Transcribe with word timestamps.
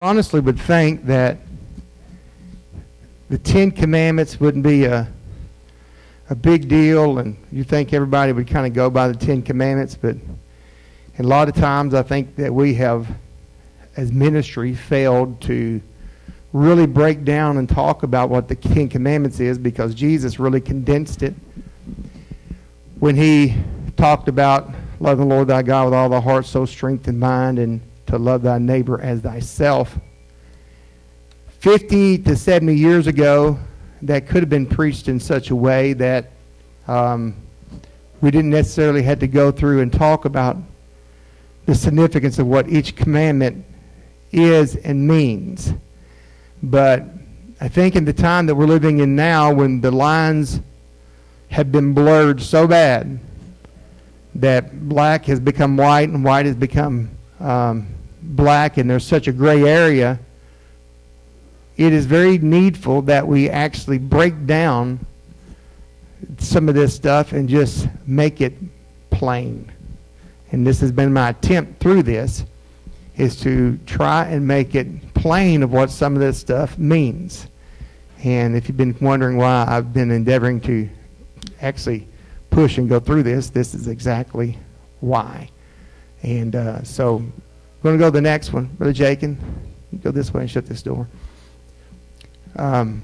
honestly 0.00 0.38
would 0.38 0.60
think 0.60 1.06
that 1.06 1.38
the 3.30 3.36
Ten 3.36 3.72
Commandments 3.72 4.38
wouldn't 4.38 4.62
be 4.62 4.84
a 4.84 5.08
a 6.30 6.36
big 6.36 6.68
deal, 6.68 7.18
and 7.18 7.36
you 7.50 7.64
think 7.64 7.92
everybody 7.92 8.32
would 8.32 8.46
kind 8.46 8.64
of 8.64 8.74
go 8.74 8.90
by 8.90 9.08
the 9.08 9.16
Ten 9.16 9.42
Commandments, 9.42 9.96
but 9.96 10.14
a 11.18 11.22
lot 11.24 11.48
of 11.48 11.56
times 11.56 11.94
I 11.94 12.02
think 12.02 12.36
that 12.36 12.54
we 12.54 12.74
have, 12.74 13.08
as 13.96 14.12
ministry, 14.12 14.72
failed 14.72 15.40
to 15.42 15.80
really 16.52 16.86
break 16.86 17.24
down 17.24 17.56
and 17.56 17.68
talk 17.68 18.04
about 18.04 18.28
what 18.28 18.46
the 18.46 18.54
Ten 18.54 18.88
Commandments 18.88 19.40
is 19.40 19.58
because 19.58 19.96
Jesus 19.96 20.38
really 20.38 20.60
condensed 20.60 21.24
it. 21.24 21.34
When 23.00 23.16
he 23.16 23.56
talked 23.96 24.28
about 24.28 24.70
loving 25.00 25.28
the 25.28 25.34
Lord 25.34 25.48
thy 25.48 25.62
God 25.62 25.86
with 25.86 25.94
all 25.94 26.08
thy 26.08 26.20
heart, 26.20 26.46
soul, 26.46 26.66
strength, 26.66 27.08
and 27.08 27.18
mind, 27.18 27.58
and 27.58 27.80
to 28.08 28.18
love 28.18 28.42
thy 28.42 28.58
neighbor 28.58 29.00
as 29.00 29.20
thyself. 29.20 29.98
50 31.60 32.18
to 32.18 32.36
70 32.36 32.74
years 32.74 33.06
ago, 33.06 33.58
that 34.02 34.26
could 34.26 34.42
have 34.42 34.50
been 34.50 34.66
preached 34.66 35.08
in 35.08 35.18
such 35.18 35.50
a 35.50 35.56
way 35.56 35.92
that 35.92 36.30
um, 36.86 37.34
we 38.20 38.30
didn't 38.30 38.50
necessarily 38.50 39.02
have 39.02 39.18
to 39.18 39.26
go 39.26 39.50
through 39.50 39.80
and 39.80 39.92
talk 39.92 40.24
about 40.24 40.56
the 41.66 41.74
significance 41.74 42.38
of 42.38 42.46
what 42.46 42.68
each 42.68 42.96
commandment 42.96 43.64
is 44.32 44.76
and 44.76 45.06
means. 45.06 45.72
But 46.62 47.04
I 47.60 47.68
think 47.68 47.96
in 47.96 48.04
the 48.04 48.12
time 48.12 48.46
that 48.46 48.54
we're 48.54 48.66
living 48.66 49.00
in 49.00 49.16
now, 49.16 49.52
when 49.52 49.80
the 49.80 49.90
lines 49.90 50.60
have 51.50 51.72
been 51.72 51.92
blurred 51.92 52.40
so 52.40 52.66
bad 52.66 53.18
that 54.34 54.88
black 54.88 55.24
has 55.24 55.40
become 55.40 55.76
white 55.76 56.08
and 56.08 56.22
white 56.24 56.46
has 56.46 56.54
become 56.54 57.10
um, 57.40 57.86
black, 58.22 58.76
and 58.76 58.88
there's 58.88 59.06
such 59.06 59.28
a 59.28 59.32
gray 59.32 59.62
area, 59.64 60.18
it 61.76 61.92
is 61.92 62.06
very 62.06 62.38
needful 62.38 63.02
that 63.02 63.26
we 63.26 63.48
actually 63.48 63.98
break 63.98 64.46
down 64.46 65.04
some 66.38 66.68
of 66.68 66.74
this 66.74 66.94
stuff 66.94 67.32
and 67.32 67.48
just 67.48 67.88
make 68.06 68.40
it 68.40 68.54
plain. 69.10 69.70
And 70.50 70.66
this 70.66 70.80
has 70.80 70.90
been 70.90 71.12
my 71.12 71.30
attempt 71.30 71.80
through 71.80 72.02
this 72.02 72.44
is 73.16 73.40
to 73.40 73.78
try 73.86 74.24
and 74.26 74.46
make 74.46 74.74
it 74.74 75.14
plain 75.14 75.62
of 75.62 75.72
what 75.72 75.90
some 75.90 76.14
of 76.14 76.20
this 76.20 76.38
stuff 76.38 76.78
means. 76.78 77.48
And 78.24 78.56
if 78.56 78.68
you've 78.68 78.76
been 78.76 78.96
wondering 79.00 79.36
why 79.36 79.64
I've 79.68 79.92
been 79.92 80.10
endeavoring 80.10 80.60
to 80.62 80.88
actually 81.60 82.08
push 82.50 82.78
and 82.78 82.88
go 82.88 82.98
through 82.98 83.24
this, 83.24 83.50
this 83.50 83.74
is 83.74 83.88
exactly 83.88 84.58
why. 85.00 85.50
And 86.22 86.56
uh, 86.56 86.82
so 86.82 87.22
I'm 87.78 87.82
going 87.82 87.96
to 87.96 88.00
go 88.00 88.08
to 88.08 88.10
the 88.10 88.20
next 88.20 88.52
one. 88.52 88.66
Brother 88.66 88.92
Jakin, 88.92 89.38
go 90.02 90.10
this 90.10 90.34
way 90.34 90.40
and 90.40 90.50
shut 90.50 90.66
this 90.66 90.82
door. 90.82 91.08
Um, 92.56 93.02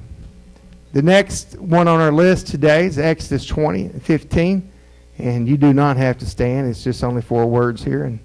the 0.92 1.00
next 1.00 1.56
one 1.60 1.86
on 1.86 2.00
our 2.00 2.10
list 2.10 2.48
today 2.48 2.86
is 2.86 2.98
Exodus 2.98 3.46
20 3.46 3.84
and 3.84 4.02
15. 4.02 4.72
And 5.18 5.48
you 5.48 5.56
do 5.56 5.72
not 5.72 5.96
have 5.96 6.18
to 6.18 6.26
stand. 6.26 6.68
It's 6.68 6.82
just 6.82 7.04
only 7.04 7.22
four 7.22 7.46
words 7.46 7.84
here. 7.84 8.02
And, 8.02 8.18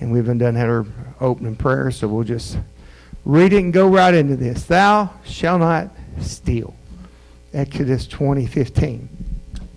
and 0.00 0.10
we 0.10 0.16
haven't 0.16 0.38
done 0.38 0.56
our 0.56 0.86
opening 1.20 1.56
prayer, 1.56 1.90
so 1.90 2.08
we'll 2.08 2.24
just 2.24 2.56
read 3.26 3.52
it 3.52 3.58
and 3.58 3.70
go 3.70 3.86
right 3.86 4.14
into 4.14 4.36
this. 4.36 4.64
Thou 4.64 5.10
shalt 5.24 5.60
not 5.60 5.90
steal. 6.22 6.74
Exodus 7.52 8.06
20, 8.06 8.46
15. 8.46 9.08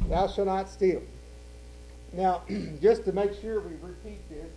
Thou 0.08 0.28
shalt 0.30 0.48
not 0.48 0.70
steal. 0.70 1.02
Now, 2.14 2.44
just 2.82 3.04
to 3.04 3.12
make 3.12 3.34
sure 3.42 3.60
we 3.60 3.76
repeat 3.82 4.30
this, 4.30 4.48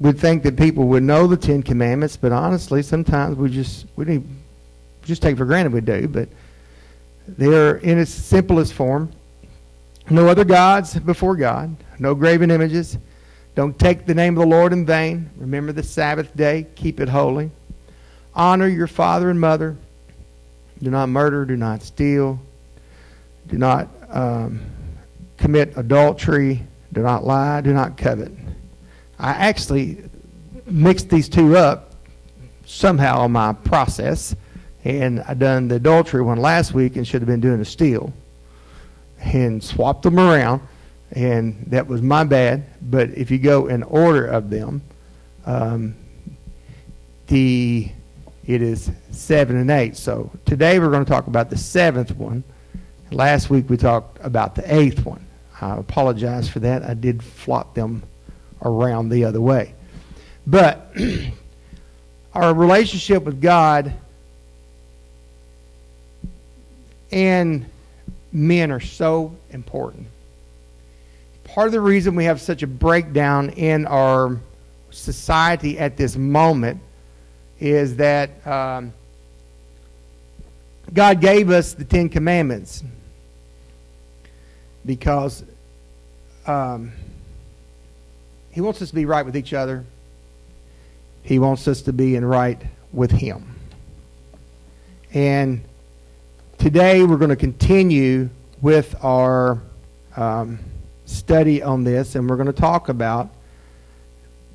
we'd 0.00 0.18
think 0.18 0.42
that 0.44 0.56
people 0.56 0.84
would 0.88 1.02
know 1.02 1.26
the 1.26 1.36
Ten 1.36 1.62
Commandments, 1.62 2.16
but 2.16 2.32
honestly, 2.32 2.82
sometimes 2.82 3.36
we 3.36 3.50
just 3.50 3.86
we 3.96 4.22
just 5.04 5.22
take 5.22 5.36
for 5.36 5.44
granted 5.44 5.72
we 5.72 5.80
do. 5.80 6.08
But 6.08 6.28
they're 7.26 7.76
in 7.76 7.98
its 7.98 8.12
simplest 8.12 8.72
form. 8.72 9.12
No 10.10 10.28
other 10.28 10.44
gods 10.44 10.98
before 10.98 11.36
God. 11.36 11.76
No 11.98 12.14
graven 12.14 12.50
images. 12.50 12.96
Don't 13.54 13.78
take 13.78 14.06
the 14.06 14.14
name 14.14 14.38
of 14.38 14.42
the 14.42 14.48
Lord 14.48 14.72
in 14.72 14.86
vain. 14.86 15.30
Remember 15.36 15.72
the 15.72 15.82
Sabbath 15.82 16.34
day. 16.36 16.66
Keep 16.76 17.00
it 17.00 17.08
holy. 17.08 17.50
Honor 18.34 18.68
your 18.68 18.86
father 18.86 19.30
and 19.30 19.40
mother. 19.40 19.76
Do 20.82 20.90
not 20.90 21.08
murder. 21.08 21.44
Do 21.44 21.56
not 21.56 21.82
steal. 21.82 22.40
Do 23.48 23.58
not 23.58 23.88
um, 24.08 24.60
commit 25.36 25.72
adultery. 25.76 26.62
Do 26.92 27.02
not 27.02 27.24
lie. 27.24 27.60
Do 27.60 27.74
not 27.74 27.98
covet. 27.98 28.32
I 29.18 29.30
actually 29.30 30.04
mixed 30.66 31.08
these 31.08 31.28
two 31.28 31.56
up 31.56 31.94
somehow 32.64 33.24
in 33.24 33.32
my 33.32 33.52
process, 33.52 34.36
and 34.84 35.20
I 35.22 35.34
done 35.34 35.68
the 35.68 35.76
adultery 35.76 36.22
one 36.22 36.38
last 36.38 36.72
week 36.72 36.96
and 36.96 37.06
should 37.06 37.20
have 37.20 37.26
been 37.26 37.40
doing 37.40 37.58
the 37.58 37.64
steal, 37.64 38.12
and 39.20 39.62
swapped 39.62 40.02
them 40.02 40.18
around, 40.18 40.62
and 41.12 41.64
that 41.68 41.86
was 41.86 42.00
my 42.02 42.24
bad. 42.24 42.64
But 42.82 43.10
if 43.10 43.30
you 43.30 43.38
go 43.38 43.66
in 43.66 43.82
order 43.82 44.26
of 44.26 44.50
them, 44.50 44.82
um, 45.46 45.96
the 47.26 47.90
it 48.46 48.62
is 48.62 48.90
seven 49.10 49.56
and 49.56 49.70
eight. 49.70 49.96
So 49.96 50.30
today 50.46 50.78
we're 50.78 50.90
going 50.90 51.04
to 51.04 51.10
talk 51.10 51.26
about 51.26 51.50
the 51.50 51.58
seventh 51.58 52.16
one. 52.16 52.44
Last 53.10 53.50
week 53.50 53.68
we 53.68 53.76
talked 53.76 54.18
about 54.22 54.54
the 54.54 54.74
eighth 54.74 55.04
one. 55.04 55.26
I 55.60 55.76
apologize 55.76 56.48
for 56.48 56.60
that. 56.60 56.82
I 56.82 56.94
did 56.94 57.22
flop 57.22 57.74
them 57.74 58.04
around 58.62 59.08
the 59.08 59.24
other 59.24 59.40
way. 59.40 59.74
But 60.46 60.94
our 62.34 62.54
relationship 62.54 63.24
with 63.24 63.40
God 63.40 63.94
and 67.10 67.66
men 68.32 68.70
are 68.70 68.80
so 68.80 69.34
important. 69.50 70.06
Part 71.44 71.66
of 71.66 71.72
the 71.72 71.80
reason 71.80 72.14
we 72.14 72.24
have 72.24 72.40
such 72.40 72.62
a 72.62 72.66
breakdown 72.66 73.50
in 73.50 73.86
our 73.86 74.38
society 74.90 75.78
at 75.78 75.96
this 75.96 76.16
moment 76.16 76.80
is 77.58 77.96
that 77.96 78.46
um, 78.46 78.92
God 80.92 81.20
gave 81.20 81.50
us 81.50 81.74
the 81.74 81.84
Ten 81.84 82.08
Commandments 82.08 82.82
because 84.84 85.44
um, 86.46 86.92
he 88.58 88.62
wants 88.62 88.82
us 88.82 88.88
to 88.88 88.94
be 88.96 89.04
right 89.04 89.24
with 89.24 89.36
each 89.36 89.52
other. 89.52 89.84
He 91.22 91.38
wants 91.38 91.68
us 91.68 91.82
to 91.82 91.92
be 91.92 92.16
in 92.16 92.24
right 92.24 92.60
with 92.92 93.12
Him. 93.12 93.54
And 95.14 95.62
today 96.58 97.04
we're 97.04 97.18
going 97.18 97.28
to 97.28 97.36
continue 97.36 98.30
with 98.60 98.96
our 99.00 99.62
um, 100.16 100.58
study 101.06 101.62
on 101.62 101.84
this, 101.84 102.16
and 102.16 102.28
we're 102.28 102.34
going 102.34 102.48
to 102.48 102.52
talk 102.52 102.88
about 102.88 103.30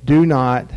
do 0.04 0.26
not 0.26 0.70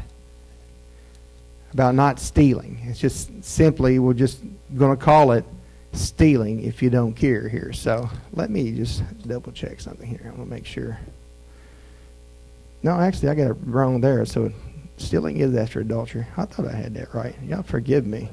about 1.73 1.95
not 1.95 2.21
stealing. 2.21 2.79
It's 2.85 2.97
just 2.97 3.43
simply 3.43 3.99
we're 3.99 4.13
just 4.13 4.39
going 4.77 4.97
to 4.97 5.03
call 5.03 5.33
it 5.33 5.43
stealing 5.91 6.63
if 6.63 6.81
you 6.81 6.89
don't 6.89 7.13
care 7.13 7.49
here. 7.49 7.73
So 7.73 8.09
let 8.31 8.49
me 8.49 8.71
just 8.71 9.03
double 9.27 9.51
check 9.51 9.81
something 9.81 10.07
here. 10.07 10.21
I 10.23 10.29
want 10.29 10.43
to 10.43 10.49
make 10.49 10.65
sure. 10.65 10.97
No, 12.83 12.99
actually, 12.99 13.29
I 13.29 13.35
got 13.35 13.51
it 13.51 13.57
wrong 13.63 14.01
there. 14.01 14.25
So 14.25 14.51
stealing 14.97 15.37
is 15.37 15.55
after 15.55 15.79
adultery. 15.79 16.25
I 16.37 16.45
thought 16.45 16.67
I 16.67 16.75
had 16.75 16.93
that 16.95 17.13
right. 17.13 17.35
Y'all 17.43 17.63
forgive 17.63 18.05
me. 18.05 18.29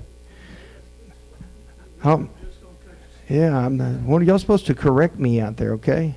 Um, 2.03 2.29
yeah, 3.29 3.57
I'm 3.57 3.77
not, 3.77 4.21
of 4.21 4.29
y'all 4.29 4.39
supposed 4.39 4.67
to 4.67 4.75
correct 4.75 5.19
me 5.19 5.41
out 5.41 5.57
there, 5.57 5.73
okay? 5.75 6.17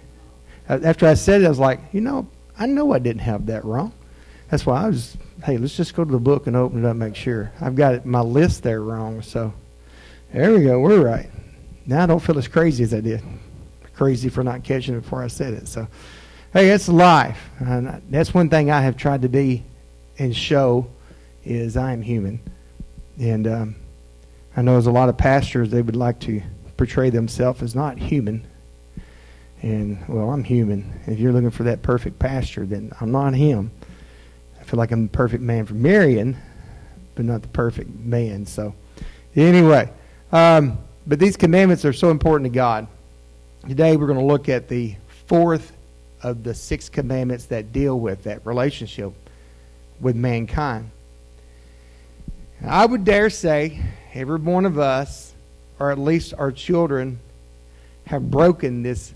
After 0.67 1.07
I 1.07 1.13
said 1.13 1.41
it, 1.41 1.45
I 1.45 1.49
was 1.49 1.59
like, 1.59 1.79
you 1.93 2.01
know, 2.01 2.27
I 2.59 2.65
know 2.65 2.91
I 2.91 2.99
didn't 2.99 3.21
have 3.21 3.45
that 3.45 3.63
wrong. 3.63 3.93
That's 4.49 4.65
why 4.65 4.83
I 4.83 4.87
was, 4.87 5.15
hey, 5.43 5.57
let's 5.57 5.77
just 5.77 5.95
go 5.95 6.03
to 6.03 6.11
the 6.11 6.19
book 6.19 6.47
and 6.47 6.55
open 6.55 6.83
it 6.83 6.85
up 6.85 6.91
and 6.91 6.99
make 6.99 7.15
sure. 7.15 7.51
I've 7.61 7.75
got 7.75 7.95
it, 7.95 8.05
my 8.05 8.21
list 8.21 8.63
there 8.63 8.81
wrong. 8.81 9.21
So 9.21 9.53
there 10.33 10.53
we 10.53 10.63
go. 10.63 10.79
We're 10.79 11.03
right. 11.03 11.29
Now 11.85 12.03
I 12.03 12.05
don't 12.05 12.19
feel 12.19 12.37
as 12.37 12.47
crazy 12.47 12.83
as 12.83 12.93
I 12.93 12.99
did. 12.99 13.21
Crazy 13.95 14.27
for 14.29 14.43
not 14.43 14.63
catching 14.63 14.95
it 14.95 15.01
before 15.01 15.23
I 15.23 15.27
said 15.27 15.53
it. 15.53 15.67
So 15.67 15.87
Hey, 16.57 16.71
it's 16.71 16.89
life. 16.89 17.51
And 17.59 18.01
that's 18.09 18.33
one 18.33 18.49
thing 18.49 18.71
I 18.71 18.81
have 18.81 18.97
tried 18.97 19.21
to 19.21 19.29
be 19.29 19.63
and 20.17 20.35
show 20.35 20.87
is 21.45 21.77
I 21.77 21.93
am 21.93 22.01
human. 22.01 22.39
And 23.19 23.45
um, 23.45 23.75
I 24.55 24.63
know 24.63 24.71
there's 24.71 24.87
a 24.87 24.91
lot 24.91 25.07
of 25.07 25.17
pastors, 25.19 25.69
they 25.69 25.83
would 25.83 25.95
like 25.95 26.19
to 26.21 26.41
portray 26.75 27.11
themselves 27.11 27.61
as 27.61 27.75
not 27.75 27.99
human. 27.99 28.43
And, 29.61 30.03
well, 30.07 30.31
I'm 30.31 30.43
human. 30.43 30.99
If 31.05 31.19
you're 31.19 31.31
looking 31.31 31.51
for 31.51 31.61
that 31.61 31.83
perfect 31.83 32.17
pastor, 32.17 32.65
then 32.65 32.91
I'm 32.99 33.11
not 33.11 33.35
him. 33.35 33.69
I 34.59 34.63
feel 34.63 34.79
like 34.79 34.89
I'm 34.89 35.03
the 35.03 35.13
perfect 35.13 35.43
man 35.43 35.67
for 35.67 35.75
Marion, 35.75 36.35
but 37.13 37.25
not 37.25 37.43
the 37.43 37.49
perfect 37.49 37.91
man. 37.99 38.47
So, 38.47 38.73
anyway, 39.35 39.93
um, 40.31 40.79
but 41.05 41.19
these 41.19 41.37
commandments 41.37 41.85
are 41.85 41.93
so 41.93 42.09
important 42.09 42.51
to 42.51 42.55
God. 42.55 42.87
Today 43.67 43.95
we're 43.95 44.07
going 44.07 44.17
to 44.17 44.25
look 44.25 44.49
at 44.49 44.67
the 44.67 44.95
fourth 45.27 45.76
of 46.23 46.43
the 46.43 46.53
six 46.53 46.89
commandments 46.89 47.45
that 47.45 47.71
deal 47.71 47.99
with 47.99 48.23
that 48.23 48.45
relationship 48.45 49.13
with 49.99 50.15
mankind. 50.15 50.91
I 52.65 52.85
would 52.85 53.05
dare 53.05 53.29
say 53.29 53.81
every 54.13 54.39
one 54.39 54.65
of 54.65 54.79
us, 54.79 55.33
or 55.79 55.91
at 55.91 55.99
least 55.99 56.33
our 56.37 56.51
children, 56.51 57.19
have 58.05 58.31
broken 58.31 58.83
this 58.83 59.13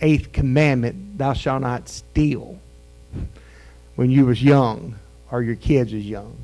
eighth 0.00 0.32
commandment, 0.32 1.16
thou 1.16 1.32
shalt 1.32 1.62
not 1.62 1.88
steal, 1.88 2.58
when 3.94 4.10
you 4.10 4.26
was 4.26 4.42
young 4.42 4.96
or 5.30 5.42
your 5.42 5.56
kids 5.56 5.92
was 5.92 6.04
young. 6.04 6.36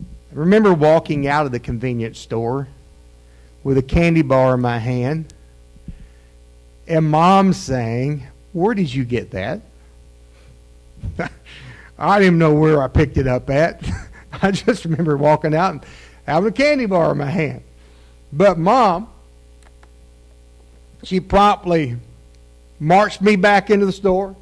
I 0.00 0.38
remember 0.38 0.74
walking 0.74 1.28
out 1.28 1.46
of 1.46 1.52
the 1.52 1.60
convenience 1.60 2.18
store 2.18 2.66
with 3.62 3.78
a 3.78 3.82
candy 3.82 4.22
bar 4.22 4.54
in 4.54 4.60
my 4.60 4.78
hand 4.78 5.32
and 6.88 7.08
mom 7.08 7.52
saying, 7.52 8.26
Where 8.54 8.72
did 8.72 8.94
you 8.94 9.04
get 9.04 9.32
that? 9.32 9.60
I 11.98 12.18
didn't 12.18 12.38
know 12.38 12.54
where 12.54 12.82
I 12.82 12.88
picked 12.88 13.18
it 13.18 13.26
up 13.26 13.50
at. 13.50 13.84
I 14.42 14.52
just 14.52 14.84
remember 14.84 15.16
walking 15.16 15.54
out 15.54 15.72
and 15.72 15.86
having 16.24 16.48
a 16.48 16.52
candy 16.52 16.86
bar 16.86 17.12
in 17.12 17.18
my 17.18 17.26
hand. 17.26 17.62
But 18.32 18.56
mom, 18.58 19.08
she 21.02 21.18
promptly 21.18 21.96
marched 22.78 23.20
me 23.20 23.34
back 23.34 23.70
into 23.70 23.86
the 23.86 23.92
store, 23.92 24.36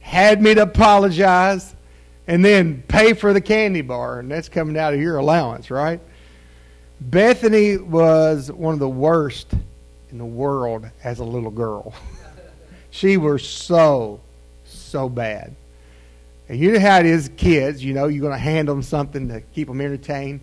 had 0.00 0.40
me 0.42 0.54
to 0.54 0.62
apologize, 0.62 1.74
and 2.26 2.42
then 2.42 2.82
pay 2.88 3.12
for 3.12 3.34
the 3.34 3.40
candy 3.40 3.82
bar. 3.82 4.18
And 4.20 4.30
that's 4.30 4.48
coming 4.48 4.78
out 4.78 4.94
of 4.94 5.00
your 5.00 5.18
allowance, 5.18 5.70
right? 5.70 6.00
Bethany 7.02 7.76
was 7.76 8.50
one 8.50 8.72
of 8.72 8.80
the 8.80 8.88
worst 8.88 9.52
in 10.10 10.16
the 10.16 10.24
world 10.24 10.88
as 11.04 11.18
a 11.18 11.24
little 11.24 11.50
girl. 11.50 11.94
she 12.96 13.18
was 13.18 13.46
so, 13.46 14.20
so 14.64 15.08
bad. 15.08 15.54
And 16.48 16.58
you 16.58 16.72
know 16.72 16.80
how 16.80 16.98
it 16.98 17.06
is, 17.06 17.30
kids. 17.36 17.84
You 17.84 17.92
know, 17.92 18.06
you're 18.06 18.22
going 18.22 18.32
to 18.32 18.38
hand 18.38 18.68
them 18.68 18.82
something 18.82 19.28
to 19.28 19.42
keep 19.42 19.68
them 19.68 19.82
entertained. 19.82 20.40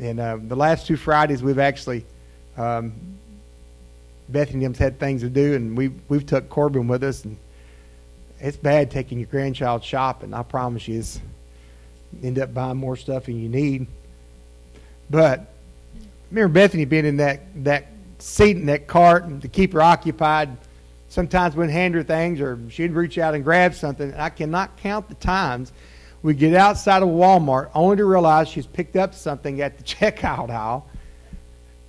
And 0.00 0.18
uh, 0.18 0.38
the 0.40 0.56
last 0.56 0.86
two 0.86 0.96
Fridays, 0.96 1.42
we've 1.42 1.58
actually, 1.58 2.06
um, 2.56 2.94
Bethany 4.30 4.64
had 4.64 4.98
things 4.98 5.20
to 5.20 5.28
do, 5.28 5.54
and 5.54 5.76
we've, 5.76 6.00
we've 6.08 6.24
took 6.24 6.48
Corbin 6.48 6.88
with 6.88 7.04
us. 7.04 7.22
And 7.24 7.36
it's 8.40 8.56
bad 8.56 8.90
taking 8.90 9.18
your 9.18 9.28
grandchild 9.28 9.84
shopping. 9.84 10.32
I 10.32 10.42
promise 10.42 10.88
you, 10.88 11.00
it's 11.00 11.20
end 12.22 12.38
up 12.38 12.54
buying 12.54 12.78
more 12.78 12.96
stuff 12.96 13.26
than 13.26 13.38
you 13.38 13.50
need. 13.50 13.86
But 15.10 15.52
remember 16.30 16.54
Bethany 16.54 16.86
being 16.86 17.04
in 17.04 17.18
that, 17.18 17.40
that 17.64 17.88
seat 18.20 18.56
in 18.56 18.66
that 18.66 18.86
cart 18.86 19.24
and 19.24 19.42
to 19.42 19.48
keep 19.48 19.74
her 19.74 19.82
occupied– 19.82 20.56
sometimes 21.08 21.56
we'd 21.56 21.70
hand 21.70 21.94
her 21.94 22.02
things 22.02 22.40
or 22.40 22.58
she'd 22.68 22.92
reach 22.92 23.18
out 23.18 23.34
and 23.34 23.44
grab 23.44 23.74
something. 23.74 24.12
I 24.14 24.30
cannot 24.30 24.76
count 24.76 25.08
the 25.08 25.14
times 25.14 25.72
we 26.22 26.34
get 26.34 26.54
outside 26.54 27.02
of 27.02 27.08
Walmart 27.08 27.70
only 27.74 27.96
to 27.98 28.04
realize 28.04 28.48
she's 28.48 28.66
picked 28.66 28.96
up 28.96 29.14
something 29.14 29.60
at 29.60 29.76
the 29.76 29.84
checkout 29.84 30.50
aisle 30.50 30.86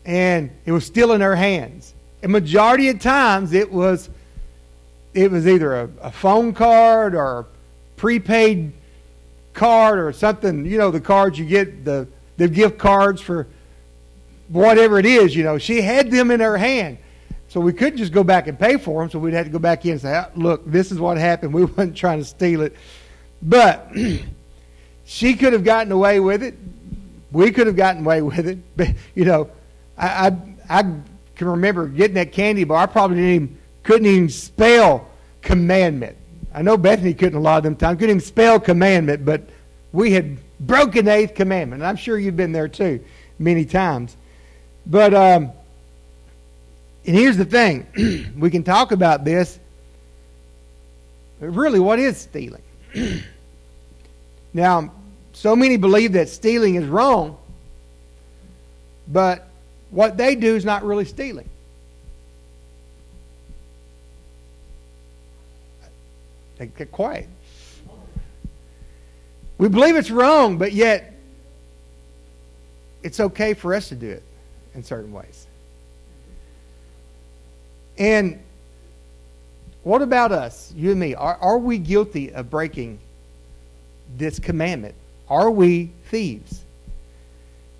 and 0.06 0.52
it 0.66 0.72
was 0.72 0.86
still 0.86 1.14
in 1.14 1.22
her 1.22 1.36
hands. 1.36 1.94
A 2.24 2.28
majority 2.28 2.90
of 2.90 3.00
times 3.00 3.54
it 3.54 3.72
was 3.72 4.10
it 5.14 5.32
was 5.32 5.48
either 5.48 5.76
a, 5.76 5.90
a 6.02 6.12
phone 6.12 6.54
card 6.54 7.16
or 7.16 7.40
a 7.40 7.46
prepaid 7.96 8.74
card 9.54 9.98
or 9.98 10.12
something, 10.12 10.66
you 10.66 10.78
know, 10.78 10.92
the 10.92 11.00
cards 11.00 11.40
you 11.40 11.46
get 11.46 11.86
the 11.86 12.08
the 12.38 12.48
gift 12.48 12.78
cards 12.78 13.22
for 13.22 13.48
whatever 14.50 15.00
it 15.00 15.06
is, 15.06 15.36
you 15.36 15.44
know. 15.44 15.58
She 15.58 15.82
had 15.82 16.12
them 16.12 16.30
in 16.32 16.40
her 16.42 16.58
hand. 16.58 16.98
So 17.56 17.62
we 17.62 17.72
couldn't 17.72 17.96
just 17.96 18.12
go 18.12 18.22
back 18.22 18.48
and 18.48 18.60
pay 18.60 18.76
for 18.76 19.02
them. 19.02 19.10
So 19.10 19.18
we'd 19.18 19.34
have 19.34 19.46
to 19.46 19.50
go 19.50 19.60
back 19.60 19.86
in 19.86 19.92
and 19.94 20.02
say, 20.02 20.14
ah, 20.14 20.28
look, 20.36 20.70
this 20.70 20.92
is 20.92 21.00
what 21.00 21.18
happened. 21.18 21.54
We 21.54 21.64
weren't 21.64 21.96
trying 21.96 22.20
to 22.20 22.26
steal 22.26 22.60
it. 22.60 22.76
But 23.42 23.94
she 25.06 25.36
could 25.36 25.54
have 25.54 25.64
gotten 25.64 25.90
away 25.94 26.20
with 26.20 26.44
it. 26.44 26.56
We 27.32 27.52
could 27.52 27.68
have 27.68 27.78
gotten 27.78 28.04
away 28.04 28.22
with 28.24 28.46
it. 28.46 28.58
But, 28.76 28.90
you 29.16 29.24
know, 29.24 29.50
I, 29.98 30.28
I, 30.68 30.80
I 30.80 30.82
can 31.38 31.48
remember 31.48 31.88
getting 31.88 32.16
that 32.16 32.34
candy 32.34 32.66
bar. 32.66 32.80
I 32.80 32.88
probably 32.88 33.16
didn't 33.16 33.32
even, 33.32 33.58
couldn't 33.84 34.08
even 34.08 34.28
spell 34.28 35.08
commandment. 35.42 36.18
I 36.54 36.62
know 36.62 36.76
Bethany 36.76 37.14
couldn't 37.14 37.40
a 37.40 37.42
lot 37.42 37.60
of 37.60 37.64
them 37.64 37.78
times. 37.78 38.00
Couldn't 38.00 38.18
even 38.18 38.20
spell 38.20 38.60
commandment, 38.60 39.24
but 39.24 39.48
we 39.94 40.12
had 40.12 40.40
broken 40.60 41.06
the 41.06 41.14
eighth 41.14 41.36
commandment. 41.36 41.84
And 41.84 41.88
I'm 41.88 41.96
sure 41.96 42.20
you've 42.20 42.36
been 42.36 42.52
there 42.52 42.68
too 42.68 43.00
many 43.40 43.64
times. 43.64 44.18
But 44.86 45.14
um, 45.14 45.54
and 47.08 47.16
here's 47.16 47.38
the 47.38 47.46
thing 47.46 48.34
we 48.38 48.50
can 48.50 48.64
talk 48.64 48.92
about 48.92 49.24
this. 49.24 49.60
But 51.40 51.50
really, 51.50 51.80
what 51.80 52.00
is 52.00 52.18
stealing? 52.18 52.64
now, 54.54 54.92
so 55.34 55.56
many 55.56 55.78
believe 55.78 56.14
that 56.14 56.30
stealing 56.30 56.76
is 56.76 56.86
wrong, 56.86 57.38
but 59.08 59.48
what 59.92 60.18
they 60.18 60.36
do 60.36 60.56
is 60.56 60.66
not 60.66 60.84
really 60.84 61.06
stealing. 61.06 61.50
They 66.58 66.68
get 66.68 66.92
quiet. 66.92 67.28
We 69.58 69.70
believe 69.70 69.96
it's 69.96 70.12
wrong, 70.12 70.58
but 70.58 70.72
yet 70.74 71.14
it's 73.04 73.20
okay 73.20 73.54
for 73.54 73.74
us 73.76 73.90
to 73.90 73.96
do 73.96 74.10
it 74.10 74.24
in 74.74 74.84
certain 74.84 75.12
ways. 75.12 75.48
And 77.98 78.40
what 79.84 80.02
about 80.02 80.32
us, 80.32 80.74
you 80.76 80.92
and 80.92 81.00
me? 81.00 81.16
Are, 81.16 81.38
are 81.40 81.58
we 81.58 81.78
guilty 81.78 82.34
of 82.34 82.50
breaking 82.50 83.00
this 84.18 84.40
commandment? 84.40 84.96
Are 85.30 85.50
we 85.50 85.92
thieves? 86.06 86.64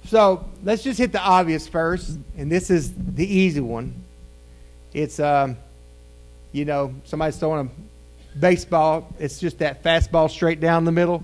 So 0.08 0.46
let's 0.64 0.84
just 0.84 1.00
hit 1.00 1.12
the 1.12 1.22
obvious 1.22 1.68
first, 1.68 2.18
and 2.38 2.52
this 2.52 2.70
is 2.70 2.94
the 2.94 3.26
easy 3.26 3.60
one. 3.60 3.94
It's, 4.94 5.20
um, 5.20 5.58
you 6.52 6.64
know, 6.64 6.94
somebody's 7.06 7.38
throwing 7.38 7.68
a 7.68 8.40
baseball. 8.40 9.12
It's 9.20 9.40
just 9.40 9.60
that 9.60 9.84
fastball 9.84 10.30
straight 10.30 10.60
down 10.60 10.86
the 10.86 10.92
middle. 10.92 11.24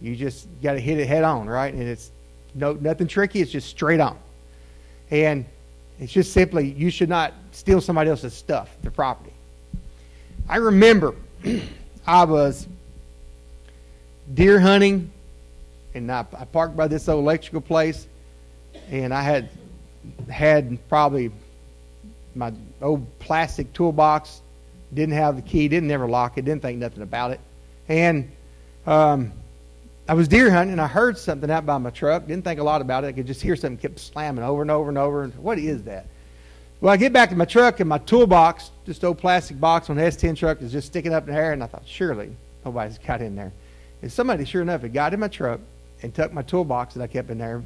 You 0.00 0.14
just 0.14 0.46
got 0.62 0.74
to 0.74 0.80
hit 0.80 0.98
it 0.98 1.06
head 1.06 1.24
on, 1.24 1.48
right? 1.48 1.72
And 1.72 1.82
it's 1.82 2.10
no 2.54 2.72
nothing 2.74 3.06
tricky. 3.06 3.40
It's 3.40 3.50
just 3.50 3.68
straight 3.68 4.00
on. 4.00 4.18
And 5.10 5.46
it's 5.98 6.12
just 6.12 6.32
simply 6.32 6.70
you 6.70 6.90
should 6.90 7.08
not 7.08 7.34
steal 7.52 7.80
somebody 7.80 8.10
else's 8.10 8.34
stuff, 8.34 8.70
their 8.82 8.90
property. 8.90 9.32
I 10.48 10.56
remember 10.56 11.14
I 12.06 12.24
was 12.24 12.66
deer 14.32 14.60
hunting, 14.60 15.10
and 15.94 16.10
I, 16.10 16.24
I 16.38 16.44
parked 16.44 16.76
by 16.76 16.88
this 16.88 17.08
old 17.08 17.22
electrical 17.24 17.60
place, 17.60 18.06
and 18.90 19.12
I 19.12 19.22
had 19.22 19.48
had 20.28 20.78
probably 20.88 21.30
my 22.34 22.52
old 22.80 23.18
plastic 23.18 23.72
toolbox. 23.72 24.40
Didn't 24.92 25.14
have 25.14 25.36
the 25.36 25.42
key. 25.42 25.68
Didn't 25.68 25.90
ever 25.90 26.08
lock 26.08 26.38
it. 26.38 26.44
Didn't 26.44 26.62
think 26.62 26.78
nothing 26.78 27.02
about 27.02 27.30
it. 27.32 27.40
And 27.88 28.30
um, 28.86 29.32
I 30.08 30.14
was 30.14 30.26
deer 30.26 30.50
hunting 30.50 30.72
and 30.72 30.80
I 30.80 30.86
heard 30.88 31.16
something 31.18 31.50
out 31.50 31.66
by 31.66 31.78
my 31.78 31.90
truck. 31.90 32.26
Didn't 32.26 32.44
think 32.44 32.58
a 32.58 32.64
lot 32.64 32.80
about 32.80 33.04
it. 33.04 33.08
I 33.08 33.12
could 33.12 33.26
just 33.26 33.42
hear 33.42 33.54
something 33.54 33.78
kept 33.78 34.00
slamming 34.00 34.42
over 34.42 34.62
and 34.62 34.70
over 34.70 34.88
and 34.88 34.98
over. 34.98 35.22
And 35.22 35.34
What 35.36 35.58
is 35.58 35.84
that? 35.84 36.06
Well, 36.80 36.92
I 36.92 36.96
get 36.96 37.12
back 37.12 37.28
to 37.28 37.36
my 37.36 37.44
truck 37.44 37.80
and 37.80 37.88
my 37.88 37.98
toolbox, 37.98 38.70
just 38.86 39.04
old 39.04 39.18
plastic 39.18 39.60
box 39.60 39.90
on 39.90 39.96
the 39.96 40.02
S10 40.02 40.36
truck, 40.36 40.62
is 40.62 40.72
just 40.72 40.86
sticking 40.86 41.12
up 41.12 41.28
in 41.28 41.34
the 41.34 41.40
air. 41.40 41.52
And 41.52 41.62
I 41.62 41.66
thought, 41.66 41.82
surely 41.84 42.34
nobody's 42.64 42.96
got 42.98 43.20
in 43.20 43.36
there. 43.36 43.52
And 44.00 44.10
somebody, 44.10 44.46
sure 44.46 44.62
enough, 44.62 44.80
had 44.80 44.94
got 44.94 45.12
in 45.12 45.20
my 45.20 45.28
truck 45.28 45.60
and 46.02 46.14
took 46.14 46.32
my 46.32 46.40
toolbox 46.40 46.94
that 46.94 47.02
I 47.02 47.06
kept 47.06 47.28
in 47.28 47.36
there. 47.36 47.62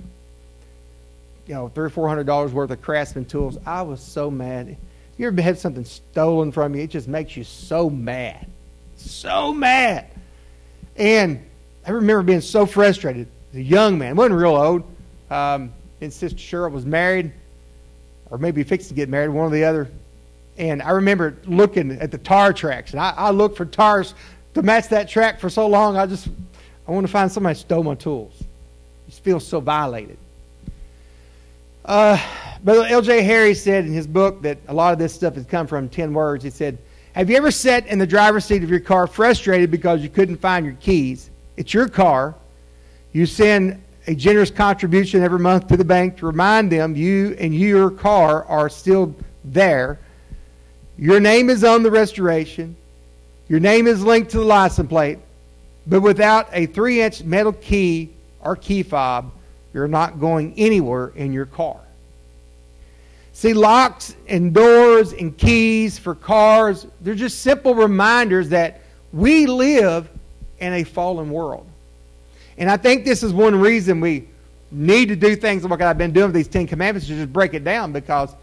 You 1.47 1.54
know, 1.54 1.68
three 1.68 1.85
or 1.85 1.90
four 1.90 2.09
hundred 2.09 2.26
dollars 2.26 2.52
worth 2.52 2.71
of 2.71 2.83
Craftsman 2.83 3.26
tools. 3.26 3.56
I 3.64 3.83
was 3.83 4.00
so 4.00 4.30
mad. 4.30 4.76
You 5.16 5.28
ever 5.28 5.42
had 5.42 5.59
something 5.59 5.85
stolen 5.85 6.50
from 6.50 6.75
you? 6.75 6.83
It 6.83 6.90
just 6.90 7.06
makes 7.06 7.37
you 7.37 7.44
so 7.44 7.88
mad, 7.88 8.47
so 8.97 9.52
mad. 9.52 10.06
And 10.97 11.44
I 11.87 11.90
remember 11.90 12.23
being 12.23 12.40
so 12.40 12.66
frustrated. 12.66 13.28
As 13.52 13.59
a 13.59 13.62
young 13.62 13.99
man, 13.99 14.16
wasn't 14.16 14.40
real 14.40 14.56
old. 14.56 14.83
Um, 15.30 15.73
and 16.00 16.12
Sister 16.12 16.37
Cheryl 16.37 16.73
was 16.73 16.85
married, 16.85 17.33
or 18.31 18.38
maybe 18.38 18.62
fixed 18.62 18.88
to 18.88 18.95
get 18.95 19.09
married, 19.09 19.28
one 19.28 19.47
or 19.47 19.50
the 19.50 19.64
other. 19.64 19.88
And 20.57 20.83
I 20.83 20.90
remember 20.90 21.37
looking 21.47 21.93
at 21.93 22.11
the 22.11 22.19
tar 22.19 22.52
tracks, 22.52 22.93
and 22.93 23.00
I, 23.00 23.11
I 23.16 23.31
looked 23.31 23.57
for 23.57 23.64
tars 23.64 24.14
to 24.54 24.62
match 24.62 24.88
that 24.88 25.09
track 25.09 25.40
for 25.40 25.50
so 25.50 25.66
long. 25.66 25.97
I 25.97 26.07
just 26.07 26.28
I 26.87 26.93
want 26.93 27.07
to 27.07 27.12
find 27.12 27.31
somebody 27.31 27.57
stole 27.57 27.83
my 27.83 27.95
tools. 27.95 28.43
Just 29.09 29.23
feel 29.23 29.40
so 29.40 29.61
violated. 29.61 30.19
Uh, 31.85 32.19
Brother 32.62 32.87
L.J. 32.87 33.23
Harry 33.23 33.54
said 33.54 33.85
in 33.85 33.93
his 33.93 34.07
book 34.07 34.40
that 34.43 34.59
a 34.69 34.75
lot 34.75 34.93
of 34.93 34.99
this 34.99 35.14
stuff 35.14 35.35
has 35.35 35.45
come 35.45 35.66
from 35.66 35.88
10 35.88 36.14
words. 36.14 36.43
He 36.43 36.50
said, 36.50 36.78
Have 37.12 37.28
you 37.28 37.37
ever 37.37 37.50
sat 37.50 37.87
in 37.87 37.99
the 37.99 38.07
driver's 38.07 38.45
seat 38.45 38.62
of 38.62 38.71
your 38.71 38.81
car 38.81 39.07
frustrated 39.07 39.71
because 39.71 40.02
you 40.02 40.09
couldn't 40.09 40.38
find 40.38 40.64
your 40.64 40.76
keys? 40.76 41.31
It's 41.57 41.75
your 41.75 41.88
car. 41.88 42.35
You 43.12 43.26
send 43.26 43.83
a 44.06 44.14
generous 44.14 44.50
contribution 44.50 45.23
every 45.23 45.38
month 45.38 45.68
to 45.68 45.76
the 45.76 45.84
bank 45.84 46.18
to 46.18 46.26
remind 46.26 46.70
them 46.70 46.94
you 46.94 47.34
and 47.38 47.54
your 47.54 47.90
car 47.90 48.44
are 48.44 48.68
still 48.68 49.14
there. 49.44 49.99
Your 50.99 51.20
name 51.20 51.50
is 51.50 51.64
on 51.64 51.82
the 51.82 51.90
restoration. 51.90 52.76
Your 53.49 53.61
name 53.61 53.87
is 53.87 54.02
linked 54.02 54.30
to 54.32 54.38
the 54.38 54.44
license 54.44 54.88
plate, 54.88 55.18
but 55.87 56.00
without 56.00 56.49
a 56.52 56.66
three 56.66 57.02
inch 57.02 57.23
metal 57.25 57.52
key 57.52 58.11
or 58.40 58.56
key 58.56 58.82
fob, 58.82 59.32
you're 59.73 59.88
not 59.88 60.20
going 60.20 60.54
anywhere 60.56 61.08
in 61.14 61.32
your 61.32 61.46
car. 61.46 61.80
See, 63.32 63.52
locks 63.52 64.14
and 64.28 64.54
doors 64.54 65.12
and 65.12 65.37
keys 65.37 65.99
for 65.99 66.14
cars, 66.14 66.87
they're 67.00 67.16
just 67.16 67.40
simple 67.40 67.75
reminders 67.75 68.50
that 68.50 68.82
we 69.12 69.46
live 69.46 70.08
in 70.61 70.73
a 70.73 70.84
fallen 70.84 71.30
world. 71.30 71.66
And 72.58 72.70
I 72.70 72.76
think 72.76 73.04
this 73.04 73.23
is 73.23 73.32
one 73.32 73.54
reason 73.54 74.00
we 74.00 74.28
need 74.70 75.08
to 75.08 75.16
do 75.16 75.37
things 75.37 75.64
like 75.64 75.80
I've 75.80 75.99
been 75.99 76.12
doing 76.12 76.26
with 76.26 76.34
these 76.34 76.49
Ten 76.49 76.66
Commandments 76.66 77.08
to 77.08 77.14
just 77.14 77.32
break 77.32 77.54
it 77.54 77.64
down 77.64 77.92
because 77.92 78.34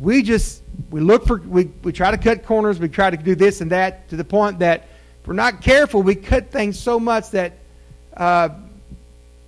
we 0.00 0.22
just 0.22 0.62
we 0.90 1.00
look 1.00 1.26
for 1.26 1.38
we, 1.40 1.64
we 1.82 1.92
try 1.92 2.10
to 2.10 2.18
cut 2.18 2.44
corners, 2.44 2.78
we 2.78 2.88
try 2.88 3.10
to 3.10 3.16
do 3.16 3.34
this 3.34 3.60
and 3.60 3.70
that 3.70 4.08
to 4.08 4.16
the 4.16 4.24
point 4.24 4.58
that 4.58 4.88
if 5.20 5.28
we're 5.28 5.34
not 5.34 5.60
careful, 5.60 6.02
we 6.02 6.14
cut 6.14 6.50
things 6.50 6.78
so 6.78 6.98
much 7.00 7.30
that 7.30 7.54
uh, 8.16 8.50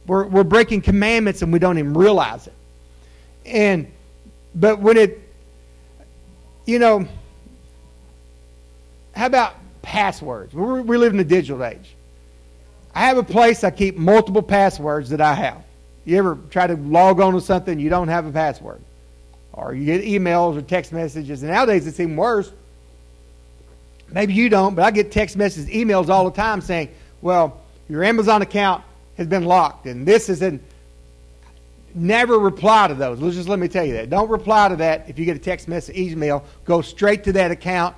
we're, 0.06 0.26
we're 0.26 0.44
breaking 0.44 0.80
commandments 0.82 1.42
and 1.42 1.52
we 1.52 1.58
don't 1.58 1.78
even 1.78 1.94
realize 1.94 2.46
it. 2.46 2.54
And 3.44 3.92
but 4.54 4.80
when 4.80 4.96
it, 4.96 5.20
you 6.64 6.78
know, 6.78 7.06
how 9.14 9.26
about 9.26 9.54
passwords? 9.82 10.54
we 10.54 10.80
we 10.80 10.96
live 10.96 11.12
in 11.12 11.20
a 11.20 11.24
digital 11.24 11.64
age. 11.64 11.95
I 12.96 13.08
have 13.08 13.18
a 13.18 13.22
place 13.22 13.62
I 13.62 13.70
keep 13.70 13.98
multiple 13.98 14.42
passwords 14.42 15.10
that 15.10 15.20
I 15.20 15.34
have. 15.34 15.62
You 16.06 16.16
ever 16.16 16.38
try 16.48 16.66
to 16.66 16.76
log 16.76 17.20
on 17.20 17.34
to 17.34 17.42
something 17.42 17.78
you 17.78 17.90
don't 17.90 18.08
have 18.08 18.24
a 18.24 18.32
password? 18.32 18.80
Or 19.52 19.74
you 19.74 19.84
get 19.84 20.02
emails 20.02 20.56
or 20.56 20.62
text 20.62 20.94
messages, 20.94 21.42
and 21.42 21.52
nowadays 21.52 21.86
it's 21.86 22.00
even 22.00 22.16
worse. 22.16 22.50
Maybe 24.10 24.32
you 24.32 24.48
don't, 24.48 24.74
but 24.74 24.82
I 24.82 24.92
get 24.92 25.12
text 25.12 25.36
messages, 25.36 25.68
emails 25.68 26.08
all 26.08 26.24
the 26.24 26.34
time 26.34 26.62
saying, 26.62 26.88
well, 27.20 27.60
your 27.86 28.02
Amazon 28.02 28.40
account 28.40 28.82
has 29.18 29.26
been 29.26 29.44
locked, 29.44 29.84
and 29.84 30.08
this 30.08 30.30
is 30.30 30.40
in 30.40 30.58
never 31.94 32.38
reply 32.38 32.88
to 32.88 32.94
those. 32.94 33.20
Let's 33.20 33.36
just 33.36 33.48
let 33.48 33.58
me 33.58 33.68
tell 33.68 33.84
you 33.84 33.92
that. 33.92 34.08
Don't 34.08 34.30
reply 34.30 34.70
to 34.70 34.76
that 34.76 35.06
if 35.06 35.18
you 35.18 35.26
get 35.26 35.36
a 35.36 35.40
text 35.40 35.68
message, 35.68 35.94
email. 35.98 36.46
Go 36.64 36.80
straight 36.80 37.24
to 37.24 37.32
that 37.32 37.50
account, 37.50 37.94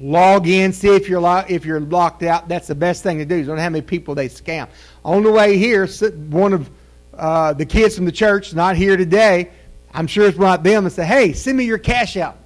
log 0.00 0.46
in, 0.46 0.72
see 0.72 0.88
if 0.88 1.08
you're 1.08 1.20
lo- 1.20 1.44
if 1.48 1.64
you're 1.64 1.80
locked 1.80 2.22
out. 2.22 2.48
That's 2.48 2.66
the 2.66 2.74
best 2.74 3.02
thing 3.02 3.18
to 3.18 3.24
do. 3.24 3.36
You 3.36 3.44
don't 3.44 3.56
know 3.56 3.62
how 3.62 3.70
many 3.70 3.82
people 3.82 4.14
they 4.14 4.28
scam. 4.28 4.68
On 5.04 5.22
the 5.22 5.30
way 5.30 5.56
here, 5.56 5.86
one 6.30 6.52
of 6.52 6.70
uh, 7.16 7.52
the 7.52 7.66
kids 7.66 7.96
from 7.96 8.04
the 8.04 8.12
church 8.12 8.54
not 8.54 8.76
here 8.76 8.96
today. 8.96 9.50
I'm 9.92 10.06
sure 10.06 10.28
it's 10.28 10.38
not 10.38 10.62
them 10.62 10.84
and 10.84 10.92
say, 10.92 11.04
"Hey, 11.04 11.32
send 11.32 11.56
me 11.56 11.64
your 11.64 11.78
cash 11.78 12.16
app." 12.16 12.36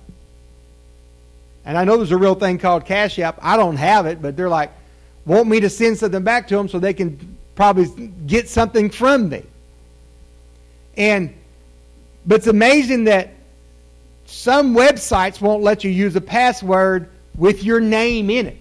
And 1.65 1.79
I 1.79 1.85
know 1.85 1.97
there's 1.97 2.13
a 2.13 2.17
real 2.17 2.35
thing 2.35 2.59
called 2.59 2.85
cash 2.85 3.19
app. 3.19 3.39
I 3.41 3.57
don't 3.57 3.77
have 3.77 4.07
it, 4.07 4.21
but 4.21 4.37
they're 4.37 4.49
like, 4.49 4.73
want 5.27 5.49
me 5.49 5.61
to 5.61 5.71
send 5.71 5.99
something 5.99 6.23
back 6.23 6.49
to 6.49 6.57
them 6.57 6.69
so 6.69 6.79
they 6.79 6.95
can 6.95 7.37
probably 7.55 8.09
get 8.27 8.49
something 8.49 8.91
from 8.91 9.29
me. 9.29 9.45
And 10.97 11.35
but 12.27 12.37
it's 12.37 12.47
amazing 12.47 13.05
that 13.05 13.31
some 14.27 14.75
websites 14.75 15.41
won't 15.41 15.63
let 15.63 15.85
you 15.85 15.91
use 15.91 16.17
a 16.17 16.21
password 16.21 17.09
with 17.37 17.65
your 17.65 17.81
name 17.81 18.31
in 18.31 18.47
it. 18.47 18.59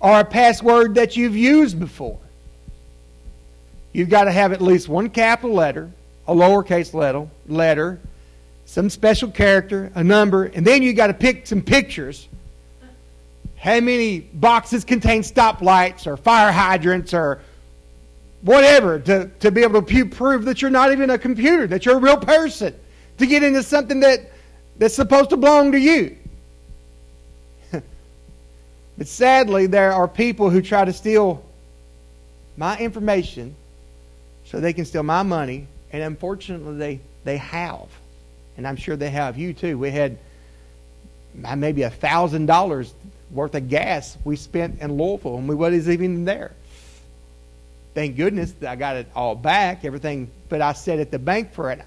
Or 0.00 0.20
a 0.20 0.24
password 0.24 0.96
that 0.96 1.16
you've 1.16 1.36
used 1.36 1.78
before. 1.78 2.18
You've 3.92 4.08
got 4.08 4.24
to 4.24 4.32
have 4.32 4.52
at 4.52 4.60
least 4.60 4.88
one 4.88 5.10
capital 5.10 5.54
letter, 5.54 5.90
a 6.26 6.34
lowercase 6.34 6.94
letter, 6.94 7.28
letter, 7.46 8.00
some 8.64 8.88
special 8.88 9.30
character, 9.30 9.92
a 9.94 10.02
number, 10.02 10.44
and 10.44 10.66
then 10.66 10.82
you've 10.82 10.96
got 10.96 11.08
to 11.08 11.14
pick 11.14 11.46
some 11.46 11.60
pictures. 11.60 12.26
How 13.56 13.80
many 13.80 14.20
boxes 14.20 14.84
contain 14.84 15.22
stoplights 15.22 16.06
or 16.06 16.16
fire 16.16 16.50
hydrants 16.50 17.12
or 17.12 17.42
whatever 18.40 18.98
to, 18.98 19.30
to 19.40 19.50
be 19.50 19.62
able 19.62 19.82
to 19.82 20.04
prove 20.06 20.44
that 20.46 20.62
you're 20.62 20.70
not 20.70 20.90
even 20.90 21.10
a 21.10 21.18
computer, 21.18 21.66
that 21.66 21.84
you're 21.84 21.96
a 21.96 22.00
real 22.00 22.16
person, 22.16 22.74
to 23.18 23.26
get 23.26 23.42
into 23.42 23.62
something 23.62 24.00
that, 24.00 24.32
that's 24.78 24.94
supposed 24.94 25.30
to 25.30 25.36
belong 25.36 25.72
to 25.72 25.78
you. 25.78 26.16
But 28.98 29.06
sadly, 29.06 29.66
there 29.66 29.92
are 29.92 30.08
people 30.08 30.50
who 30.50 30.62
try 30.62 30.84
to 30.84 30.92
steal 30.92 31.44
my 32.56 32.78
information 32.78 33.54
so 34.46 34.60
they 34.60 34.72
can 34.72 34.84
steal 34.84 35.02
my 35.02 35.22
money, 35.22 35.66
and 35.92 36.02
unfortunately, 36.02 36.76
they, 36.76 37.00
they 37.24 37.36
have. 37.38 37.88
And 38.56 38.66
I'm 38.66 38.76
sure 38.76 38.96
they 38.96 39.10
have 39.10 39.38
you 39.38 39.54
too. 39.54 39.78
We 39.78 39.90
had 39.90 40.18
maybe 41.34 41.82
a 41.82 41.90
thousand 41.90 42.46
dollars 42.46 42.92
worth 43.30 43.54
of 43.54 43.68
gas 43.70 44.16
we 44.24 44.36
spent 44.36 44.80
in 44.80 44.98
Louisville, 44.98 45.38
and 45.38 45.48
we 45.48 45.54
wasn't 45.54 45.88
even 45.88 46.24
there 46.26 46.52
thank 47.94 48.16
goodness 48.16 48.54
I 48.66 48.76
got 48.76 48.96
it 48.96 49.06
all 49.14 49.34
back, 49.34 49.84
everything. 49.84 50.30
But 50.48 50.60
I 50.60 50.72
sat 50.72 50.98
at 50.98 51.10
the 51.10 51.18
bank 51.18 51.52
for 51.52 51.70
an, 51.70 51.82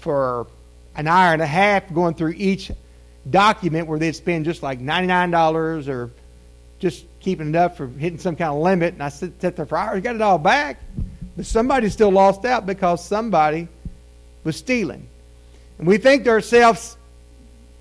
for 0.00 0.46
an 0.94 1.06
hour 1.06 1.32
and 1.32 1.42
a 1.42 1.46
half 1.46 1.92
going 1.92 2.14
through 2.14 2.34
each 2.36 2.70
document 3.28 3.86
where 3.88 3.98
they'd 3.98 4.14
spend 4.14 4.44
just 4.44 4.62
like 4.62 4.80
$99 4.80 5.88
or 5.88 6.10
just 6.78 7.06
keeping 7.20 7.48
it 7.50 7.56
up 7.56 7.76
for 7.76 7.88
hitting 7.88 8.18
some 8.18 8.36
kind 8.36 8.50
of 8.50 8.58
limit. 8.58 8.94
And 8.94 9.02
I 9.02 9.08
sat 9.08 9.38
there 9.40 9.66
for 9.66 9.76
hours, 9.76 10.02
got 10.02 10.14
it 10.14 10.22
all 10.22 10.38
back. 10.38 10.80
But 11.36 11.46
somebody 11.46 11.88
still 11.90 12.10
lost 12.10 12.44
out 12.44 12.66
because 12.66 13.04
somebody 13.04 13.68
was 14.44 14.56
stealing. 14.56 15.06
And 15.78 15.86
we 15.86 15.98
think 15.98 16.24
to 16.24 16.30
ourselves, 16.30 16.96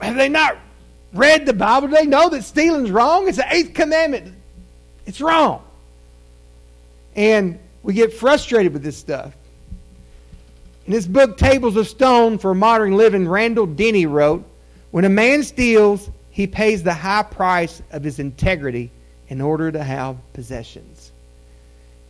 have 0.02 0.16
they 0.16 0.30
not 0.30 0.58
read 1.14 1.46
the 1.46 1.54
Bible? 1.54 1.88
Do 1.88 1.96
they 1.96 2.06
know 2.06 2.30
that 2.30 2.44
stealing's 2.44 2.92
wrong? 2.92 3.28
It's 3.28 3.38
the 3.38 3.54
eighth 3.54 3.74
commandment. 3.74 4.34
It's 5.06 5.22
wrong. 5.22 5.64
And 7.16 7.60
we 7.84 7.94
get 7.94 8.14
frustrated 8.14 8.74
with 8.74 8.84
this 8.84 8.98
stuff. 8.98 9.34
In 10.86 10.94
his 10.94 11.08
book, 11.08 11.38
Tables 11.38 11.78
of 11.78 11.88
Stone 11.88 12.38
for 12.38 12.54
Modern 12.54 12.98
Living, 12.98 13.28
Randall 13.28 13.66
Denny 13.66 14.06
wrote 14.06 14.46
When 14.92 15.06
a 15.06 15.10
man 15.10 15.44
steals, 15.44 16.10
he 16.36 16.48
pays 16.48 16.84
the 16.84 16.94
high 16.94 17.24
price 17.24 17.82
of 17.92 18.04
his 18.04 18.20
integrity 18.20 18.92
in 19.30 19.40
order 19.40 19.72
to 19.72 19.82
have 19.82 20.18
possessions. 20.34 21.14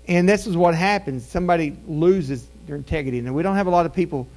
And 0.08 0.28
this 0.28 0.48
is 0.48 0.58
what 0.58 0.74
happens. 0.74 1.24
Somebody 1.24 1.78
loses 1.88 2.48
their 2.66 2.76
integrity. 2.76 3.20
And 3.20 3.36
we 3.36 3.44
don't 3.44 3.56
have 3.56 3.68
a 3.68 3.70
lot 3.70 3.86
of 3.86 3.94
people, 3.94 4.28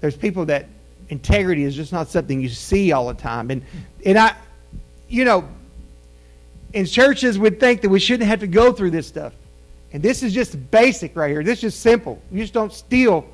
there's 0.00 0.16
people 0.16 0.46
that 0.46 0.64
integrity 1.10 1.64
is 1.64 1.76
just 1.76 1.92
not 1.92 2.08
something 2.08 2.40
you 2.40 2.48
see 2.48 2.92
all 2.92 3.08
the 3.08 3.20
time. 3.20 3.50
And, 3.50 3.60
and 4.06 4.16
I, 4.16 4.34
you 5.10 5.26
know, 5.26 5.46
in 6.72 6.86
churches 6.86 7.38
would 7.38 7.60
think 7.60 7.82
that 7.82 7.90
we 7.90 8.00
shouldn't 8.00 8.30
have 8.30 8.40
to 8.40 8.46
go 8.46 8.72
through 8.72 8.92
this 8.92 9.06
stuff. 9.06 9.34
And 9.92 10.02
this 10.02 10.22
is 10.22 10.32
just 10.32 10.70
basic 10.70 11.14
right 11.14 11.28
here. 11.28 11.44
This 11.44 11.62
is 11.64 11.74
simple. 11.74 12.18
You 12.32 12.40
just 12.40 12.54
don't 12.54 12.72
steal 12.72 13.26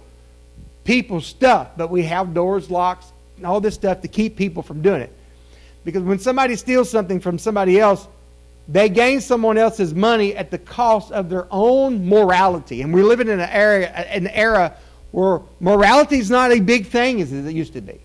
people's 0.83 1.26
stuff, 1.26 1.69
but 1.76 1.88
we 1.88 2.02
have 2.02 2.35
doors, 2.35 2.69
locks, 2.69 3.12
and 3.37 3.47
all 3.47 3.61
this 3.61 3.76
stuff 3.76 4.00
to 4.00 4.09
keep 4.09 4.35
people 4.35 4.64
from 4.64 4.83
doing 4.83 5.02
it. 5.02 5.14
Because 5.90 6.06
when 6.06 6.18
somebody 6.18 6.56
steals 6.56 6.88
something 6.88 7.20
from 7.20 7.38
somebody 7.38 7.80
else, 7.80 8.06
they 8.68 8.88
gain 8.88 9.20
someone 9.20 9.59
else's 9.59 9.94
money 9.94 10.37
at 10.37 10.50
the 10.50 10.59
cost 10.59 11.11
of 11.11 11.28
their 11.28 11.47
own 11.50 12.09
morality. 12.09 12.82
And 12.82 12.94
we're 12.94 13.04
living 13.04 13.28
in 13.28 13.40
an 13.40 13.50
era, 13.50 13.87
an 13.87 14.28
era 14.28 14.76
where 15.11 15.40
morality 15.59 16.18
is 16.18 16.30
not 16.30 16.52
a 16.52 16.61
big 16.61 16.87
thing 16.87 17.20
as 17.20 17.32
it 17.32 17.52
used 17.52 17.73
to 17.73 17.80
be. 17.80 18.00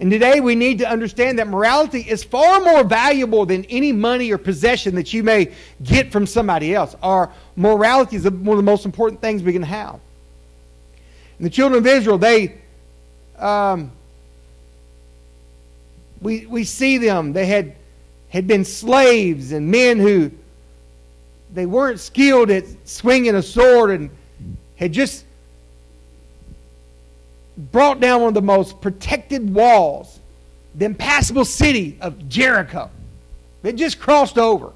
And 0.00 0.10
today 0.10 0.40
we 0.40 0.54
need 0.54 0.80
to 0.80 0.88
understand 0.88 1.38
that 1.38 1.48
morality 1.48 2.00
is 2.00 2.22
far 2.22 2.60
more 2.60 2.84
valuable 2.84 3.46
than 3.46 3.64
any 3.66 3.92
money 3.92 4.30
or 4.32 4.38
possession 4.38 4.96
that 4.96 5.12
you 5.12 5.22
may 5.22 5.52
get 5.82 6.12
from 6.12 6.26
somebody 6.26 6.74
else. 6.74 6.94
Our 7.02 7.30
morality 7.56 8.16
is 8.16 8.24
one 8.24 8.48
of 8.48 8.56
the 8.56 8.62
most 8.62 8.84
important 8.84 9.22
things 9.22 9.42
we 9.42 9.52
can 9.52 9.62
have. 9.62 10.00
And 11.38 11.46
the 11.46 11.50
children 11.50 11.78
of 11.78 11.86
Israel, 11.86 12.18
they, 12.18 12.56
um, 13.38 13.92
we, 16.24 16.46
we 16.46 16.64
see 16.64 16.96
them, 16.96 17.34
they 17.34 17.44
had, 17.44 17.76
had 18.30 18.46
been 18.46 18.64
slaves 18.64 19.52
and 19.52 19.70
men 19.70 19.98
who, 19.98 20.30
they 21.52 21.66
weren't 21.66 22.00
skilled 22.00 22.50
at 22.50 22.64
swinging 22.88 23.34
a 23.34 23.42
sword 23.42 23.90
and 23.90 24.10
had 24.76 24.92
just 24.92 25.24
brought 27.56 28.00
down 28.00 28.22
one 28.22 28.28
of 28.28 28.34
the 28.34 28.42
most 28.42 28.80
protected 28.80 29.54
walls, 29.54 30.18
the 30.74 30.86
impassable 30.86 31.44
city 31.44 31.98
of 32.00 32.26
Jericho. 32.28 32.90
They 33.62 33.74
just 33.74 34.00
crossed 34.00 34.38
over. 34.38 34.72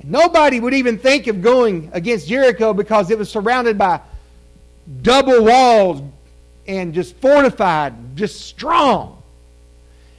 And 0.00 0.10
nobody 0.10 0.60
would 0.60 0.74
even 0.74 0.98
think 0.98 1.28
of 1.28 1.40
going 1.40 1.90
against 1.94 2.28
Jericho 2.28 2.74
because 2.74 3.10
it 3.10 3.18
was 3.18 3.30
surrounded 3.30 3.78
by 3.78 4.02
double 5.00 5.44
walls 5.44 6.02
and 6.68 6.92
just 6.92 7.16
fortified, 7.16 8.16
just 8.16 8.42
strong. 8.42 9.15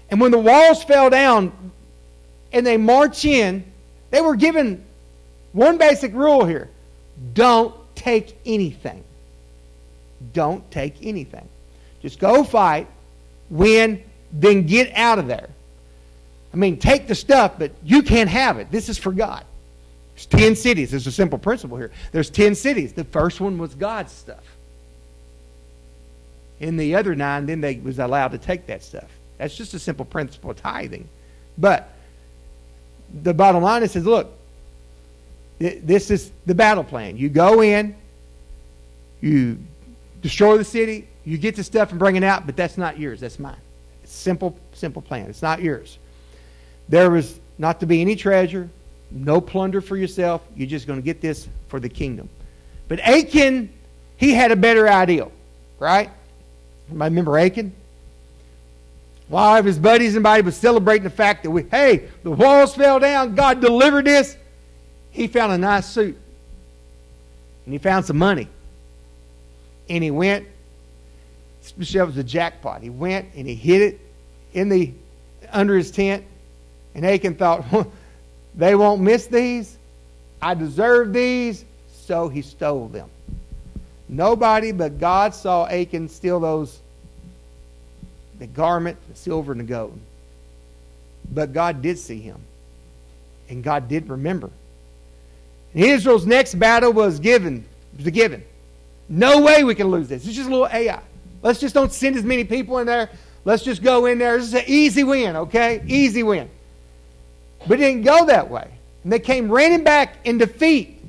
And 0.09 0.21
when 0.21 0.31
the 0.31 0.39
walls 0.39 0.83
fell 0.83 1.09
down 1.09 1.71
and 2.51 2.65
they 2.65 2.77
march 2.77 3.25
in, 3.25 3.65
they 4.09 4.21
were 4.21 4.35
given 4.35 4.85
one 5.51 5.77
basic 5.77 6.13
rule 6.13 6.45
here 6.45 6.69
don't 7.33 7.73
take 7.95 8.37
anything. 8.45 9.03
Don't 10.33 10.69
take 10.71 10.95
anything. 11.01 11.47
Just 12.01 12.19
go 12.19 12.43
fight, 12.43 12.87
win, 13.49 14.03
then 14.31 14.65
get 14.65 14.91
out 14.95 15.19
of 15.19 15.27
there. 15.27 15.49
I 16.53 16.57
mean, 16.57 16.77
take 16.77 17.07
the 17.07 17.15
stuff, 17.15 17.53
but 17.57 17.71
you 17.83 18.01
can't 18.01 18.29
have 18.29 18.57
it. 18.59 18.71
This 18.71 18.89
is 18.89 18.97
for 18.97 19.11
God. 19.11 19.45
There's 20.15 20.25
10 20.27 20.55
cities. 20.55 20.91
There's 20.91 21.07
a 21.07 21.11
simple 21.11 21.37
principle 21.37 21.77
here. 21.77 21.91
There's 22.11 22.29
10 22.29 22.55
cities. 22.55 22.93
The 22.93 23.03
first 23.03 23.39
one 23.39 23.57
was 23.57 23.75
God's 23.75 24.11
stuff. 24.11 24.43
In 26.59 26.77
the 26.77 26.95
other 26.95 27.15
nine, 27.15 27.45
then 27.45 27.61
they 27.61 27.75
was 27.75 27.99
allowed 27.99 28.29
to 28.29 28.39
take 28.39 28.65
that 28.67 28.83
stuff. 28.83 29.09
That's 29.37 29.55
just 29.55 29.73
a 29.73 29.79
simple 29.79 30.05
principle 30.05 30.51
of 30.51 30.57
tithing. 30.57 31.07
But 31.57 31.93
the 33.23 33.33
bottom 33.33 33.63
line 33.63 33.83
is, 33.83 33.95
look, 33.95 34.31
this 35.59 36.11
is 36.11 36.31
the 36.45 36.55
battle 36.55 36.83
plan. 36.83 37.17
You 37.17 37.29
go 37.29 37.61
in, 37.61 37.95
you 39.21 39.57
destroy 40.21 40.57
the 40.57 40.63
city, 40.63 41.07
you 41.25 41.37
get 41.37 41.55
the 41.55 41.63
stuff 41.63 41.91
and 41.91 41.99
bring 41.99 42.15
it 42.15 42.23
out, 42.23 42.45
but 42.45 42.55
that's 42.55 42.77
not 42.77 42.99
yours. 42.99 43.19
That's 43.19 43.39
mine. 43.39 43.57
It's 44.03 44.13
simple, 44.13 44.57
simple 44.73 45.01
plan. 45.01 45.29
It's 45.29 45.41
not 45.41 45.61
yours. 45.61 45.97
There 46.89 47.09
was 47.09 47.39
not 47.57 47.79
to 47.79 47.85
be 47.85 48.01
any 48.01 48.15
treasure, 48.15 48.69
no 49.11 49.41
plunder 49.41 49.81
for 49.81 49.97
yourself. 49.97 50.41
You're 50.55 50.67
just 50.67 50.87
going 50.87 50.99
to 50.99 51.05
get 51.05 51.21
this 51.21 51.47
for 51.67 51.79
the 51.79 51.89
kingdom. 51.89 52.29
But 52.87 52.99
Achan, 52.99 53.69
he 54.15 54.33
had 54.33 54.51
a 54.51 54.55
better 54.55 54.87
idea, 54.87 55.27
right? 55.79 56.09
Everybody 56.87 57.09
remember 57.09 57.37
Achan? 57.37 57.73
While 59.29 59.61
his 59.61 59.77
buddies 59.77 60.15
and 60.15 60.25
everybody 60.25 60.43
was 60.43 60.55
celebrating 60.55 61.03
the 61.03 61.09
fact 61.09 61.43
that 61.43 61.51
we, 61.51 61.63
hey, 61.63 62.07
the 62.23 62.31
walls 62.31 62.75
fell 62.75 62.99
down, 62.99 63.35
God 63.35 63.59
delivered 63.59 64.05
this, 64.05 64.37
he 65.11 65.27
found 65.27 65.51
a 65.51 65.57
nice 65.57 65.85
suit. 65.85 66.17
And 67.65 67.73
he 67.73 67.77
found 67.77 68.05
some 68.05 68.17
money. 68.17 68.47
And 69.89 70.03
he 70.03 70.11
went, 70.11 70.47
Michelle 71.75 72.05
was 72.05 72.17
a 72.17 72.23
jackpot. 72.23 72.81
He 72.81 72.89
went 72.89 73.27
and 73.35 73.45
he 73.47 73.55
hid 73.55 73.81
it 73.81 73.99
in 74.53 74.69
the 74.69 74.93
under 75.51 75.75
his 75.75 75.91
tent. 75.91 76.23
And 76.95 77.05
Achan 77.05 77.35
thought, 77.35 77.65
they 78.55 78.75
won't 78.75 79.01
miss 79.01 79.27
these. 79.27 79.77
I 80.41 80.53
deserve 80.53 81.11
these. 81.11 81.65
So 81.91 82.29
he 82.29 82.41
stole 82.41 82.87
them. 82.87 83.09
Nobody 84.07 84.71
but 84.71 84.97
God 84.99 85.35
saw 85.35 85.65
Achan 85.67 86.07
steal 86.07 86.39
those 86.39 86.79
the 88.39 88.47
garment, 88.47 88.97
the 89.09 89.15
silver, 89.15 89.51
and 89.51 89.61
the 89.61 89.65
gold. 89.65 89.99
But 91.31 91.53
God 91.53 91.81
did 91.81 91.97
see 91.97 92.19
him. 92.19 92.39
And 93.49 93.63
God 93.63 93.87
did 93.87 94.09
remember. 94.09 94.49
And 95.73 95.83
Israel's 95.83 96.25
next 96.25 96.55
battle 96.55 96.93
was 96.93 97.19
given. 97.19 97.65
Was 97.97 98.07
given. 98.09 98.43
No 99.09 99.41
way 99.41 99.63
we 99.63 99.75
can 99.75 99.87
lose 99.87 100.09
this. 100.09 100.25
It's 100.25 100.35
just 100.35 100.47
a 100.47 100.51
little 100.51 100.67
Ai. 100.67 101.01
Let's 101.41 101.59
just 101.59 101.73
don't 101.73 101.91
send 101.91 102.15
as 102.15 102.23
many 102.23 102.43
people 102.43 102.77
in 102.79 102.87
there. 102.87 103.09
Let's 103.45 103.63
just 103.63 103.81
go 103.81 104.05
in 104.05 104.17
there. 104.17 104.37
This 104.37 104.47
is 104.47 104.53
an 104.55 104.63
easy 104.67 105.03
win, 105.03 105.35
okay? 105.35 105.81
Easy 105.87 106.23
win. 106.23 106.49
But 107.67 107.79
it 107.79 107.83
didn't 107.83 108.03
go 108.03 108.25
that 108.25 108.49
way. 108.49 108.69
And 109.03 109.11
they 109.11 109.19
came 109.19 109.49
running 109.49 109.83
back 109.83 110.17
in 110.25 110.37
defeat. 110.37 111.01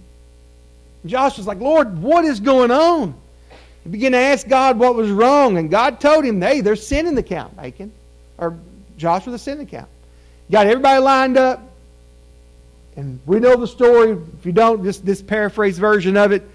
Josh 1.04 1.36
was 1.36 1.46
like, 1.46 1.58
Lord, 1.58 2.00
what 2.00 2.24
is 2.24 2.38
going 2.38 2.70
on? 2.70 3.14
He 3.88 3.92
began 3.92 4.12
to 4.12 4.18
ask 4.18 4.46
God 4.46 4.78
what 4.78 4.94
was 4.96 5.10
wrong, 5.10 5.56
and 5.56 5.70
God 5.70 5.98
told 5.98 6.22
him, 6.22 6.42
hey, 6.42 6.60
there's 6.60 6.86
sin 6.86 7.06
in 7.06 7.14
the 7.14 7.22
camp, 7.22 7.54
Achan. 7.56 7.90
Or 8.36 8.54
Joshua, 8.98 9.32
the 9.32 9.38
sin 9.38 9.54
in 9.54 9.64
the 9.64 9.70
camp. 9.70 9.88
Got 10.50 10.66
everybody 10.66 11.00
lined 11.00 11.38
up. 11.38 11.62
And 12.96 13.18
we 13.24 13.40
know 13.40 13.56
the 13.56 13.66
story. 13.66 14.10
If 14.10 14.44
you 14.44 14.52
don't, 14.52 14.84
just 14.84 15.06
this 15.06 15.22
paraphrase 15.22 15.78
version 15.78 16.18
of 16.18 16.32
it. 16.32 16.46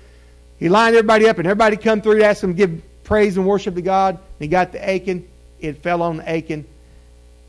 He 0.60 0.70
lined 0.70 0.96
everybody 0.96 1.28
up, 1.28 1.40
and 1.40 1.48
everybody 1.48 1.76
come 1.76 2.04
through 2.04 2.20
to 2.20 2.24
ask 2.24 2.44
him 2.44 2.52
to 2.52 2.68
give 2.68 3.04
praise 3.04 3.36
and 3.36 3.48
worship 3.48 3.74
to 3.74 3.82
God. 3.82 4.14
And 4.14 4.40
he 4.40 4.48
got 4.48 4.72
to 4.74 4.88
Achan. 4.88 5.28
It 5.60 5.80
fell 5.80 6.04
on 6.04 6.22
Achan. 6.22 6.68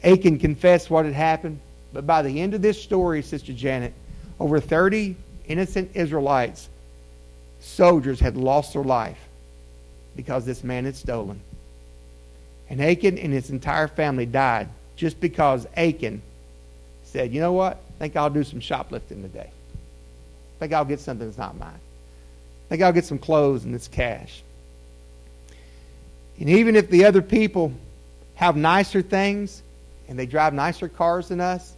Achan 0.03 0.39
confessed 0.39 0.89
what 0.89 1.05
had 1.05 1.13
happened. 1.13 1.61
But 1.93 2.07
by 2.07 2.23
the 2.23 2.41
end 2.41 2.55
of 2.55 2.63
this 2.63 2.83
story, 2.83 3.21
Sister 3.21 3.53
Janet, 3.53 3.93
over 4.41 4.61
30 4.61 5.15
innocent 5.47 5.91
Israelites, 5.93 6.71
soldiers, 7.61 8.19
had 8.19 8.39
lost 8.39 8.73
their 8.73 8.83
life 8.83 9.19
because 10.17 10.45
this 10.45 10.65
man 10.65 10.85
had 10.85 10.97
stolen. 10.97 11.41
And 12.69 12.83
Achan 12.83 13.19
and 13.19 13.33
his 13.33 13.51
entire 13.51 13.89
family 13.89 14.27
died 14.27 14.69
just 14.97 15.21
because 15.21 15.67
Achan 15.77 16.23
said, 17.05 17.33
You 17.33 17.41
know 17.41 17.53
what? 17.53 17.77
I 17.77 17.99
think 17.99 18.17
I'll 18.17 18.31
do 18.31 18.45
some 18.45 18.61
shoplifting 18.61 19.23
today. 19.23 19.51
I 19.51 20.59
think 20.59 20.73
I'll 20.73 20.85
get 20.85 21.01
something 21.01 21.27
that's 21.27 21.39
not 21.39 21.59
mine. 21.59 21.69
I 21.69 22.69
think 22.69 22.83
I'll 22.83 22.93
get 22.93 23.05
some 23.05 23.19
clothes 23.19 23.65
and 23.65 23.75
it's 23.75 23.89
cash. 23.89 24.43
And 26.39 26.49
even 26.49 26.75
if 26.77 26.91
the 26.91 27.05
other 27.05 27.23
people 27.23 27.73
have 28.35 28.57
nicer 28.57 29.03
things 29.03 29.63
and 30.09 30.19
they 30.19 30.27
drive 30.27 30.55
nicer 30.55 30.89
cars 30.89 31.29
than 31.29 31.41
us, 31.41 31.75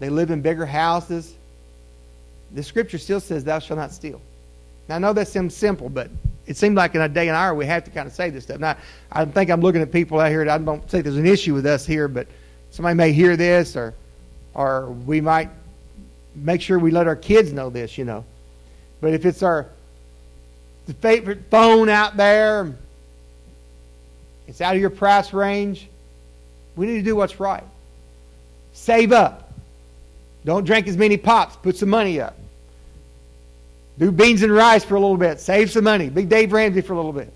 they 0.00 0.08
live 0.08 0.30
in 0.30 0.42
bigger 0.42 0.66
houses. 0.66 1.34
The 2.52 2.62
scripture 2.62 2.98
still 2.98 3.20
says, 3.20 3.44
Thou 3.44 3.58
shalt 3.58 3.78
not 3.78 3.92
steal. 3.92 4.20
Now, 4.88 4.96
I 4.96 4.98
know 4.98 5.12
that 5.12 5.28
seems 5.28 5.54
simple, 5.54 5.88
but 5.88 6.10
it 6.46 6.56
seemed 6.56 6.76
like 6.76 6.94
in 6.94 7.00
a 7.00 7.08
day 7.08 7.28
and 7.28 7.36
hour 7.36 7.54
we 7.54 7.66
have 7.66 7.84
to 7.84 7.90
kind 7.90 8.06
of 8.06 8.12
say 8.12 8.30
this 8.30 8.44
stuff. 8.44 8.60
Now, 8.60 8.76
I 9.10 9.24
think 9.24 9.50
I'm 9.50 9.60
looking 9.60 9.82
at 9.82 9.90
people 9.90 10.20
out 10.20 10.30
here, 10.30 10.48
I 10.48 10.58
don't 10.58 10.90
say 10.90 11.00
there's 11.00 11.16
an 11.16 11.26
issue 11.26 11.54
with 11.54 11.66
us 11.66 11.84
here, 11.84 12.08
but 12.08 12.26
somebody 12.70 12.94
may 12.94 13.12
hear 13.12 13.36
this, 13.36 13.76
or, 13.76 13.94
or 14.54 14.90
we 14.90 15.20
might 15.20 15.50
make 16.34 16.60
sure 16.60 16.78
we 16.78 16.90
let 16.90 17.06
our 17.06 17.16
kids 17.16 17.52
know 17.52 17.70
this, 17.70 17.98
you 17.98 18.04
know. 18.04 18.24
But 19.00 19.14
if 19.14 19.26
it's 19.26 19.42
our 19.42 19.66
favorite 21.00 21.50
phone 21.50 21.88
out 21.88 22.16
there, 22.16 22.74
it's 24.46 24.60
out 24.60 24.74
of 24.74 24.80
your 24.80 24.90
price 24.90 25.32
range, 25.32 25.88
we 26.76 26.86
need 26.86 26.98
to 26.98 27.02
do 27.02 27.16
what's 27.16 27.40
right. 27.40 27.64
Save 28.72 29.10
up. 29.10 29.52
Don't 30.44 30.64
drink 30.64 30.86
as 30.86 30.96
many 30.96 31.16
pops. 31.16 31.56
Put 31.56 31.76
some 31.76 31.88
money 31.88 32.20
up. 32.20 32.36
Do 33.98 34.12
beans 34.12 34.42
and 34.42 34.52
rice 34.52 34.84
for 34.84 34.96
a 34.96 35.00
little 35.00 35.16
bit. 35.16 35.40
Save 35.40 35.70
some 35.70 35.84
money. 35.84 36.10
Big 36.10 36.28
Dave 36.28 36.52
Ramsey 36.52 36.82
for 36.82 36.92
a 36.92 36.96
little 36.96 37.12
bit. 37.12 37.32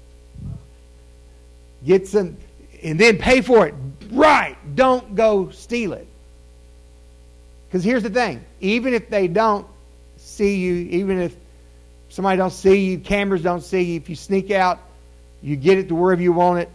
Get 1.84 2.06
some, 2.08 2.36
and 2.82 2.98
then 2.98 3.18
pay 3.18 3.40
for 3.40 3.66
it. 3.66 3.74
Right. 4.10 4.56
Don't 4.74 5.14
go 5.14 5.50
steal 5.50 5.94
it. 5.94 6.06
Because 7.66 7.84
here's 7.84 8.02
the 8.02 8.10
thing. 8.10 8.44
Even 8.60 8.94
if 8.94 9.08
they 9.08 9.28
don't 9.28 9.66
see 10.16 10.56
you, 10.56 10.74
even 10.74 11.20
if 11.20 11.34
somebody 12.08 12.36
don't 12.36 12.52
see 12.52 12.86
you, 12.86 12.98
cameras 12.98 13.42
don't 13.42 13.62
see 13.62 13.82
you, 13.82 13.96
if 13.96 14.10
you 14.10 14.16
sneak 14.16 14.50
out, 14.50 14.80
you 15.40 15.56
get 15.56 15.78
it 15.78 15.88
to 15.88 15.94
wherever 15.94 16.20
you 16.20 16.32
want 16.32 16.60
it, 16.60 16.68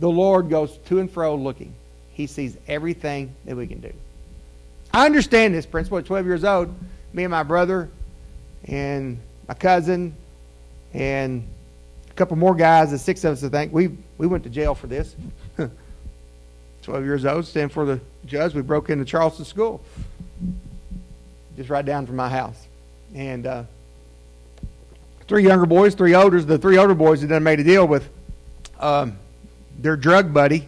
the 0.00 0.08
Lord 0.08 0.48
goes 0.48 0.76
to 0.86 1.00
and 1.00 1.10
fro 1.10 1.34
looking. 1.34 1.74
He 2.12 2.26
sees 2.26 2.56
everything 2.68 3.34
that 3.44 3.56
we 3.56 3.66
can 3.66 3.80
do. 3.80 3.92
I 4.94 5.06
understand 5.06 5.54
this 5.54 5.66
principle. 5.66 5.98
At 5.98 6.06
12 6.06 6.26
years 6.26 6.44
old, 6.44 6.74
me 7.12 7.24
and 7.24 7.30
my 7.30 7.42
brother 7.42 7.88
and 8.64 9.18
my 9.48 9.54
cousin 9.54 10.14
and 10.94 11.46
a 12.10 12.14
couple 12.14 12.36
more 12.36 12.54
guys, 12.54 12.90
the 12.90 12.98
six 12.98 13.24
of 13.24 13.32
us, 13.32 13.44
I 13.44 13.48
think, 13.48 13.72
we, 13.72 13.90
we 14.18 14.26
went 14.26 14.44
to 14.44 14.50
jail 14.50 14.74
for 14.74 14.86
this. 14.86 15.14
12 16.82 17.04
years 17.04 17.24
old, 17.24 17.46
stand 17.46 17.72
for 17.72 17.84
the 17.86 18.00
judge. 18.26 18.54
We 18.54 18.62
broke 18.62 18.90
into 18.90 19.04
Charleston 19.04 19.44
School, 19.44 19.82
just 21.56 21.70
right 21.70 21.84
down 21.84 22.06
from 22.06 22.16
my 22.16 22.28
house. 22.28 22.66
And 23.14 23.46
uh, 23.46 23.64
three 25.28 25.44
younger 25.44 25.66
boys, 25.66 25.94
three 25.94 26.14
older. 26.14 26.42
The 26.42 26.58
three 26.58 26.78
older 26.78 26.94
boys 26.94 27.20
had 27.20 27.30
done 27.30 27.42
made 27.42 27.60
a 27.60 27.64
deal 27.64 27.86
with 27.86 28.08
um, 28.80 29.16
their 29.78 29.96
drug 29.96 30.34
buddy 30.34 30.66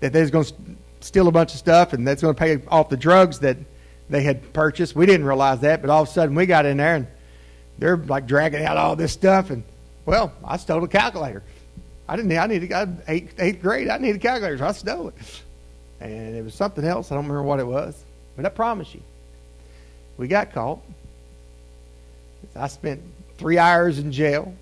that 0.00 0.12
they 0.12 0.20
was 0.20 0.30
going 0.30 0.44
to 0.44 0.54
steal 1.00 1.26
a 1.26 1.32
bunch 1.32 1.52
of 1.52 1.58
stuff, 1.58 1.92
and 1.92 2.06
that's 2.06 2.22
going 2.22 2.34
to 2.34 2.38
pay 2.38 2.60
off 2.68 2.88
the 2.88 2.96
drugs 2.96 3.40
that 3.40 3.56
they 4.08 4.22
had 4.22 4.52
purchased. 4.52 4.94
We 4.94 5.06
didn't 5.06 5.26
realize 5.26 5.60
that, 5.60 5.80
but 5.80 5.90
all 5.90 6.02
of 6.02 6.08
a 6.08 6.10
sudden 6.12 6.34
we 6.34 6.46
got 6.46 6.66
in 6.66 6.76
there 6.76 6.96
and 6.96 7.06
they're 7.78 7.96
like 7.96 8.26
dragging 8.26 8.64
out 8.64 8.76
all 8.76 8.96
this 8.96 9.12
stuff. 9.12 9.50
And 9.50 9.64
well, 10.04 10.32
I 10.44 10.56
stole 10.56 10.82
a 10.84 10.88
calculator. 10.88 11.42
I 12.08 12.16
didn't. 12.16 12.28
Need 12.28 12.38
I 12.38 12.46
needed. 12.46 12.72
I 12.72 12.86
eighth, 13.08 13.34
eighth 13.38 13.60
grade. 13.60 13.88
I 13.88 13.98
needed 13.98 14.16
a 14.16 14.20
calculator, 14.20 14.58
so 14.58 14.66
I 14.66 14.72
stole 14.72 15.08
it. 15.08 15.14
And 16.00 16.36
it 16.36 16.44
was 16.44 16.54
something 16.54 16.84
else. 16.84 17.10
I 17.10 17.16
don't 17.16 17.24
remember 17.24 17.42
what 17.42 17.58
it 17.58 17.66
was, 17.66 18.04
but 18.36 18.46
I 18.46 18.48
promise 18.48 18.94
you, 18.94 19.02
we 20.16 20.28
got 20.28 20.52
caught. 20.52 20.80
I 22.54 22.68
spent 22.68 23.02
three 23.38 23.58
hours 23.58 23.98
in 23.98 24.12
jail, 24.12 24.54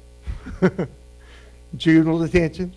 juvenile 1.77 2.19
detention, 2.19 2.73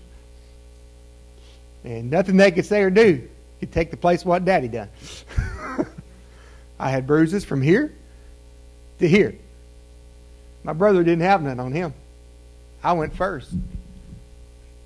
and 1.85 2.11
nothing 2.11 2.35
they 2.35 2.51
could 2.51 2.65
say 2.65 2.81
or 2.81 2.89
do 2.89 3.27
could 3.59 3.71
take 3.71 3.91
the 3.91 3.97
place 3.97 4.21
of 4.21 4.27
what 4.27 4.45
Daddy 4.45 4.67
done. 4.67 4.89
I 6.79 6.89
had 6.89 7.07
bruises 7.07 7.43
from 7.43 7.61
here 7.61 7.93
to 8.99 9.07
here. 9.07 9.35
My 10.63 10.73
brother 10.73 11.03
didn't 11.03 11.23
have 11.23 11.41
none 11.41 11.59
on 11.59 11.71
him. 11.71 11.93
I 12.83 12.93
went 12.93 13.15
first. 13.15 13.51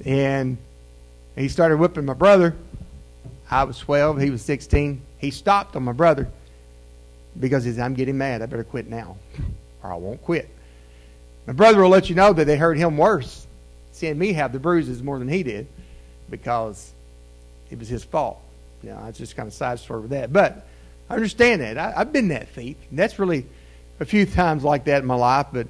And 0.06 0.58
he 1.36 1.48
started 1.50 1.78
whipping 1.78 2.06
my 2.06 2.14
brother. 2.14 2.56
I 3.50 3.64
was 3.64 3.78
12, 3.80 4.22
he 4.22 4.30
was 4.30 4.42
16. 4.42 5.02
He 5.18 5.32
stopped 5.32 5.76
on 5.76 5.84
my 5.84 5.92
brother 5.92 6.30
because 7.40 7.64
he 7.64 7.72
said, 7.72 7.82
I'm 7.82 7.94
getting 7.94 8.18
mad. 8.18 8.42
I 8.42 8.46
better 8.46 8.64
quit 8.64 8.90
now 8.90 9.18
or 9.84 9.92
I 9.92 9.96
won't 9.96 10.22
quit. 10.22 10.50
My 11.48 11.54
brother 11.54 11.82
will 11.82 11.90
let 11.90 12.10
you 12.10 12.16
know 12.16 12.34
that 12.34 12.46
they 12.46 12.58
hurt 12.58 12.78
him 12.78 12.98
worse, 12.98 13.48
seeing 13.92 14.18
me 14.18 14.34
have 14.34 14.54
the 14.54 14.60
bruises 14.60 15.02
more 15.02 15.20
than 15.20 15.28
he 15.28 15.44
did 15.44 15.68
because 16.30 16.94
it 17.70 17.80
was 17.80 17.88
his 17.88 18.04
fault. 18.04 18.40
You 18.84 18.92
know, 18.92 19.06
it's 19.08 19.18
just 19.18 19.36
kind 19.36 19.48
of 19.48 19.54
side 19.54 19.80
story 19.80 20.02
with 20.02 20.12
that. 20.12 20.32
But 20.32 20.68
I 21.12 21.16
understand 21.16 21.62
that. 21.62 21.78
I, 21.78 21.92
have 21.92 22.14
been 22.14 22.30
that 22.30 22.48
thief. 22.50 22.78
And 22.90 22.98
That's 22.98 23.20
really 23.20 23.46
a 24.00 24.06
few 24.06 24.26
times 24.26 24.64
like 24.64 24.86
that 24.86 25.02
in 25.02 25.06
my 25.06 25.16
life. 25.16 25.48
But 25.52 25.68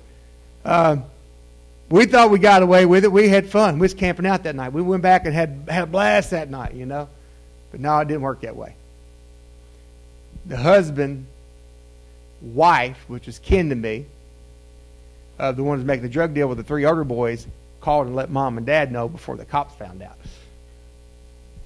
uh, 0.63 0.97
we 1.89 2.05
thought 2.05 2.29
we 2.29 2.37
got 2.37 2.61
away 2.61 2.85
with 2.85 3.05
it. 3.05 3.11
We 3.11 3.27
had 3.27 3.49
fun. 3.49 3.79
We 3.79 3.85
was 3.85 3.95
camping 3.95 4.27
out 4.27 4.43
that 4.43 4.55
night. 4.55 4.71
We 4.71 4.83
went 4.83 5.01
back 5.01 5.25
and 5.25 5.33
had 5.33 5.65
had 5.67 5.83
a 5.85 5.87
blast 5.87 6.29
that 6.29 6.51
night. 6.51 6.75
You 6.75 6.85
know, 6.85 7.09
but 7.71 7.79
no, 7.79 7.97
it 7.97 8.07
didn't 8.07 8.21
work 8.21 8.41
that 8.41 8.55
way. 8.55 8.75
The 10.45 10.57
husband, 10.57 11.25
wife, 12.39 13.03
which 13.07 13.25
was 13.25 13.39
kin 13.39 13.69
to 13.69 13.75
me, 13.75 14.05
of 15.39 15.55
the 15.55 15.63
ones 15.63 15.83
making 15.83 16.03
the 16.03 16.09
drug 16.09 16.35
deal 16.35 16.47
with 16.47 16.59
the 16.59 16.63
three 16.63 16.85
older 16.85 17.03
boys, 17.03 17.47
called 17.79 18.05
and 18.05 18.15
let 18.15 18.29
mom 18.29 18.57
and 18.57 18.67
dad 18.67 18.91
know 18.91 19.09
before 19.09 19.37
the 19.37 19.45
cops 19.45 19.73
found 19.73 20.03
out. 20.03 20.17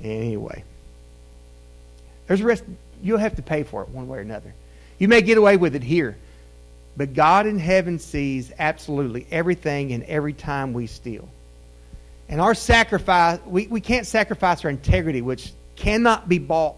Anyway, 0.02 0.64
there's 2.28 2.40
a 2.40 2.46
risk. 2.46 2.64
You'll 3.06 3.20
have 3.20 3.36
to 3.36 3.44
pay 3.44 3.62
for 3.62 3.84
it 3.84 3.90
one 3.90 4.08
way 4.08 4.18
or 4.18 4.22
another. 4.22 4.56
You 4.98 5.08
may 5.08 5.22
get 5.22 5.38
away 5.38 5.58
with 5.58 5.76
it 5.76 5.84
here, 5.84 6.18
but 6.98 7.14
God 7.14 7.46
in 7.46 7.60
heaven 7.60 8.00
sees 8.00 8.52
absolutely 8.58 9.28
everything 9.30 9.94
and 9.94 10.02
every 10.06 10.34
time 10.34 10.74
we 10.74 10.88
steal. 10.88 11.30
And 12.28 12.42
our 12.42 12.56
sacrifice, 12.56 13.40
we, 13.46 13.68
we 13.68 13.80
can't 13.80 14.08
sacrifice 14.08 14.66
our 14.66 14.72
integrity, 14.72 15.22
which 15.22 15.52
cannot 15.76 16.28
be 16.28 16.40
bought 16.40 16.78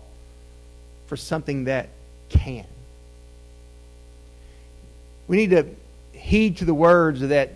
for 1.05 1.15
something 1.15 1.63
that 1.63 1.87
can. 2.27 2.65
We 5.29 5.37
need 5.37 5.51
to 5.51 5.65
heed 6.11 6.57
to 6.57 6.65
the 6.65 6.73
words 6.73 7.21
of 7.21 7.29
that 7.29 7.53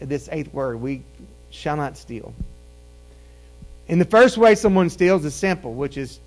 this 0.00 0.28
eighth 0.32 0.52
word. 0.52 0.80
We 0.80 1.02
shall 1.50 1.76
not 1.76 1.96
steal. 1.96 2.34
And 3.88 4.00
the 4.00 4.04
first 4.04 4.36
way 4.36 4.56
someone 4.56 4.90
steals 4.90 5.24
is 5.24 5.32
simple, 5.32 5.74
which 5.74 5.96
is 5.96 6.18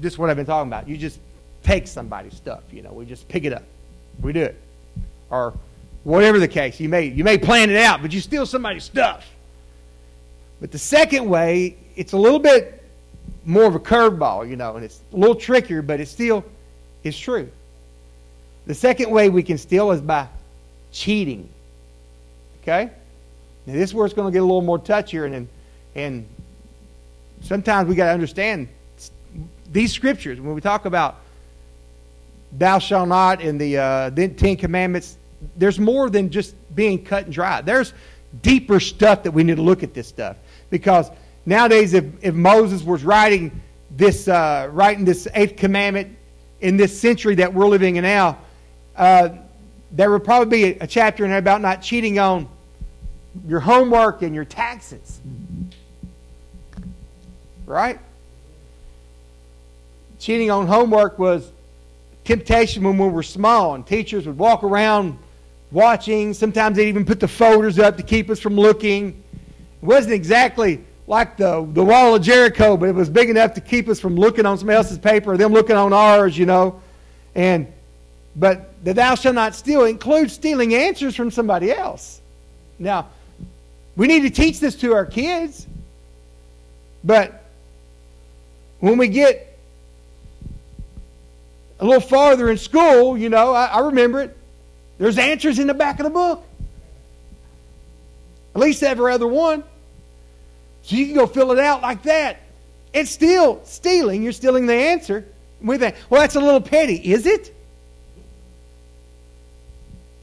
just 0.00 0.18
what 0.18 0.30
I've 0.30 0.36
been 0.36 0.46
talking 0.46 0.68
about. 0.68 0.88
You 0.88 0.96
just 0.96 1.18
take 1.62 1.86
somebody's 1.86 2.34
stuff, 2.34 2.62
you 2.72 2.82
know, 2.82 2.92
we 2.92 3.04
just 3.04 3.28
pick 3.28 3.44
it 3.44 3.52
up. 3.52 3.64
We 4.20 4.32
do 4.32 4.42
it. 4.42 4.60
Or 5.30 5.54
whatever 6.04 6.38
the 6.38 6.48
case. 6.48 6.80
You 6.80 6.88
may 6.88 7.06
you 7.06 7.24
may 7.24 7.38
plan 7.38 7.70
it 7.70 7.76
out, 7.76 8.02
but 8.02 8.12
you 8.12 8.20
steal 8.20 8.46
somebody's 8.46 8.84
stuff. 8.84 9.26
But 10.60 10.70
the 10.70 10.78
second 10.78 11.28
way, 11.28 11.76
it's 11.96 12.12
a 12.12 12.16
little 12.16 12.38
bit 12.38 12.82
more 13.44 13.64
of 13.64 13.74
a 13.74 13.80
curveball, 13.80 14.48
you 14.48 14.56
know, 14.56 14.76
and 14.76 14.84
it's 14.84 15.00
a 15.12 15.16
little 15.16 15.34
trickier, 15.34 15.82
but 15.82 16.00
it 16.00 16.06
still 16.06 16.44
is 17.02 17.18
true. 17.18 17.50
The 18.66 18.74
second 18.74 19.10
way 19.10 19.28
we 19.28 19.42
can 19.42 19.58
steal 19.58 19.90
is 19.90 20.00
by 20.00 20.28
cheating. 20.92 21.48
Okay? 22.62 22.90
Now 23.66 23.72
this 23.72 23.90
is 23.90 23.94
where 23.94 24.06
it's 24.06 24.14
going 24.14 24.28
to 24.28 24.32
get 24.32 24.42
a 24.42 24.46
little 24.46 24.62
more 24.62 24.78
touchier 24.78 25.32
and 25.32 25.48
and 25.94 26.26
sometimes 27.42 27.88
we 27.88 27.94
got 27.94 28.06
to 28.06 28.12
understand 28.12 28.68
these 29.72 29.92
scriptures 29.92 30.40
when 30.40 30.54
we 30.54 30.60
talk 30.60 30.84
about 30.84 31.16
thou 32.52 32.78
shalt 32.78 33.08
not 33.08 33.40
in 33.40 33.58
the 33.58 33.78
uh, 33.78 34.10
Ten 34.10 34.56
Commandments. 34.56 35.16
There's 35.56 35.78
more 35.78 36.10
than 36.10 36.30
just 36.30 36.54
being 36.74 37.04
cut 37.04 37.24
and 37.24 37.32
dry. 37.32 37.62
There's 37.62 37.94
deeper 38.42 38.80
stuff 38.80 39.24
that 39.24 39.32
we 39.32 39.42
need 39.42 39.56
to 39.56 39.62
look 39.62 39.82
at 39.82 39.94
this 39.94 40.06
stuff 40.06 40.36
because 40.70 41.10
nowadays, 41.46 41.94
if, 41.94 42.04
if 42.22 42.34
Moses 42.34 42.82
was 42.82 43.04
writing 43.04 43.60
this, 43.90 44.28
uh, 44.28 44.68
writing 44.72 45.04
this 45.04 45.26
eighth 45.34 45.56
commandment 45.56 46.16
in 46.60 46.76
this 46.76 46.98
century 46.98 47.34
that 47.36 47.52
we're 47.52 47.66
living 47.66 47.96
in 47.96 48.02
now, 48.02 48.38
uh, 48.96 49.30
there 49.90 50.10
would 50.10 50.24
probably 50.24 50.72
be 50.72 50.78
a 50.78 50.86
chapter 50.86 51.24
in 51.24 51.30
there 51.30 51.38
about 51.38 51.60
not 51.60 51.82
cheating 51.82 52.18
on 52.18 52.48
your 53.46 53.60
homework 53.60 54.22
and 54.22 54.34
your 54.34 54.44
taxes. 54.44 55.20
Right? 57.66 57.98
Cheating 60.22 60.52
on 60.52 60.68
homework 60.68 61.18
was 61.18 61.50
temptation 62.22 62.84
when 62.84 62.96
we 62.96 63.08
were 63.08 63.24
small, 63.24 63.74
and 63.74 63.84
teachers 63.84 64.24
would 64.24 64.38
walk 64.38 64.62
around 64.62 65.18
watching. 65.72 66.32
Sometimes 66.32 66.76
they'd 66.76 66.86
even 66.86 67.04
put 67.04 67.18
the 67.18 67.26
folders 67.26 67.80
up 67.80 67.96
to 67.96 68.04
keep 68.04 68.30
us 68.30 68.38
from 68.38 68.54
looking. 68.54 69.20
It 69.82 69.84
wasn't 69.84 70.14
exactly 70.14 70.84
like 71.08 71.36
the, 71.36 71.68
the 71.72 71.84
wall 71.84 72.14
of 72.14 72.22
Jericho, 72.22 72.76
but 72.76 72.88
it 72.88 72.94
was 72.94 73.10
big 73.10 73.30
enough 73.30 73.52
to 73.54 73.60
keep 73.60 73.88
us 73.88 73.98
from 73.98 74.14
looking 74.14 74.46
on 74.46 74.56
somebody 74.58 74.76
else's 74.76 74.96
paper 74.96 75.32
or 75.32 75.36
them 75.36 75.52
looking 75.52 75.74
on 75.74 75.92
ours, 75.92 76.38
you 76.38 76.46
know. 76.46 76.80
And 77.34 77.66
but 78.36 78.76
the 78.84 78.94
thou 78.94 79.16
shalt 79.16 79.34
not 79.34 79.56
steal 79.56 79.86
includes 79.86 80.34
stealing 80.34 80.72
answers 80.72 81.16
from 81.16 81.32
somebody 81.32 81.72
else. 81.72 82.20
Now, 82.78 83.08
we 83.96 84.06
need 84.06 84.20
to 84.20 84.30
teach 84.30 84.60
this 84.60 84.76
to 84.76 84.94
our 84.94 85.04
kids. 85.04 85.66
But 87.02 87.42
when 88.78 88.98
we 88.98 89.08
get 89.08 89.51
a 91.82 91.84
little 91.84 92.00
farther 92.00 92.48
in 92.48 92.56
school, 92.58 93.18
you 93.18 93.28
know, 93.28 93.52
I, 93.52 93.66
I 93.66 93.80
remember 93.80 94.22
it. 94.22 94.36
There's 94.98 95.18
answers 95.18 95.58
in 95.58 95.66
the 95.66 95.74
back 95.74 95.98
of 95.98 96.04
the 96.04 96.10
book. 96.10 96.46
At 98.54 98.60
least 98.60 98.84
every 98.84 99.12
other 99.12 99.26
one. 99.26 99.64
So 100.82 100.94
you 100.94 101.06
can 101.06 101.16
go 101.16 101.26
fill 101.26 101.50
it 101.50 101.58
out 101.58 101.82
like 101.82 102.04
that. 102.04 102.38
It's 102.92 103.10
still 103.10 103.64
stealing. 103.64 104.22
You're 104.22 104.32
stealing 104.32 104.66
the 104.66 104.74
answer. 104.74 105.26
We 105.60 105.76
think, 105.76 105.96
well, 106.08 106.20
that's 106.20 106.36
a 106.36 106.40
little 106.40 106.60
petty. 106.60 106.96
Is 107.12 107.26
it? 107.26 107.52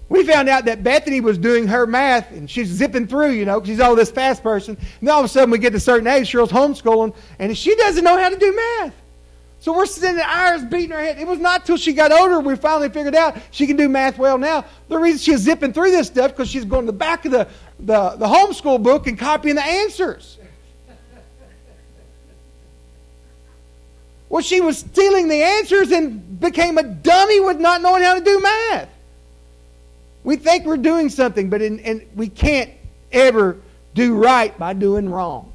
We 0.08 0.26
found 0.26 0.48
out 0.48 0.64
that 0.66 0.82
Bethany 0.82 1.20
was 1.20 1.38
doing 1.38 1.68
her 1.68 1.86
math 1.86 2.32
and 2.32 2.50
she's 2.50 2.70
zipping 2.70 3.06
through, 3.06 3.32
you 3.32 3.44
know, 3.44 3.60
because 3.60 3.76
she's 3.76 3.80
all 3.82 3.96
this 3.96 4.12
fast 4.12 4.44
person. 4.44 4.78
And 5.02 5.10
all 5.10 5.20
of 5.20 5.26
a 5.26 5.28
sudden 5.28 5.52
we 5.52 5.58
get 5.58 5.72
to 5.72 5.78
a 5.78 5.82
certain 5.82 6.08
age, 6.08 6.32
Cheryl's 6.32 6.54
homeschooling, 6.54 7.14
and 7.38 7.58
she 7.58 7.76
doesn't 7.76 8.04
know 8.04 8.18
how 8.18 8.30
to 8.30 8.38
do 8.38 8.56
math. 8.56 8.94
So 9.62 9.76
we're 9.76 9.86
sitting 9.86 10.22
hours 10.22 10.64
beating 10.64 10.92
her 10.92 11.00
head. 11.00 11.20
It 11.20 11.28
was 11.28 11.40
not 11.40 11.66
till 11.66 11.76
she 11.76 11.92
got 11.94 12.14
older 12.14 12.40
we 12.40 12.56
finally 12.56 12.90
figured 12.90 13.16
out 13.16 13.38
she 13.52 13.68
can 13.68 13.76
do 13.76 13.90
math 13.90 14.18
well 14.18 14.38
now. 14.38 14.66
The 14.88 14.98
reason 14.98 15.20
she's 15.20 15.42
zipping 15.42 15.74
through 15.74 15.92
this 15.92 16.08
stuff 16.08 16.32
because 16.32 16.50
she's 16.50 16.64
going 16.64 16.86
to 16.86 16.92
the 16.92 16.98
back 16.98 17.26
of 17.26 17.32
the, 17.32 17.48
the, 17.80 18.10
the 18.12 18.26
homeschool 18.26 18.82
book 18.82 19.08
and 19.08 19.20
copying 19.20 19.56
the 19.56 19.66
answers. 19.66 20.38
Well, 24.30 24.44
she 24.44 24.62
was 24.62 24.78
stealing 24.78 25.28
the 25.28 25.42
answers 25.42 25.92
and 25.92 26.40
became 26.40 26.78
a 26.78 26.84
dummy 26.84 27.40
with 27.40 27.60
not 27.60 27.82
knowing 27.82 28.04
how 28.04 28.14
to 28.14 28.24
do 28.24 28.40
math. 28.40 28.90
We 30.24 30.36
think 30.36 30.66
we're 30.66 30.78
doing 30.78 31.10
something, 31.10 31.50
but 31.50 31.62
in, 31.62 31.80
and 31.80 32.06
we 32.16 32.30
can't 32.30 32.70
ever 33.12 33.58
do 33.96 34.16
right 34.16 34.58
by 34.58 34.74
doing 34.74 35.10
wrong. 35.10 35.52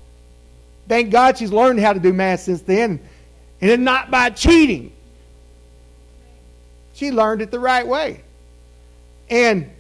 Thank 0.89 1.11
God 1.11 1.39
she's 1.39 1.53
learned 1.53 1.81
how 1.81 1.93
to 1.93 2.01
do 2.01 2.13
math 2.13 2.41
since 2.41 2.63
then, 2.63 3.01
and 3.73 3.85
not 3.85 4.11
by 4.11 4.31
cheating. 4.31 4.93
She 6.93 7.11
learned 7.11 7.41
it 7.41 7.51
the 7.51 7.59
right 7.59 7.87
way. 7.87 8.21
And 9.31 9.71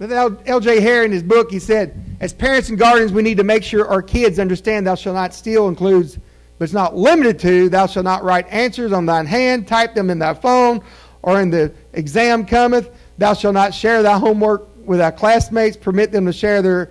L.J. 0.00 0.80
Hare 0.80 1.04
in 1.04 1.12
his 1.12 1.22
book, 1.22 1.50
he 1.50 1.58
said, 1.58 2.00
as 2.20 2.32
parents 2.32 2.70
and 2.70 2.78
guardians, 2.78 3.12
we 3.12 3.22
need 3.22 3.36
to 3.36 3.44
make 3.44 3.62
sure 3.64 3.86
our 3.88 4.00
kids 4.00 4.38
understand 4.38 4.86
thou 4.86 4.94
shalt 4.94 5.16
not 5.16 5.34
steal 5.34 5.68
includes, 5.68 6.18
but 6.58 6.64
it's 6.64 6.72
not 6.72 6.96
limited 6.96 7.38
to, 7.40 7.68
thou 7.68 7.86
shalt 7.86 8.04
not 8.04 8.22
write 8.22 8.46
answers 8.48 8.92
on 8.92 9.04
thine 9.04 9.26
hand, 9.26 9.66
type 9.66 9.94
them 9.94 10.08
in 10.08 10.18
thy 10.18 10.32
phone, 10.32 10.80
or 11.22 11.40
in 11.40 11.50
the 11.50 11.72
exam 11.92 12.46
cometh, 12.46 12.90
thou 13.18 13.34
shalt 13.34 13.54
not 13.54 13.74
share 13.74 14.02
thy 14.02 14.18
homework 14.18 14.68
with 14.86 15.00
thy 15.00 15.10
classmates, 15.10 15.76
permit 15.76 16.12
them 16.12 16.24
to 16.26 16.32
share 16.32 16.62
their 16.62 16.90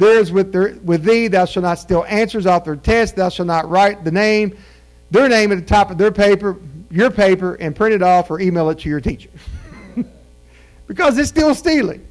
theirs 0.00 0.32
with, 0.32 0.50
their, 0.50 0.74
with 0.82 1.04
thee, 1.04 1.28
thou 1.28 1.44
shalt 1.44 1.62
not 1.62 1.78
steal 1.78 2.04
answers 2.08 2.46
off 2.46 2.64
their 2.64 2.74
tests, 2.74 3.14
thou 3.14 3.28
shalt 3.28 3.46
not 3.46 3.70
write 3.70 4.02
the 4.02 4.10
name, 4.10 4.58
their 5.10 5.28
name 5.28 5.52
at 5.52 5.56
the 5.56 5.64
top 5.64 5.90
of 5.90 5.98
their 5.98 6.10
paper, 6.10 6.56
your 6.90 7.10
paper, 7.10 7.54
and 7.54 7.76
print 7.76 7.94
it 7.94 8.02
off 8.02 8.30
or 8.30 8.40
email 8.40 8.70
it 8.70 8.80
to 8.80 8.88
your 8.88 9.00
teacher. 9.00 9.30
because 10.88 11.16
it's 11.18 11.28
still 11.28 11.54
stealing. 11.54 12.04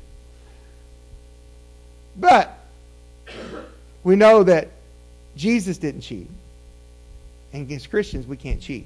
But 2.15 2.58
we 4.04 4.15
know 4.15 4.43
that 4.43 4.69
Jesus 5.36 5.78
didn't 5.78 6.02
cheat. 6.02 6.30
And 7.52 7.69
as 7.71 7.88
Christians, 7.88 8.28
we 8.28 8.38
can't 8.38 8.62
cheat. 8.62 8.86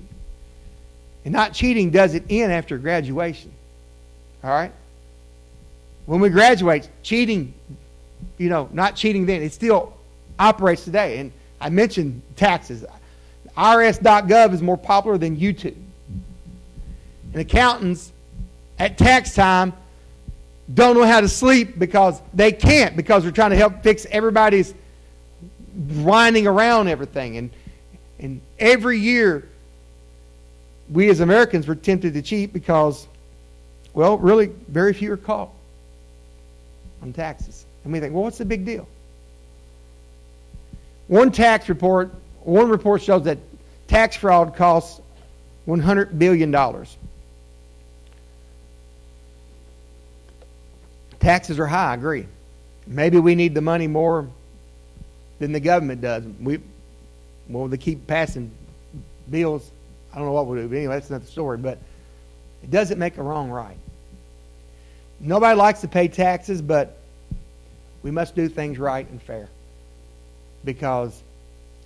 And 1.26 1.34
not 1.34 1.54
cheating 1.54 1.92
doesn't 1.92 2.26
end 2.30 2.52
after 2.52 2.78
graduation. 2.78 3.52
All 4.44 4.50
right? 4.50 4.72
When 6.06 6.20
we 6.20 6.30
graduate, 6.30 6.90
cheating, 7.02 7.54
you 8.38 8.50
know, 8.50 8.70
not 8.72 8.96
cheating 8.96 9.26
then, 9.26 9.42
it 9.42 9.54
still 9.54 9.94
operates 10.40 10.84
today. 10.84 11.20
And 11.20 11.32
I 11.60 11.70
mentioned 11.70 12.22
taxes. 12.36 12.86
IRS.gov 13.58 14.54
is 14.54 14.62
more 14.62 14.78
popular 14.78 15.18
than 15.18 15.38
YouTube. 15.38 15.76
And 17.32 17.42
accountants 17.42 18.12
at 18.80 18.98
tax 18.98 19.34
time 19.34 19.74
don't 20.74 20.96
know 20.96 21.06
how 21.06 21.22
to 21.22 21.28
sleep 21.28 21.78
because 21.78 22.22
they 22.34 22.52
can't, 22.52 22.96
because 22.96 23.24
they're 23.24 23.32
trying 23.32 23.52
to 23.52 23.56
help 23.56 23.84
fix 23.84 24.06
everybody's 24.10 24.74
winding 25.76 26.48
around 26.48 26.88
everything. 26.88 27.38
And, 27.38 27.50
and 28.20 28.42
every 28.60 29.00
year, 29.00 29.48
we 30.92 31.10
as 31.10 31.20
Americans 31.20 31.68
were 31.68 31.76
tempted 31.76 32.14
to 32.14 32.22
cheat 32.22 32.54
because, 32.54 33.08
well, 33.94 34.18
really, 34.18 34.48
very 34.68 34.94
few 34.94 35.12
are 35.14 35.18
caught 35.18 35.50
on 37.02 37.14
taxes. 37.14 37.66
And 37.84 37.94
we 37.94 38.00
think, 38.00 38.14
well, 38.14 38.24
what's 38.24 38.38
the 38.38 38.46
big 38.46 38.66
deal? 38.66 38.88
One 41.08 41.32
tax 41.32 41.70
report 41.70 42.14
one 42.46 42.70
report 42.70 43.02
shows 43.02 43.24
that 43.24 43.38
tax 43.88 44.16
fraud 44.16 44.56
costs 44.56 45.02
$100 45.68 46.18
billion. 46.18 46.52
Taxes 51.20 51.60
are 51.60 51.68
high, 51.68 51.92
I 51.92 51.94
agree. 51.94 52.26
Maybe 52.86 53.18
we 53.18 53.36
need 53.36 53.56
the 53.56 53.62
money 53.62 53.88
more 53.88 54.28
than 55.40 55.54
the 55.54 55.62
government 55.62 56.02
does. 56.02 56.26
We, 56.42 56.60
well, 57.48 57.68
they 57.68 57.78
keep 57.78 58.08
passing 58.08 58.52
bills. 59.30 59.70
I 60.12 60.18
don't 60.18 60.26
know 60.26 60.34
what 60.34 60.48
we'll 60.48 60.62
do, 60.62 60.68
but 60.68 60.78
anyway, 60.78 60.96
that's 60.96 61.10
another 61.10 61.26
story. 61.26 61.58
But 61.58 61.80
it 62.62 62.72
doesn't 62.72 63.00
make 63.00 63.18
a 63.18 63.24
wrong 63.24 63.50
right. 63.50 63.78
Nobody 65.22 65.56
likes 65.56 65.82
to 65.82 65.88
pay 65.88 66.10
taxes, 66.10 66.62
but 66.62 66.98
we 68.04 68.12
must 68.12 68.36
do 68.36 68.50
things 68.50 68.78
right 68.78 69.10
and 69.10 69.22
fair 69.22 69.50
because 70.64 71.24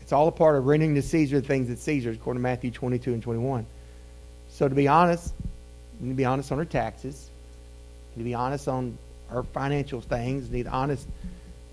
it's 0.01 0.11
all 0.11 0.27
a 0.27 0.31
part 0.31 0.55
of 0.55 0.65
rendering 0.65 0.95
to 0.95 1.01
Caesar 1.01 1.39
the 1.39 1.47
things 1.47 1.67
that 1.69 1.79
Caesar, 1.79 2.11
according 2.11 2.39
to 2.39 2.43
Matthew 2.43 2.71
22 2.71 3.13
and 3.13 3.21
21. 3.21 3.65
So 4.49 4.67
to 4.67 4.75
be 4.75 4.87
honest, 4.87 5.33
we 5.99 6.07
need 6.07 6.13
to 6.13 6.17
be 6.17 6.25
honest 6.25 6.51
on 6.51 6.59
our 6.59 6.65
taxes. 6.65 7.29
We 8.15 8.19
need 8.19 8.23
to 8.23 8.29
be 8.29 8.33
honest 8.33 8.67
on 8.67 8.97
our 9.31 9.43
financial 9.43 10.01
things. 10.01 10.49
We 10.49 10.57
need 10.57 10.67
honest. 10.67 11.07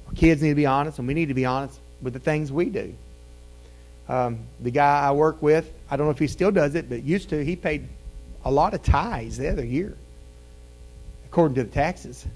Our 0.08 0.14
kids 0.14 0.42
need 0.42 0.50
to 0.50 0.54
be 0.54 0.66
honest, 0.66 0.98
and 0.98 1.08
we 1.08 1.14
need 1.14 1.28
to 1.28 1.34
be 1.34 1.46
honest 1.46 1.78
with 2.02 2.12
the 2.12 2.18
things 2.18 2.52
we 2.52 2.66
do. 2.66 2.94
Um, 4.08 4.40
the 4.60 4.70
guy 4.70 5.00
I 5.00 5.12
work 5.12 5.40
with, 5.40 5.72
I 5.90 5.96
don't 5.96 6.06
know 6.06 6.10
if 6.10 6.18
he 6.18 6.26
still 6.26 6.50
does 6.50 6.74
it, 6.74 6.90
but 6.90 7.02
used 7.02 7.30
to, 7.30 7.42
he 7.42 7.56
paid 7.56 7.88
a 8.44 8.50
lot 8.50 8.74
of 8.74 8.82
tithes 8.82 9.38
the 9.38 9.48
other 9.48 9.64
year, 9.64 9.96
according 11.26 11.54
to 11.54 11.64
the 11.64 11.70
taxes. 11.70 12.26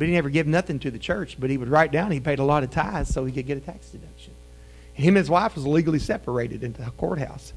But 0.00 0.08
he 0.08 0.14
never 0.14 0.30
gave 0.30 0.46
nothing 0.46 0.78
to 0.78 0.90
the 0.90 0.98
church, 0.98 1.36
but 1.38 1.50
he 1.50 1.58
would 1.58 1.68
write 1.68 1.92
down 1.92 2.10
he 2.10 2.20
paid 2.20 2.38
a 2.38 2.44
lot 2.44 2.62
of 2.62 2.70
tithes 2.70 3.12
so 3.12 3.26
he 3.26 3.32
could 3.32 3.46
get 3.46 3.58
a 3.58 3.60
tax 3.60 3.90
deduction. 3.90 4.32
Him 4.94 5.08
and 5.08 5.18
his 5.18 5.28
wife 5.28 5.54
was 5.56 5.66
legally 5.66 5.98
separated 5.98 6.64
into 6.64 6.80
the 6.80 6.90
courthouse. 6.92 7.52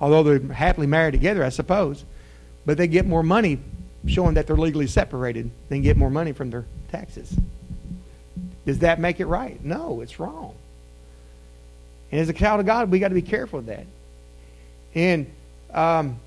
Although 0.00 0.24
they're 0.24 0.52
happily 0.52 0.88
married 0.88 1.12
together, 1.12 1.44
I 1.44 1.50
suppose. 1.50 2.04
But 2.66 2.78
they 2.78 2.88
get 2.88 3.06
more 3.06 3.22
money 3.22 3.60
showing 4.08 4.34
that 4.34 4.48
they're 4.48 4.56
legally 4.56 4.88
separated 4.88 5.52
than 5.68 5.82
get 5.82 5.96
more 5.96 6.10
money 6.10 6.32
from 6.32 6.50
their 6.50 6.64
taxes. 6.90 7.32
Does 8.66 8.80
that 8.80 8.98
make 8.98 9.20
it 9.20 9.26
right? 9.26 9.64
No, 9.64 10.00
it's 10.00 10.18
wrong. 10.18 10.56
And 12.10 12.20
as 12.20 12.28
a 12.28 12.32
child 12.32 12.58
of 12.58 12.66
God, 12.66 12.90
we 12.90 12.98
got 12.98 13.10
to 13.10 13.14
be 13.14 13.22
careful 13.22 13.60
of 13.60 13.66
that. 13.66 13.86
And 14.96 15.30
um, 15.72 16.18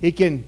it 0.00 0.12
can 0.12 0.46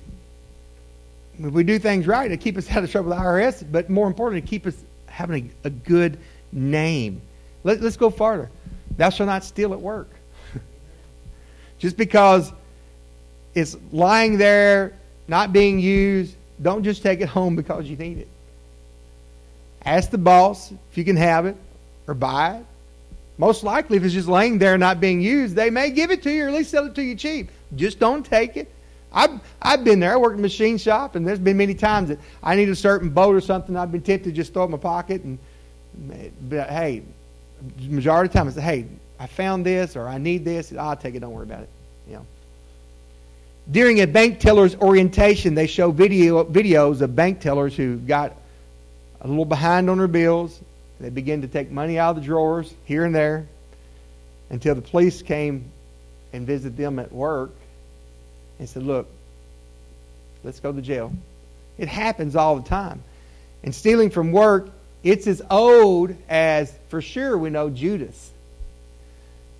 if 1.46 1.52
we 1.52 1.64
do 1.64 1.78
things 1.78 2.06
right, 2.06 2.30
it 2.30 2.40
keep 2.40 2.56
us 2.56 2.70
out 2.70 2.84
of 2.84 2.90
trouble 2.90 3.10
with 3.10 3.18
the 3.18 3.24
IRS, 3.24 3.64
but 3.70 3.88
more 3.88 4.06
importantly, 4.06 4.46
keep 4.46 4.66
us 4.66 4.76
having 5.06 5.50
a, 5.64 5.68
a 5.68 5.70
good 5.70 6.18
name. 6.52 7.20
Let, 7.64 7.80
let's 7.80 7.96
go 7.96 8.10
farther. 8.10 8.50
Thou 8.96 9.10
shalt 9.10 9.28
not 9.28 9.44
steal 9.44 9.72
at 9.72 9.80
work. 9.80 10.10
just 11.78 11.96
because 11.96 12.52
it's 13.54 13.76
lying 13.92 14.38
there, 14.38 14.94
not 15.28 15.52
being 15.52 15.78
used, 15.78 16.36
don't 16.60 16.82
just 16.82 17.02
take 17.02 17.20
it 17.20 17.28
home 17.28 17.56
because 17.56 17.86
you 17.86 17.96
need 17.96 18.18
it. 18.18 18.28
Ask 19.84 20.10
the 20.10 20.18
boss 20.18 20.72
if 20.90 20.98
you 20.98 21.04
can 21.04 21.16
have 21.16 21.46
it 21.46 21.56
or 22.06 22.14
buy 22.14 22.56
it. 22.56 22.66
Most 23.38 23.64
likely, 23.64 23.96
if 23.96 24.04
it's 24.04 24.12
just 24.12 24.28
laying 24.28 24.58
there 24.58 24.76
not 24.76 25.00
being 25.00 25.22
used, 25.22 25.54
they 25.54 25.70
may 25.70 25.90
give 25.90 26.10
it 26.10 26.22
to 26.24 26.30
you 26.30 26.44
or 26.44 26.48
at 26.48 26.54
least 26.54 26.70
sell 26.70 26.84
it 26.86 26.94
to 26.96 27.02
you 27.02 27.14
cheap. 27.14 27.50
Just 27.74 27.98
don't 27.98 28.24
take 28.26 28.58
it. 28.58 28.70
I've, 29.12 29.40
I've 29.60 29.84
been 29.84 30.00
there. 30.00 30.12
I 30.12 30.16
worked 30.16 30.34
in 30.34 30.40
a 30.40 30.42
machine 30.42 30.78
shop, 30.78 31.16
and 31.16 31.26
there's 31.26 31.38
been 31.38 31.56
many 31.56 31.74
times 31.74 32.08
that 32.10 32.18
I 32.42 32.54
need 32.54 32.68
a 32.68 32.76
certain 32.76 33.10
boat 33.10 33.34
or 33.34 33.40
something. 33.40 33.76
I've 33.76 33.90
been 33.90 34.02
tempted 34.02 34.30
to 34.30 34.32
just 34.32 34.52
throw 34.52 34.62
it 34.62 34.66
in 34.66 34.72
my 34.72 34.78
pocket. 34.78 35.22
And 35.22 35.38
but, 36.48 36.68
hey, 36.68 37.02
majority 37.80 38.28
of 38.28 38.32
the 38.32 38.38
time 38.38 38.48
I 38.48 38.52
say, 38.52 38.60
hey, 38.60 38.86
I 39.18 39.26
found 39.26 39.66
this 39.66 39.96
or 39.96 40.08
I 40.08 40.18
need 40.18 40.44
this. 40.44 40.72
I'll 40.72 40.96
take 40.96 41.14
it. 41.14 41.20
Don't 41.20 41.32
worry 41.32 41.44
about 41.44 41.62
it. 41.62 41.68
You 42.08 42.14
know. 42.14 42.26
During 43.70 44.00
a 44.00 44.06
bank 44.06 44.40
teller's 44.40 44.76
orientation, 44.76 45.54
they 45.54 45.66
show 45.66 45.90
video, 45.90 46.44
videos 46.44 47.00
of 47.00 47.14
bank 47.14 47.40
tellers 47.40 47.76
who 47.76 47.96
got 47.96 48.36
a 49.20 49.28
little 49.28 49.44
behind 49.44 49.90
on 49.90 49.98
their 49.98 50.08
bills. 50.08 50.60
They 51.00 51.10
begin 51.10 51.42
to 51.42 51.48
take 51.48 51.70
money 51.70 51.98
out 51.98 52.10
of 52.10 52.16
the 52.16 52.22
drawers 52.22 52.72
here 52.84 53.04
and 53.04 53.14
there 53.14 53.46
until 54.50 54.74
the 54.74 54.82
police 54.82 55.22
came 55.22 55.70
and 56.32 56.46
visited 56.46 56.76
them 56.76 56.98
at 56.98 57.12
work 57.12 57.52
and 58.60 58.68
said, 58.68 58.84
Look, 58.84 59.08
let's 60.44 60.60
go 60.60 60.70
to 60.70 60.80
jail. 60.80 61.12
It 61.78 61.88
happens 61.88 62.36
all 62.36 62.56
the 62.56 62.68
time. 62.68 63.02
And 63.64 63.74
stealing 63.74 64.10
from 64.10 64.32
work, 64.32 64.70
it's 65.02 65.26
as 65.26 65.42
old 65.50 66.14
as, 66.28 66.72
for 66.88 67.00
sure, 67.00 67.36
we 67.36 67.50
know 67.50 67.70
Judas. 67.70 68.30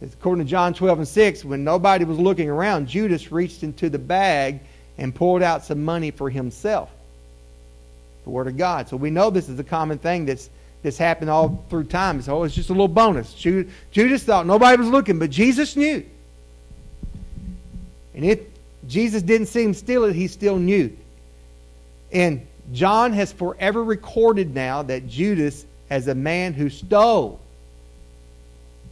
According 0.03 0.45
to 0.45 0.51
John 0.51 0.73
12 0.73 0.99
and 0.99 1.09
6, 1.09 1.45
when 1.45 1.65
nobody 1.65 2.05
was 2.05 2.19
looking 2.19 2.49
around, 2.49 2.89
Judas 2.89 3.33
reached 3.33 3.63
into 3.63 3.91
the 3.91 3.99
bag 3.99 4.61
and 4.97 5.15
pulled 5.15 5.43
out 5.43 5.65
some 5.65 5.83
money 5.83 6.11
for 6.11 6.31
himself. 6.31 6.91
The 8.25 8.31
Word 8.31 8.49
of 8.49 8.57
God. 8.57 8.89
So 8.89 8.97
we 8.97 9.11
know 9.11 9.31
this 9.31 9.49
is 9.49 9.59
a 9.59 9.65
common 9.65 9.99
thing 9.99 10.27
that's, 10.27 10.51
that's 10.83 10.99
happened 10.99 11.31
all 11.31 11.65
through 11.71 11.85
time. 11.85 12.21
So 12.21 12.45
it's 12.45 12.55
just 12.55 12.69
a 12.69 12.73
little 12.73 12.89
bonus. 12.89 13.35
Judas 13.35 14.23
thought 14.23 14.47
nobody 14.47 14.79
was 14.79 14.89
looking, 14.89 15.19
but 15.19 15.31
Jesus 15.31 15.75
knew. 15.77 16.05
And 18.15 18.25
it 18.25 18.50
Jesus 18.91 19.23
didn't 19.23 19.47
see 19.47 19.63
him 19.63 19.73
steal 19.73 20.05
it, 20.05 20.15
he 20.15 20.27
still 20.27 20.59
knew. 20.59 20.95
And 22.13 22.47
John 22.73 23.13
has 23.13 23.33
forever 23.33 23.83
recorded 23.83 24.53
now 24.53 24.83
that 24.83 25.07
Judas, 25.07 25.65
as 25.89 26.09
a 26.09 26.15
man 26.15 26.53
who 26.53 26.69
stole 26.69 27.41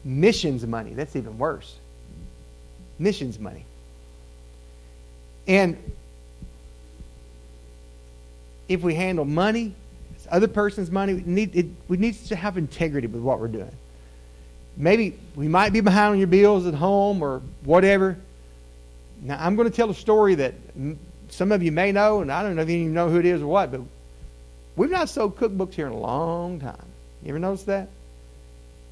missions 0.05 0.65
money, 0.65 0.95
that's 0.95 1.17
even 1.17 1.37
worse. 1.37 1.77
Missions 2.99 3.39
money. 3.41 3.65
And 5.49 5.77
if 8.69 8.83
we 8.83 8.95
handle 8.95 9.25
money, 9.25 9.75
other 10.31 10.49
person's 10.49 10.91
money, 10.91 11.15
we 11.15 11.23
need, 11.23 11.57
it, 11.57 11.67
we 11.89 11.97
need 11.97 12.15
to 12.27 12.37
have 12.37 12.57
integrity 12.57 13.09
with 13.09 13.23
what 13.23 13.41
we're 13.41 13.49
doing. 13.49 13.73
Maybe 14.77 15.19
we 15.35 15.49
might 15.49 15.73
be 15.73 15.81
behind 15.81 16.13
on 16.13 16.19
your 16.19 16.29
bills 16.29 16.67
at 16.67 16.75
home 16.75 17.23
or 17.23 17.43
whatever. 17.65 18.17
Now, 19.23 19.37
I'm 19.41 19.57
going 19.57 19.69
to 19.69 19.75
tell 19.75 19.91
a 19.91 19.95
story 19.95 20.37
that 20.37 20.55
some 21.31 21.53
of 21.53 21.63
you 21.63 21.73
may 21.73 21.93
know, 21.93 22.21
and 22.21 22.31
I 22.31 22.43
don't 22.43 22.57
know 22.57 22.63
if 22.63 22.69
you 22.69 22.77
even 22.77 22.95
know 22.95 23.09
who 23.09 23.19
it 23.19 23.27
is 23.27 23.43
or 23.43 23.47
what, 23.47 23.71
but 23.71 23.81
we've 24.77 24.91
not 24.91 25.09
sold 25.09 25.37
cookbooks 25.37 25.75
here 25.75 25.87
in 25.87 25.93
a 25.93 25.99
long 25.99 26.61
time. 26.61 26.85
You 27.23 27.31
ever 27.31 27.39
notice 27.39 27.65
that? 27.65 27.89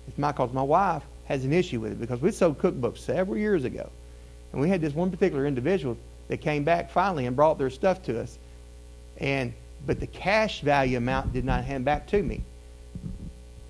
It's 0.08 0.18
my 0.18 0.32
cause 0.32 0.52
my 0.52 0.62
wife 0.62 1.02
has 1.26 1.44
an 1.44 1.52
issue 1.52 1.80
with 1.80 1.92
it 1.92 2.00
because 2.00 2.20
we 2.20 2.30
sold 2.32 2.58
cookbooks 2.58 2.98
several 2.98 3.36
years 3.36 3.64
ago. 3.64 3.90
And 4.52 4.60
we 4.60 4.68
had 4.68 4.80
this 4.80 4.94
one 4.94 5.10
particular 5.10 5.46
individual 5.46 5.96
that 6.28 6.38
came 6.38 6.64
back 6.64 6.90
finally 6.90 7.26
and 7.26 7.36
brought 7.36 7.58
their 7.58 7.70
stuff 7.70 8.02
to 8.04 8.20
us. 8.20 8.38
And 9.18 9.52
but 9.86 10.00
the 10.00 10.06
cash 10.06 10.60
value 10.62 10.96
amount 10.96 11.32
did 11.32 11.44
not 11.44 11.64
hand 11.64 11.84
back 11.84 12.08
to 12.08 12.22
me 12.22 12.42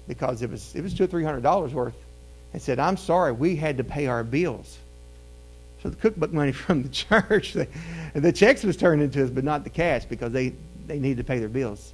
because 0.09 0.42
it 0.42 0.51
was 0.51 0.75
it 0.75 0.83
was 0.83 0.95
two 0.95 1.05
or 1.05 1.07
three 1.07 1.25
hundred 1.25 1.42
dollars 1.42 1.73
worth 1.73 1.95
and 2.53 2.62
said, 2.62 2.79
I'm 2.79 2.97
sorry, 2.97 3.33
we 3.33 3.57
had 3.57 3.79
to 3.79 3.85
pay 3.85 4.07
our 4.07 4.25
bills 4.25 4.79
the 5.90 5.96
cookbook 5.96 6.33
money 6.33 6.53
from 6.64 6.83
the 6.83 6.88
church. 6.88 7.55
The, 8.14 8.33
checks 8.33 8.62
was 8.62 8.77
turned 8.77 9.03
into 9.03 9.22
us, 9.22 9.31
but 9.31 9.44
not 9.44 9.64
the 9.64 9.70
cash 9.70 10.05
because 10.05 10.33
they, 10.33 10.55
they 10.87 10.99
needed 10.99 11.18
to 11.18 11.25
pay 11.25 11.38
their 11.38 11.49
bills. 11.49 11.92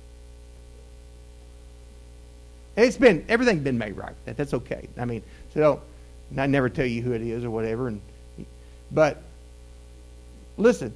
And 2.77 2.87
it's 2.87 2.97
been 2.97 3.25
everything's 3.29 3.63
been 3.63 3.79
made 3.79 3.97
right. 3.97 4.15
That, 4.25 4.37
that's 4.37 4.55
okay. 4.55 4.89
I 4.99 5.05
mean, 5.05 5.23
so 5.53 5.83
I 6.39 6.47
never 6.47 6.69
tell 6.69 6.87
you 6.87 7.03
who 7.03 7.13
it 7.13 7.23
is 7.23 7.45
or 7.45 7.51
whatever. 7.51 7.89
And 7.89 8.01
but 8.91 9.23
listen, 10.57 10.95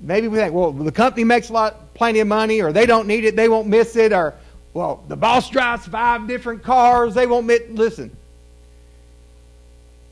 maybe 0.00 0.28
we 0.28 0.38
think, 0.38 0.54
well, 0.54 0.72
the 0.72 0.92
company 0.92 1.24
makes 1.24 1.50
a 1.50 1.52
lot, 1.52 1.94
plenty 1.94 2.20
of 2.20 2.28
money, 2.28 2.62
or 2.62 2.72
they 2.72 2.86
don't 2.86 3.06
need 3.06 3.24
it, 3.24 3.36
they 3.36 3.48
won't 3.48 3.68
miss 3.68 3.96
it, 3.96 4.12
or 4.12 4.34
well, 4.72 5.04
the 5.08 5.16
boss 5.16 5.50
drives 5.50 5.86
five 5.86 6.26
different 6.26 6.62
cars, 6.62 7.14
they 7.14 7.26
won't 7.26 7.46
miss. 7.46 7.60
Listen, 7.70 8.16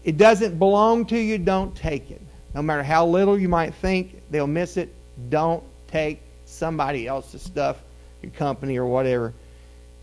it 0.04 0.16
doesn't 0.16 0.58
belong 0.58 1.06
to 1.06 1.18
you, 1.18 1.38
don't 1.38 1.74
take 1.76 2.10
it. 2.10 2.22
No 2.54 2.62
matter 2.62 2.82
how 2.82 3.06
little 3.06 3.38
you 3.38 3.48
might 3.48 3.74
think 3.74 4.22
they'll 4.30 4.46
miss 4.46 4.76
it, 4.76 4.94
don't 5.28 5.62
take 5.88 6.20
somebody 6.44 7.06
else's 7.06 7.42
stuff, 7.42 7.76
your 8.22 8.32
company 8.32 8.78
or 8.78 8.86
whatever. 8.86 9.34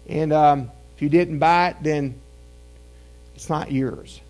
And 0.07 0.31
um, 0.31 0.71
if 0.95 1.01
you 1.01 1.09
didn't 1.09 1.39
buy 1.39 1.69
it, 1.69 1.77
then 1.81 2.19
it's 3.35 3.49
not 3.49 3.71
yours. 3.71 4.21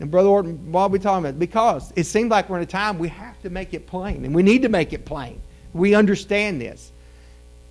And 0.00 0.10
Brother 0.10 0.28
Orton, 0.28 0.70
why 0.70 0.82
are 0.82 0.88
we 0.88 0.98
talking 0.98 1.24
about? 1.24 1.38
Because 1.38 1.92
it 1.96 2.04
seems 2.04 2.30
like 2.30 2.48
we're 2.48 2.58
in 2.58 2.62
a 2.62 2.66
time 2.66 2.98
we 2.98 3.08
have 3.08 3.40
to 3.42 3.50
make 3.50 3.74
it 3.74 3.86
plain, 3.86 4.24
and 4.24 4.34
we 4.34 4.42
need 4.42 4.62
to 4.62 4.68
make 4.68 4.92
it 4.92 5.04
plain. 5.04 5.40
We 5.72 5.94
understand 5.94 6.60
this. 6.60 6.92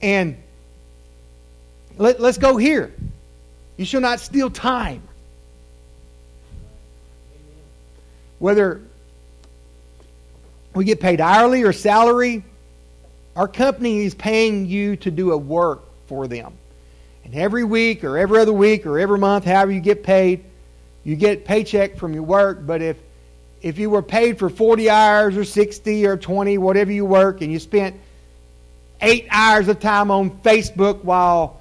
And 0.01 0.37
let, 1.97 2.19
let's 2.19 2.37
go 2.37 2.57
here. 2.57 2.93
You 3.77 3.85
shall 3.85 4.01
not 4.01 4.19
steal 4.19 4.49
time. 4.49 5.01
Whether 8.39 8.81
we 10.73 10.85
get 10.85 10.99
paid 10.99 11.19
hourly 11.19 11.63
or 11.63 11.73
salary, 11.73 12.43
our 13.35 13.47
company 13.47 14.05
is 14.05 14.13
paying 14.13 14.67
you 14.67 14.95
to 14.97 15.11
do 15.11 15.31
a 15.31 15.37
work 15.37 15.81
for 16.07 16.27
them. 16.27 16.53
and 17.25 17.35
every 17.35 17.65
week 17.65 18.05
or 18.05 18.17
every 18.17 18.39
other 18.39 18.53
week 18.53 18.85
or 18.85 18.97
every 18.97 19.17
month, 19.17 19.43
however 19.43 19.71
you 19.71 19.81
get 19.81 20.01
paid, 20.01 20.45
you 21.03 21.15
get 21.15 21.43
paycheck 21.43 21.97
from 21.97 22.13
your 22.13 22.23
work. 22.23 22.65
But 22.65 22.81
if 22.81 22.97
if 23.61 23.79
you 23.79 23.89
were 23.89 24.01
paid 24.03 24.37
for 24.37 24.49
40 24.49 24.89
hours 24.89 25.35
or 25.35 25.43
60 25.43 26.05
or 26.05 26.15
20, 26.15 26.57
whatever 26.57 26.91
you 26.91 27.05
work, 27.05 27.41
and 27.41 27.51
you 27.51 27.59
spent 27.59 27.95
eight 29.01 29.27
hours 29.29 29.67
of 29.67 29.79
time 29.79 30.11
on 30.11 30.29
Facebook 30.29 31.03
while 31.03 31.59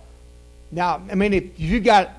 now, 0.71 1.03
I 1.11 1.15
mean, 1.15 1.33
if 1.33 1.59
you 1.59 1.81
got 1.81 2.13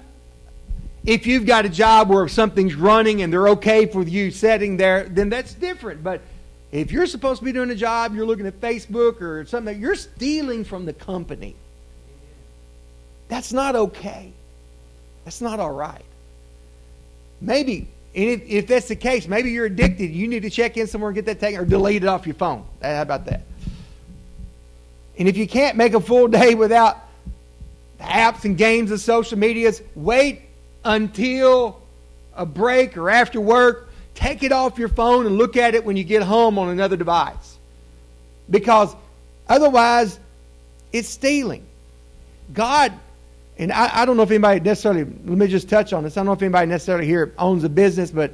if 1.08 1.26
you've 1.26 1.46
got 1.46 1.66
a 1.66 1.70
job 1.70 2.10
where 2.10 2.28
something's 2.28 2.76
running 2.76 3.22
and 3.22 3.32
they're 3.32 3.48
okay 3.48 3.86
for 3.86 4.04
you 4.04 4.30
sitting 4.30 4.76
there, 4.76 5.06
then 5.06 5.30
that's 5.30 5.54
different. 5.54 6.04
But 6.04 6.22
if 6.70 6.92
you're 6.92 7.08
supposed 7.08 7.40
to 7.40 7.46
be 7.46 7.54
doing 7.54 7.72
a 7.72 7.76
job, 7.76 8.14
you're 8.14 8.26
looking 8.26 8.46
at 8.46 8.60
Facebook 8.60 9.22
or 9.22 9.46
something, 9.46 9.80
you're 9.80 9.96
stealing 9.96 10.66
from 10.66 10.86
the 10.86 10.92
company. 10.92 11.56
That's 13.30 13.54
not 13.54 13.78
okay. 13.78 14.34
That's 15.24 15.40
not 15.40 15.62
all 15.62 15.72
right. 15.72 16.04
Maybe, 17.40 17.88
if, 18.14 18.42
if 18.46 18.68
that's 18.68 18.90
the 18.90 18.96
case, 18.98 19.30
maybe 19.30 19.52
you're 19.52 19.68
addicted. 19.68 20.12
You 20.12 20.28
need 20.28 20.42
to 20.42 20.50
check 20.50 20.76
in 20.76 20.88
somewhere 20.88 21.12
and 21.12 21.16
get 21.16 21.26
that 21.28 21.40
taken 21.40 21.62
or 21.62 21.66
delete 21.66 22.04
it 22.04 22.08
off 22.08 22.28
your 22.28 22.36
phone. 22.36 22.66
How 22.82 23.02
about 23.02 23.26
that? 23.28 23.44
And 25.18 25.30
if 25.30 25.38
you 25.38 25.48
can't 25.48 25.78
make 25.78 25.94
a 25.94 26.02
full 26.02 26.28
day 26.28 26.54
without 26.54 26.98
the 27.98 28.04
apps 28.04 28.44
and 28.44 28.58
games 28.58 28.92
and 28.92 29.00
social 29.00 29.38
medias, 29.38 29.82
wait 29.96 30.42
until 30.84 31.82
a 32.36 32.46
break 32.46 32.98
or 32.98 33.10
after 33.10 33.42
work. 33.42 33.90
Take 34.16 34.44
it 34.44 34.52
off 34.52 34.80
your 34.80 34.90
phone 34.90 35.26
and 35.26 35.38
look 35.38 35.58
at 35.58 35.76
it 35.76 35.86
when 35.86 35.98
you 35.98 36.04
get 36.04 36.24
home 36.24 36.58
on 36.58 36.70
another 36.70 36.98
device. 36.98 37.58
Because 38.50 38.96
otherwise, 39.48 40.20
it's 40.94 41.10
stealing. 41.10 41.66
God, 42.54 42.94
and 43.58 43.72
I, 43.72 44.02
I, 44.02 44.06
don't 44.06 44.18
know 44.18 44.24
if 44.24 44.32
anybody 44.32 44.60
necessarily, 44.62 45.04
let 45.04 45.38
me 45.38 45.48
just 45.48 45.70
touch 45.70 45.94
on 45.94 46.04
this. 46.04 46.16
I 46.16 46.22
don't 46.22 46.28
know 46.28 46.34
if 46.34 46.42
anybody 46.42 46.68
necessarily 46.68 47.06
here 47.06 47.34
owns 47.38 47.64
a 47.64 47.70
business, 47.70 48.10
but 48.10 48.34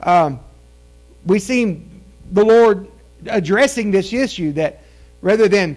um, 0.00 0.40
we 1.26 1.38
see 1.38 1.82
the 2.32 2.44
Lord 2.44 2.88
addressing 3.26 3.90
this 3.90 4.12
issue 4.12 4.52
that 4.52 4.82
rather 5.20 5.48
than 5.48 5.76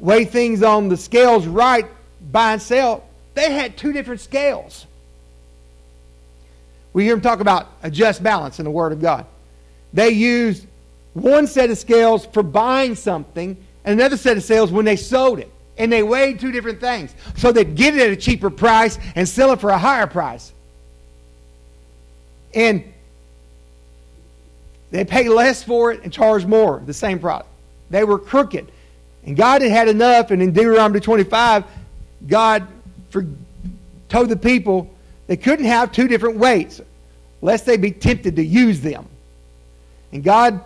weigh 0.00 0.24
things 0.24 0.62
on 0.62 0.88
the 0.88 0.96
scales 0.96 1.46
right, 1.46 1.86
by 2.32 2.56
sell, 2.58 3.04
they 3.34 3.52
had 3.52 3.76
two 3.76 3.92
different 3.92 4.20
scales. 4.20 4.86
We 6.98 7.04
hear 7.04 7.14
them 7.14 7.20
talk 7.20 7.38
about 7.38 7.68
a 7.84 7.92
just 7.92 8.24
balance 8.24 8.58
in 8.58 8.64
the 8.64 8.72
Word 8.72 8.90
of 8.90 9.00
God. 9.00 9.24
They 9.92 10.10
used 10.10 10.66
one 11.14 11.46
set 11.46 11.70
of 11.70 11.78
scales 11.78 12.26
for 12.26 12.42
buying 12.42 12.96
something 12.96 13.56
and 13.84 14.00
another 14.00 14.16
set 14.16 14.36
of 14.36 14.42
scales 14.42 14.72
when 14.72 14.84
they 14.84 14.96
sold 14.96 15.38
it. 15.38 15.48
And 15.76 15.92
they 15.92 16.02
weighed 16.02 16.40
two 16.40 16.50
different 16.50 16.80
things. 16.80 17.14
So 17.36 17.52
they'd 17.52 17.76
get 17.76 17.94
it 17.94 18.00
at 18.00 18.10
a 18.10 18.16
cheaper 18.16 18.50
price 18.50 18.98
and 19.14 19.28
sell 19.28 19.52
it 19.52 19.60
for 19.60 19.70
a 19.70 19.78
higher 19.78 20.08
price. 20.08 20.52
And 22.52 22.92
they 24.90 25.04
pay 25.04 25.28
less 25.28 25.62
for 25.62 25.92
it 25.92 26.02
and 26.02 26.12
charge 26.12 26.46
more, 26.46 26.82
the 26.84 26.92
same 26.92 27.20
product. 27.20 27.48
They 27.90 28.02
were 28.02 28.18
crooked. 28.18 28.72
And 29.24 29.36
God 29.36 29.62
had 29.62 29.70
had 29.70 29.86
enough, 29.86 30.32
and 30.32 30.42
in 30.42 30.50
Deuteronomy 30.50 30.98
25, 30.98 31.62
God 32.26 32.66
for, 33.10 33.24
told 34.08 34.30
the 34.30 34.36
people 34.36 34.92
they 35.28 35.36
couldn't 35.36 35.66
have 35.66 35.92
two 35.92 36.08
different 36.08 36.38
weights, 36.38 36.80
lest 37.40 37.66
they 37.66 37.76
be 37.76 37.90
tempted 37.90 38.36
to 38.36 38.44
use 38.44 38.80
them. 38.80 39.06
And 40.12 40.24
God 40.24 40.60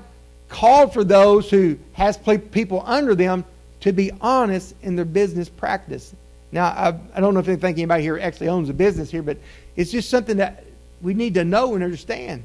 called 0.48 0.92
for 0.92 1.04
those 1.04 1.50
who 1.50 1.78
has 1.94 2.18
people 2.50 2.82
under 2.86 3.14
them 3.14 3.44
to 3.80 3.92
be 3.92 4.12
honest 4.20 4.74
in 4.82 4.94
their 4.94 5.04
business 5.04 5.48
practice. 5.48 6.14
Now, 6.52 6.66
I, 6.66 6.98
I 7.14 7.20
don't 7.20 7.34
know 7.34 7.40
if 7.40 7.48
you 7.48 7.56
think 7.56 7.78
anybody 7.78 8.02
here 8.02 8.18
actually 8.18 8.48
owns 8.48 8.68
a 8.68 8.74
business 8.74 9.10
here, 9.10 9.22
but 9.22 9.38
it's 9.74 9.90
just 9.90 10.08
something 10.10 10.36
that 10.36 10.64
we 11.00 11.14
need 11.14 11.34
to 11.34 11.44
know 11.44 11.74
and 11.74 11.82
understand. 11.82 12.44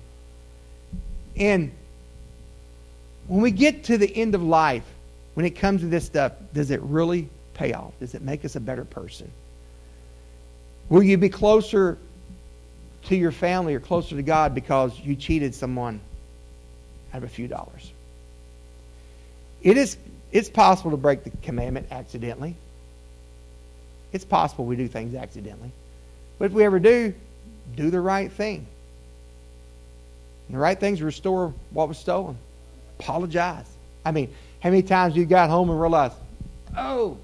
And 1.35 1.71
when 3.27 3.41
we 3.41 3.51
get 3.51 3.83
to 3.85 3.97
the 3.97 4.13
end 4.15 4.33
of 4.33 4.41
life, 4.41 4.85
when 5.35 5.45
it 5.45 5.51
comes 5.51 5.81
to 5.81 5.87
this 5.87 6.05
stuff, 6.05 6.31
does 6.53 6.71
it 6.71 6.81
really 6.81 7.29
pay 7.53 7.73
off? 7.73 7.93
Does 7.99 8.15
it 8.15 8.21
make 8.21 8.43
us 8.45 8.55
a 8.55 8.59
better 8.59 8.85
person? 8.85 9.29
Will 10.89 11.03
you 11.03 11.17
be 11.17 11.29
closer 11.29 11.97
to 13.07 13.15
your 13.15 13.31
family 13.31 13.75
or 13.75 13.79
closer 13.79 14.15
to 14.15 14.21
God 14.21 14.53
because 14.55 14.97
you 14.99 15.15
cheated 15.15 15.55
someone 15.55 15.99
out 17.13 17.19
of 17.19 17.23
a 17.23 17.27
few 17.27 17.47
dollars? 17.47 17.91
It 19.61 19.77
is 19.77 19.97
it's 20.31 20.49
possible 20.49 20.91
to 20.91 20.97
break 20.97 21.23
the 21.23 21.31
commandment 21.41 21.87
accidentally. 21.91 22.55
It's 24.11 24.25
possible 24.25 24.65
we 24.65 24.75
do 24.75 24.87
things 24.87 25.15
accidentally. 25.15 25.71
But 26.37 26.45
if 26.45 26.51
we 26.51 26.63
ever 26.63 26.79
do, 26.79 27.13
do 27.75 27.89
the 27.89 27.99
right 27.99 28.31
thing. 28.31 28.65
And 30.47 30.55
the 30.55 30.59
right 30.59 30.79
thing 30.79 30.93
is 30.93 31.01
restore 31.01 31.53
what 31.71 31.87
was 31.87 31.97
stolen. 31.97 32.37
Apologize. 32.99 33.67
I 34.05 34.11
mean, 34.11 34.33
how 34.61 34.69
many 34.69 34.83
times 34.83 35.15
you 35.15 35.25
got 35.25 35.49
home 35.49 35.69
and 35.69 35.79
realized, 35.79 36.15
oh, 36.77 37.17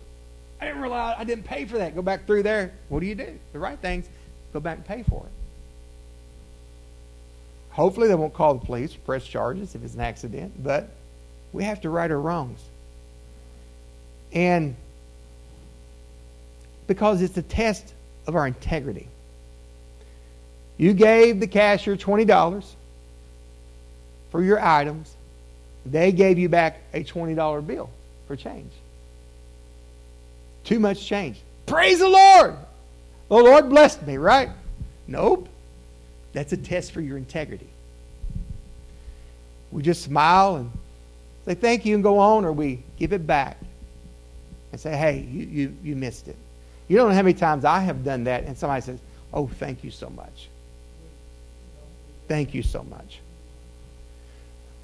I 0.60 0.66
didn't 0.66 0.82
realize 0.82 1.16
I 1.18 1.24
didn't 1.24 1.46
pay 1.46 1.66
for 1.66 1.78
that. 1.78 1.96
Go 1.96 2.02
back 2.02 2.26
through 2.26 2.44
there. 2.44 2.74
What 2.90 3.02
do 3.02 3.06
you 3.06 3.16
do? 3.16 3.38
The 3.52 3.60
right 3.60 3.80
things, 3.80 4.08
go 4.54 4.60
back 4.60 4.78
and 4.78 4.86
pay 4.86 5.04
for 5.04 5.26
it. 5.26 5.43
Hopefully 7.74 8.08
they 8.08 8.16
won't 8.16 8.34
call 8.34 8.54
the 8.54 8.66
police, 8.66 8.96
press 8.96 9.26
charges 9.26 9.76
if 9.76 9.84
it's 9.84 9.96
an 9.96 10.02
accident, 10.02 10.64
but 10.64 10.90
we 11.52 11.64
have 11.64 11.82
to 11.82 11.90
right 11.90 12.10
our 12.10 12.20
wrongs. 12.20 12.60
And 14.32 14.76
because 16.88 17.22
it's 17.22 17.38
a 17.38 17.42
test 17.42 17.94
of 18.28 18.36
our 18.36 18.48
integrity. 18.48 19.08
You 20.78 20.94
gave 20.94 21.40
the 21.40 21.48
cashier 21.48 21.96
$20 21.96 22.66
for 24.32 24.44
your 24.44 24.60
items. 24.60 25.16
They 25.86 26.12
gave 26.12 26.38
you 26.38 26.50
back 26.50 26.82
a 26.94 27.04
$20 27.04 27.66
bill 27.66 27.90
for 28.28 28.36
change. 28.36 28.72
Too 30.64 30.80
much 30.80 31.06
change. 31.06 31.40
Praise 31.66 32.00
the 32.00 32.10
Lord. 32.10 32.56
The 33.30 33.36
Lord 33.36 33.70
blessed 33.70 34.06
me, 34.06 34.18
right? 34.18 34.50
Nope. 35.08 35.50
That's 36.34 36.52
a 36.52 36.58
test 36.58 36.92
for 36.92 37.02
your 37.02 37.18
integrity. 37.18 37.70
We 39.72 39.82
just 39.82 40.04
smile 40.04 40.58
and 40.58 40.72
say 41.46 41.56
thank 41.56 41.86
you 41.86 41.96
and 41.96 42.04
go 42.04 42.20
on, 42.20 42.46
or 42.46 42.52
we 42.52 42.84
give 42.98 43.14
it 43.14 43.26
back 43.26 43.58
and 44.72 44.82
say, 44.82 44.96
hey, 44.96 45.28
you, 45.32 45.46
you, 45.46 45.78
you 45.84 45.96
missed 45.96 46.28
it. 46.28 46.36
You 46.88 46.98
don't 46.98 47.10
know 47.10 47.16
how 47.16 47.22
many 47.22 47.36
times 47.36 47.66
I 47.66 47.80
have 47.80 48.04
done 48.04 48.26
that, 48.26 48.44
and 48.44 48.58
somebody 48.58 48.82
says, 48.82 49.00
oh, 49.34 49.48
thank 49.48 49.84
you 49.84 49.92
so 49.92 50.10
much. 50.10 50.50
Thank 52.28 52.54
you 52.54 52.64
so 52.64 52.84
much. 52.84 53.20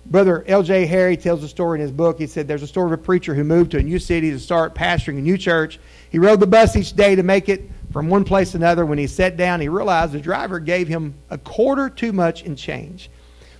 Brother 0.05 0.43
L.J. 0.47 0.85
Harry 0.87 1.17
tells 1.17 1.43
a 1.43 1.47
story 1.47 1.77
in 1.77 1.81
his 1.81 1.91
book. 1.91 2.17
He 2.17 2.27
said 2.27 2.47
there's 2.47 2.63
a 2.63 2.67
story 2.67 2.87
of 2.87 2.99
a 2.99 3.03
preacher 3.03 3.35
who 3.35 3.43
moved 3.43 3.71
to 3.71 3.77
a 3.77 3.83
new 3.83 3.99
city 3.99 4.31
to 4.31 4.39
start 4.39 4.73
pastoring 4.73 5.17
a 5.19 5.21
new 5.21 5.37
church. 5.37 5.79
He 6.09 6.17
rode 6.17 6.39
the 6.39 6.47
bus 6.47 6.75
each 6.75 6.93
day 6.93 7.15
to 7.15 7.23
make 7.23 7.47
it 7.49 7.69
from 7.91 8.09
one 8.09 8.23
place 8.23 8.51
to 8.51 8.57
another. 8.57 8.85
When 8.85 8.97
he 8.97 9.07
sat 9.07 9.37
down, 9.37 9.61
he 9.61 9.69
realized 9.69 10.13
the 10.13 10.19
driver 10.19 10.59
gave 10.59 10.87
him 10.87 11.13
a 11.29 11.37
quarter 11.37 11.89
too 11.89 12.13
much 12.13 12.43
in 12.43 12.55
change. 12.55 13.09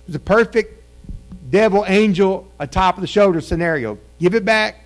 It 0.02 0.06
was 0.06 0.14
a 0.14 0.20
perfect 0.20 0.82
devil 1.50 1.84
angel, 1.86 2.50
a 2.58 2.66
top 2.66 2.96
of 2.96 3.00
the 3.00 3.06
shoulder 3.06 3.40
scenario. 3.40 3.98
Give 4.18 4.34
it 4.34 4.44
back. 4.44 4.84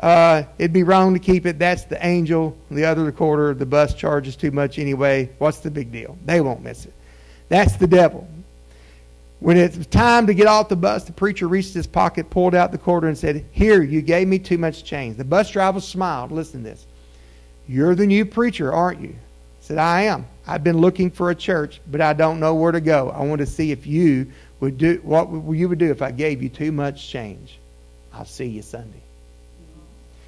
Uh, 0.00 0.42
it'd 0.58 0.72
be 0.72 0.82
wrong 0.82 1.14
to 1.14 1.20
keep 1.20 1.46
it. 1.46 1.58
That's 1.58 1.84
the 1.84 2.04
angel. 2.04 2.56
The 2.70 2.84
other 2.84 3.10
quarter, 3.12 3.54
the 3.54 3.66
bus 3.66 3.94
charges 3.94 4.34
too 4.34 4.50
much 4.50 4.78
anyway. 4.78 5.30
What's 5.38 5.58
the 5.58 5.70
big 5.70 5.92
deal? 5.92 6.18
They 6.24 6.40
won't 6.40 6.62
miss 6.62 6.86
it. 6.86 6.92
That's 7.48 7.76
the 7.76 7.86
devil. 7.86 8.26
When 9.38 9.56
it 9.56 9.76
was 9.76 9.86
time 9.88 10.26
to 10.28 10.34
get 10.34 10.46
off 10.46 10.68
the 10.68 10.76
bus, 10.76 11.04
the 11.04 11.12
preacher 11.12 11.48
reached 11.48 11.74
his 11.74 11.86
pocket, 11.86 12.30
pulled 12.30 12.54
out 12.54 12.70
the 12.70 12.78
quarter, 12.78 13.08
and 13.08 13.18
said, 13.18 13.44
Here, 13.50 13.82
you 13.82 14.00
gave 14.00 14.28
me 14.28 14.38
too 14.38 14.56
much 14.56 14.84
change. 14.84 15.16
The 15.16 15.24
bus 15.24 15.50
driver 15.50 15.80
smiled. 15.80 16.30
Listen 16.30 16.62
to 16.62 16.70
this. 16.70 16.86
You're 17.72 17.94
the 17.94 18.06
new 18.06 18.26
preacher, 18.26 18.70
aren't 18.70 19.00
you? 19.00 19.14
I 19.14 19.62
said, 19.62 19.78
I 19.78 20.02
am. 20.02 20.26
I've 20.46 20.62
been 20.62 20.76
looking 20.76 21.10
for 21.10 21.30
a 21.30 21.34
church, 21.34 21.80
but 21.90 22.02
I 22.02 22.12
don't 22.12 22.38
know 22.38 22.54
where 22.54 22.70
to 22.70 22.82
go. 22.82 23.08
I 23.08 23.22
want 23.22 23.38
to 23.38 23.46
see 23.46 23.72
if 23.72 23.86
you 23.86 24.30
would 24.60 24.76
do 24.76 25.00
what 25.02 25.30
you 25.56 25.70
would 25.70 25.78
do 25.78 25.90
if 25.90 26.02
I 26.02 26.10
gave 26.10 26.42
you 26.42 26.50
too 26.50 26.70
much 26.70 27.08
change. 27.08 27.58
I'll 28.12 28.26
see 28.26 28.44
you 28.44 28.60
Sunday. 28.60 29.00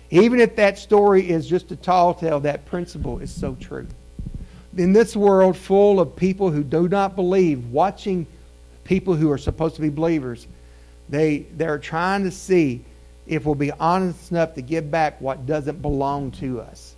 Even 0.08 0.40
if 0.40 0.56
that 0.56 0.78
story 0.78 1.28
is 1.28 1.46
just 1.46 1.70
a 1.70 1.76
tall 1.76 2.14
tale, 2.14 2.40
that 2.40 2.64
principle 2.64 3.18
is 3.18 3.30
so 3.30 3.54
true. 3.60 3.86
In 4.78 4.94
this 4.94 5.14
world 5.14 5.54
full 5.54 6.00
of 6.00 6.16
people 6.16 6.50
who 6.50 6.64
do 6.64 6.88
not 6.88 7.14
believe, 7.14 7.66
watching 7.66 8.26
people 8.84 9.16
who 9.16 9.30
are 9.30 9.36
supposed 9.36 9.74
to 9.74 9.82
be 9.82 9.90
believers, 9.90 10.46
they, 11.10 11.44
they're 11.58 11.78
trying 11.78 12.24
to 12.24 12.30
see 12.30 12.82
if 13.26 13.44
we'll 13.44 13.54
be 13.54 13.72
honest 13.72 14.30
enough 14.30 14.54
to 14.54 14.62
give 14.62 14.90
back 14.90 15.20
what 15.20 15.44
doesn't 15.44 15.82
belong 15.82 16.30
to 16.30 16.62
us. 16.62 16.93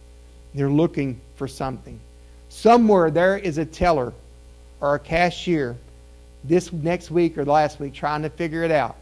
They're 0.56 0.70
looking 0.70 1.20
for 1.36 1.46
something. 1.46 2.00
Somewhere 2.48 3.10
there 3.10 3.36
is 3.36 3.58
a 3.58 3.66
teller 3.66 4.14
or 4.80 4.94
a 4.94 4.98
cashier 4.98 5.76
this 6.44 6.72
next 6.72 7.10
week 7.10 7.36
or 7.36 7.44
last 7.44 7.78
week 7.78 7.92
trying 7.92 8.22
to 8.22 8.30
figure 8.30 8.64
it 8.64 8.70
out. 8.70 8.96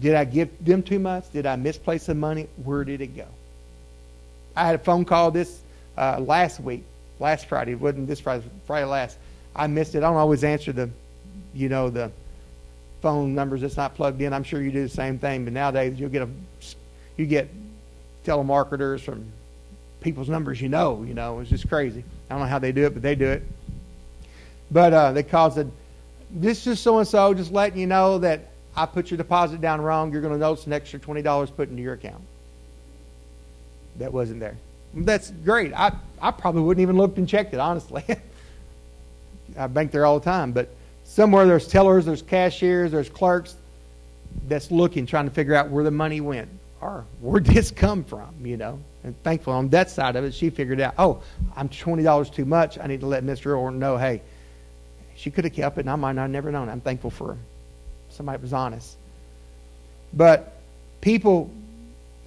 Did 0.00 0.14
I 0.14 0.24
give 0.24 0.64
them 0.64 0.84
too 0.84 1.00
much? 1.00 1.32
Did 1.32 1.46
I 1.46 1.56
misplace 1.56 2.06
the 2.06 2.14
money? 2.14 2.46
Where 2.62 2.84
did 2.84 3.00
it 3.00 3.16
go? 3.16 3.26
I 4.54 4.66
had 4.66 4.76
a 4.76 4.78
phone 4.78 5.04
call 5.04 5.32
this 5.32 5.60
uh, 5.96 6.20
last 6.20 6.60
week, 6.60 6.84
last 7.18 7.46
Friday. 7.46 7.72
It 7.72 7.80
wasn't 7.80 8.06
this 8.06 8.20
Friday, 8.20 8.44
Friday 8.64 8.86
last. 8.86 9.18
I 9.56 9.66
missed 9.66 9.96
it. 9.96 9.98
I 9.98 10.00
don't 10.02 10.16
always 10.16 10.44
answer 10.44 10.70
the, 10.70 10.88
you 11.54 11.68
know, 11.68 11.90
the 11.90 12.12
phone 13.02 13.34
numbers 13.34 13.62
that's 13.62 13.76
not 13.76 13.96
plugged 13.96 14.20
in. 14.20 14.32
I'm 14.32 14.44
sure 14.44 14.62
you 14.62 14.70
do 14.70 14.84
the 14.84 14.88
same 14.88 15.18
thing. 15.18 15.42
But 15.42 15.54
nowadays, 15.54 15.98
you'll 15.98 16.10
get 16.10 16.22
a, 16.22 16.28
you 17.16 17.26
get 17.26 17.48
telemarketers 18.24 19.00
from 19.00 19.32
people's 20.00 20.28
numbers 20.28 20.60
you 20.60 20.68
know. 20.68 21.02
You 21.06 21.14
know, 21.14 21.40
it's 21.40 21.50
just 21.50 21.68
crazy. 21.68 22.04
I 22.28 22.34
don't 22.34 22.42
know 22.42 22.48
how 22.48 22.58
they 22.58 22.72
do 22.72 22.86
it, 22.86 22.94
but 22.94 23.02
they 23.02 23.14
do 23.14 23.26
it. 23.26 23.42
But 24.70 24.92
uh, 24.92 25.12
they 25.12 25.22
cause 25.22 25.56
a, 25.58 25.68
this 26.30 26.66
is 26.66 26.78
so 26.78 26.98
and 26.98 27.08
so, 27.08 27.32
just 27.34 27.52
letting 27.52 27.78
you 27.78 27.86
know 27.86 28.18
that 28.18 28.50
I 28.76 28.86
put 28.86 29.10
your 29.10 29.18
deposit 29.18 29.60
down 29.60 29.80
wrong. 29.80 30.12
You're 30.12 30.20
going 30.20 30.34
to 30.34 30.38
notice 30.38 30.66
an 30.66 30.72
extra 30.72 30.98
twenty 30.98 31.22
dollars 31.22 31.50
put 31.50 31.70
into 31.70 31.82
your 31.82 31.94
account. 31.94 32.22
That 33.96 34.12
wasn't 34.12 34.40
there. 34.40 34.56
That's 34.94 35.30
great. 35.30 35.72
I 35.74 35.92
I 36.20 36.30
probably 36.30 36.62
wouldn't 36.62 36.82
even 36.82 36.96
looked 36.96 37.18
and 37.18 37.28
checked 37.28 37.54
it 37.54 37.60
honestly. 37.60 38.04
I 39.58 39.66
bank 39.66 39.90
there 39.90 40.04
all 40.04 40.18
the 40.18 40.24
time, 40.24 40.52
but 40.52 40.68
somewhere 41.04 41.46
there's 41.46 41.66
tellers, 41.66 42.04
there's 42.04 42.20
cashiers, 42.22 42.92
there's 42.92 43.08
clerks 43.08 43.56
that's 44.46 44.70
looking, 44.70 45.06
trying 45.06 45.24
to 45.24 45.30
figure 45.30 45.54
out 45.54 45.70
where 45.70 45.82
the 45.82 45.90
money 45.90 46.20
went 46.20 46.48
or 46.80 47.04
where'd 47.20 47.44
this 47.44 47.70
come 47.70 48.04
from, 48.04 48.34
you 48.44 48.56
know. 48.56 48.80
And 49.04 49.20
thankfully, 49.22 49.56
on 49.56 49.68
that 49.70 49.90
side 49.90 50.16
of 50.16 50.24
it, 50.24 50.34
she 50.34 50.50
figured 50.50 50.80
out, 50.80 50.94
oh, 50.98 51.22
I'm 51.56 51.68
$20 51.68 52.32
too 52.32 52.44
much. 52.44 52.78
I 52.78 52.86
need 52.86 53.00
to 53.00 53.06
let 53.06 53.24
Mr. 53.24 53.58
Orton 53.58 53.78
know, 53.78 53.96
hey, 53.96 54.22
she 55.16 55.30
could 55.30 55.44
have 55.44 55.52
kept 55.52 55.78
it, 55.78 55.80
and 55.80 55.90
I 55.90 55.96
might 55.96 56.12
not 56.12 56.22
have 56.22 56.30
never 56.30 56.52
known. 56.52 56.68
I'm 56.68 56.80
thankful 56.80 57.10
for 57.10 57.36
somebody 58.10 58.36
that 58.36 58.42
was 58.42 58.52
honest. 58.52 58.96
But 60.12 60.56
people 61.00 61.50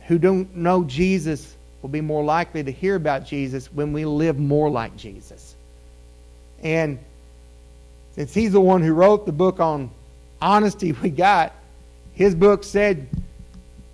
who 0.07 0.19
don't 0.19 0.55
know 0.55 0.83
Jesus 0.83 1.55
will 1.81 1.89
be 1.89 2.01
more 2.01 2.23
likely 2.23 2.63
to 2.63 2.71
hear 2.71 2.95
about 2.95 3.25
Jesus 3.25 3.71
when 3.71 3.93
we 3.93 4.05
live 4.05 4.37
more 4.37 4.69
like 4.69 4.95
Jesus. 4.97 5.55
And 6.61 6.99
since 8.15 8.33
he's 8.33 8.51
the 8.51 8.61
one 8.61 8.81
who 8.81 8.93
wrote 8.93 9.25
the 9.25 9.31
book 9.31 9.59
on 9.59 9.89
honesty 10.41 10.91
we 10.91 11.09
got, 11.09 11.53
his 12.13 12.35
book 12.35 12.63
said, 12.63 13.07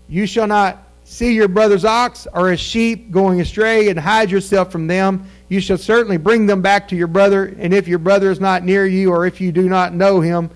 You 0.08 0.26
shall 0.26 0.48
not 0.48 0.84
see 1.04 1.34
your 1.34 1.48
brother's 1.48 1.86
ox 1.86 2.28
or 2.34 2.52
a 2.52 2.58
sheep 2.58 3.12
going 3.12 3.42
astray 3.42 3.90
and 3.90 4.00
hide 4.00 4.30
yourself 4.30 4.72
from 4.72 4.88
them. 4.88 5.26
You 5.50 5.60
shall 5.60 5.78
certainly 5.78 6.18
bring 6.18 6.46
them 6.46 6.62
back 6.62 6.88
to 6.90 6.96
your 6.96 7.08
brother. 7.08 7.56
And 7.60 7.74
if 7.74 7.88
your 7.88 8.00
brother 8.00 8.32
is 8.32 8.40
not 8.40 8.64
near 8.64 8.86
you, 8.86 9.12
or 9.12 9.26
if 9.26 9.40
you 9.40 9.52
do 9.52 9.70
not 9.70 9.94
know 9.94 10.20
him, 10.20 10.50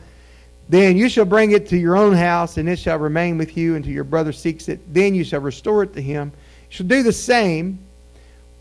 then 0.68 0.98
you 0.98 1.10
shall 1.10 1.26
bring 1.26 1.52
it 1.52 1.68
to 1.70 1.78
your 1.78 1.98
own 1.98 2.14
house, 2.14 2.58
and 2.58 2.70
it 2.70 2.80
shall 2.80 2.98
remain 2.98 3.38
with 3.38 3.58
you 3.58 3.76
until 3.76 3.92
your 3.92 4.04
brother 4.04 4.32
seeks 4.32 4.70
it. 4.70 4.94
Then 4.94 5.16
you 5.16 5.24
shall 5.24 5.42
restore 5.42 5.84
it 5.84 5.94
to 5.94 6.02
him. 6.02 6.32
You 6.70 6.76
shall 6.76 6.88
do 6.88 7.04
the 7.04 7.14
same 7.14 7.80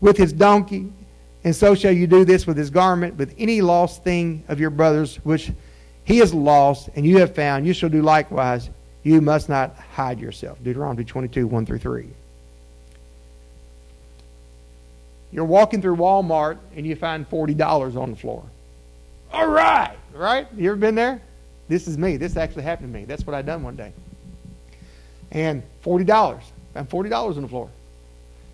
with 0.01 0.17
his 0.17 0.33
donkey 0.33 0.91
and 1.43 1.55
so 1.55 1.73
shall 1.73 1.91
you 1.91 2.07
do 2.07 2.23
this 2.23 2.45
with 2.45 2.57
his 2.57 2.69
garment, 2.69 3.15
with 3.15 3.33
any 3.37 3.61
lost 3.61 4.03
thing 4.03 4.43
of 4.47 4.59
your 4.59 4.69
brother's 4.69 5.15
which 5.17 5.51
he 6.03 6.17
has 6.17 6.33
lost 6.33 6.89
and 6.95 7.05
you 7.05 7.17
have 7.19 7.33
found. 7.33 7.65
You 7.65 7.73
shall 7.73 7.89
do 7.89 8.01
likewise. 8.01 8.69
You 9.03 9.21
must 9.21 9.49
not 9.49 9.75
hide 9.93 10.19
yourself. 10.19 10.63
Deuteronomy 10.63 11.03
22, 11.03 11.47
1 11.47 11.65
through 11.65 11.79
3. 11.79 12.07
You're 15.31 15.45
walking 15.45 15.81
through 15.81 15.95
Walmart 15.95 16.57
and 16.75 16.85
you 16.85 16.95
find 16.95 17.29
$40 17.29 17.95
on 17.95 18.11
the 18.11 18.17
floor. 18.17 18.43
All 19.31 19.47
right, 19.47 19.95
right? 20.13 20.47
You 20.55 20.71
ever 20.71 20.75
been 20.75 20.95
there? 20.95 21.21
This 21.69 21.87
is 21.87 21.97
me. 21.97 22.17
This 22.17 22.35
actually 22.35 22.63
happened 22.63 22.93
to 22.93 22.99
me. 22.99 23.05
That's 23.05 23.25
what 23.25 23.33
I 23.33 23.41
done 23.41 23.63
one 23.63 23.77
day. 23.77 23.93
And 25.31 25.63
$40. 25.85 26.41
Found 26.73 26.89
$40 26.89 27.35
on 27.37 27.41
the 27.41 27.47
floor. 27.47 27.69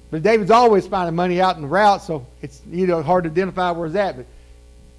But 0.09 0.23
David's 0.23 0.51
always 0.51 0.87
finding 0.87 1.15
money 1.15 1.41
out 1.41 1.55
in 1.55 1.63
the 1.63 1.67
route, 1.67 2.01
so 2.01 2.25
it's 2.41 2.61
you 2.71 2.87
know 2.87 3.01
hard 3.03 3.25
to 3.25 3.29
identify 3.29 3.71
where 3.71 3.87
it's 3.87 3.95
at. 3.95 4.15
But 4.15 4.25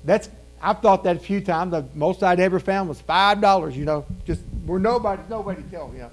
that's 0.04 0.28
I've 0.60 0.80
thought 0.80 1.04
that 1.04 1.16
a 1.16 1.20
few 1.20 1.40
times. 1.40 1.72
The 1.72 1.84
most 1.94 2.22
I'd 2.22 2.40
ever 2.40 2.58
found 2.60 2.88
was 2.88 3.00
five 3.00 3.40
dollars. 3.40 3.76
You 3.76 3.84
know, 3.84 4.06
just 4.26 4.42
where 4.66 4.78
nobody 4.78 5.22
nobody 5.28 5.62
tell 5.70 5.92
you. 5.96 6.06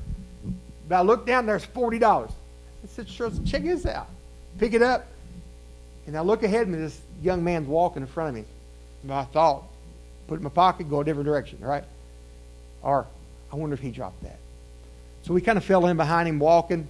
But 0.87 0.95
I 0.95 1.01
looked 1.01 1.25
down, 1.25 1.45
there's 1.45 1.65
forty 1.65 1.99
dollars. 1.99 2.31
I 2.83 2.87
said, 2.87 3.09
"Sure, 3.09 3.31
check 3.45 3.63
this 3.63 3.85
out." 3.85 4.07
Pick 4.57 4.73
it 4.73 4.81
up, 4.81 5.07
and 6.07 6.17
I 6.17 6.21
look 6.21 6.43
ahead 6.43 6.67
me. 6.67 6.77
This 6.77 6.99
young 7.21 7.43
man's 7.43 7.67
walking 7.67 8.01
in 8.01 8.07
front 8.07 8.29
of 8.29 8.35
me. 8.35 8.45
And 9.03 9.11
I 9.11 9.23
thought, 9.25 9.63
put 10.27 10.35
it 10.35 10.37
in 10.37 10.43
my 10.43 10.49
pocket, 10.49 10.89
go 10.89 11.01
a 11.01 11.03
different 11.03 11.25
direction, 11.27 11.59
right? 11.59 11.83
Or 12.81 13.05
I 13.51 13.55
wonder 13.55 13.73
if 13.73 13.81
he 13.81 13.91
dropped 13.91 14.23
that. 14.23 14.39
So 15.23 15.33
we 15.33 15.41
kind 15.41 15.57
of 15.57 15.63
fell 15.63 15.85
in 15.87 15.97
behind 15.97 16.27
him 16.27 16.39
walking, 16.39 16.87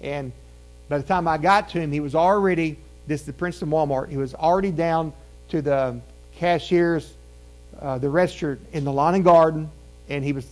and 0.00 0.32
by 0.88 0.98
the 0.98 1.04
time 1.04 1.26
I 1.26 1.38
got 1.38 1.68
to 1.70 1.80
him, 1.80 1.90
he 1.90 2.00
was 2.00 2.14
already, 2.14 2.78
this 3.06 3.20
is 3.20 3.26
the 3.26 3.32
Princeton 3.32 3.68
Walmart, 3.68 4.08
he 4.10 4.16
was 4.16 4.34
already 4.34 4.70
down 4.70 5.12
to 5.48 5.60
the 5.60 6.00
cashier's, 6.38 7.12
uh, 7.80 7.98
the 7.98 8.08
register 8.08 8.58
in 8.72 8.84
the 8.84 8.92
lawn 8.92 9.14
and 9.14 9.24
garden, 9.24 9.70
and 10.08 10.24
he 10.24 10.32
was 10.32 10.46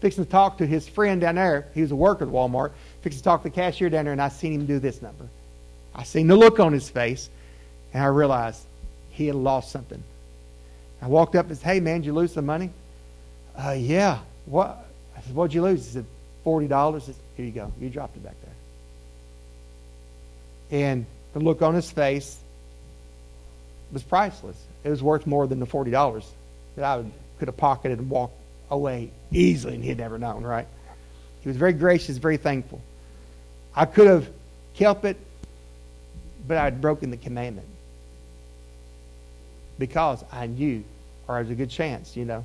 fixing 0.00 0.24
to 0.24 0.30
talk 0.30 0.58
to 0.58 0.66
his 0.66 0.88
friend 0.88 1.20
down 1.20 1.36
there. 1.36 1.68
He 1.74 1.82
was 1.82 1.92
a 1.92 1.96
worker 1.96 2.24
at 2.24 2.30
Walmart, 2.30 2.72
fixing 3.02 3.18
to 3.20 3.24
talk 3.24 3.42
to 3.42 3.48
the 3.48 3.54
cashier 3.54 3.88
down 3.88 4.04
there, 4.04 4.12
and 4.12 4.20
I 4.20 4.28
seen 4.28 4.52
him 4.52 4.66
do 4.66 4.78
this 4.78 5.00
number. 5.00 5.28
I 5.94 6.02
seen 6.04 6.26
the 6.26 6.36
look 6.36 6.58
on 6.58 6.72
his 6.72 6.88
face, 6.88 7.28
and 7.92 8.02
I 8.02 8.06
realized 8.06 8.62
he 9.10 9.26
had 9.26 9.36
lost 9.36 9.70
something. 9.70 10.02
I 11.00 11.06
walked 11.06 11.34
up 11.34 11.48
and 11.48 11.56
said, 11.56 11.64
Hey, 11.64 11.80
man, 11.80 12.00
did 12.00 12.06
you 12.06 12.12
lose 12.14 12.32
some 12.32 12.46
money? 12.46 12.70
Uh, 13.56 13.76
yeah. 13.78 14.18
What? 14.46 14.88
I 15.16 15.20
said, 15.20 15.34
What'd 15.34 15.54
you 15.54 15.62
lose? 15.62 15.84
He 15.84 15.92
said, 15.92 16.06
$40. 16.46 17.02
Said, 17.02 17.14
Here 17.36 17.46
you 17.46 17.52
go. 17.52 17.72
You 17.80 17.90
dropped 17.90 18.16
it 18.16 18.24
back 18.24 18.36
there. 20.70 20.80
And 20.80 21.06
the 21.34 21.40
look 21.40 21.60
on 21.60 21.74
his 21.74 21.90
face 21.90 22.38
was 23.92 24.02
priceless. 24.02 24.56
It 24.84 24.90
was 24.90 25.02
worth 25.02 25.26
more 25.26 25.46
than 25.46 25.60
the 25.60 25.66
$40 25.66 26.24
that 26.76 26.84
I 26.84 27.04
could 27.38 27.48
have 27.48 27.56
pocketed 27.56 27.98
and 27.98 28.10
walked 28.10 28.34
away 28.70 29.10
easily 29.30 29.74
and 29.74 29.84
he'd 29.84 29.98
never 29.98 30.18
known, 30.18 30.42
right? 30.42 30.66
He 31.42 31.48
was 31.48 31.56
very 31.56 31.72
gracious, 31.72 32.16
very 32.16 32.36
thankful. 32.36 32.80
I 33.74 33.84
could 33.84 34.06
have 34.06 34.28
kept 34.74 35.04
it, 35.04 35.16
but 36.46 36.56
I'd 36.56 36.80
broken 36.80 37.10
the 37.10 37.16
commandment 37.16 37.68
because 39.78 40.24
I 40.30 40.46
knew, 40.46 40.84
or 41.26 41.36
there's 41.36 41.50
a 41.50 41.54
good 41.54 41.70
chance, 41.70 42.16
you 42.16 42.24
know. 42.24 42.44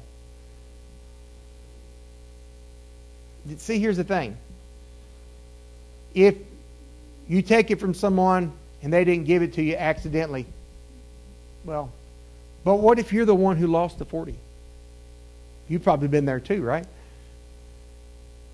See, 3.58 3.80
here's 3.80 3.98
the 3.98 4.04
thing. 4.04 4.38
If 6.14 6.36
you 7.28 7.42
take 7.42 7.72
it 7.72 7.80
from 7.80 7.94
someone 7.94 8.52
and 8.82 8.92
they 8.92 9.04
didn't 9.04 9.26
give 9.26 9.42
it 9.42 9.54
to 9.54 9.62
you 9.62 9.76
accidentally. 9.76 10.46
Well, 11.66 11.92
but 12.68 12.80
what 12.80 13.00
if 13.00 13.14
you're 13.14 13.24
the 13.26 13.34
one 13.34 13.56
who 13.56 13.66
lost 13.66 13.98
the 13.98 14.04
40? 14.04 14.36
You've 15.70 15.84
probably 15.84 16.10
been 16.10 16.26
there 16.26 16.42
too, 16.42 16.62
right? 16.62 16.86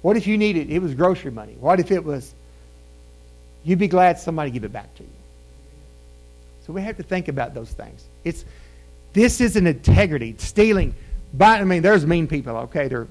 What 0.03 0.17
if 0.17 0.27
you 0.27 0.37
needed 0.37 0.69
it 0.69 0.77
was 0.77 0.93
grocery 0.93 1.31
money? 1.31 1.55
What 1.59 1.79
if 1.79 1.89
it 1.89 2.03
was 2.03 2.31
you'd 3.63 3.79
be 3.79 3.87
glad 3.87 4.19
somebody 4.19 4.51
give 4.51 4.65
it 4.65 4.71
back 4.71 4.93
to 4.97 5.01
you? 5.01 5.09
So 6.67 6.73
we 6.73 6.83
have 6.83 6.95
to 6.97 7.03
think 7.03 7.27
about 7.27 7.55
those 7.55 7.71
things. 7.71 8.05
It's 8.23 8.45
this 9.13 9.41
is 9.41 9.55
an 9.55 9.65
integrity. 9.65 10.35
Stealing. 10.37 10.93
But 11.33 11.61
I 11.61 11.63
mean, 11.63 11.81
there's 11.81 12.05
mean 12.05 12.27
people, 12.27 12.55
okay? 12.55 12.87
They're 12.87 13.07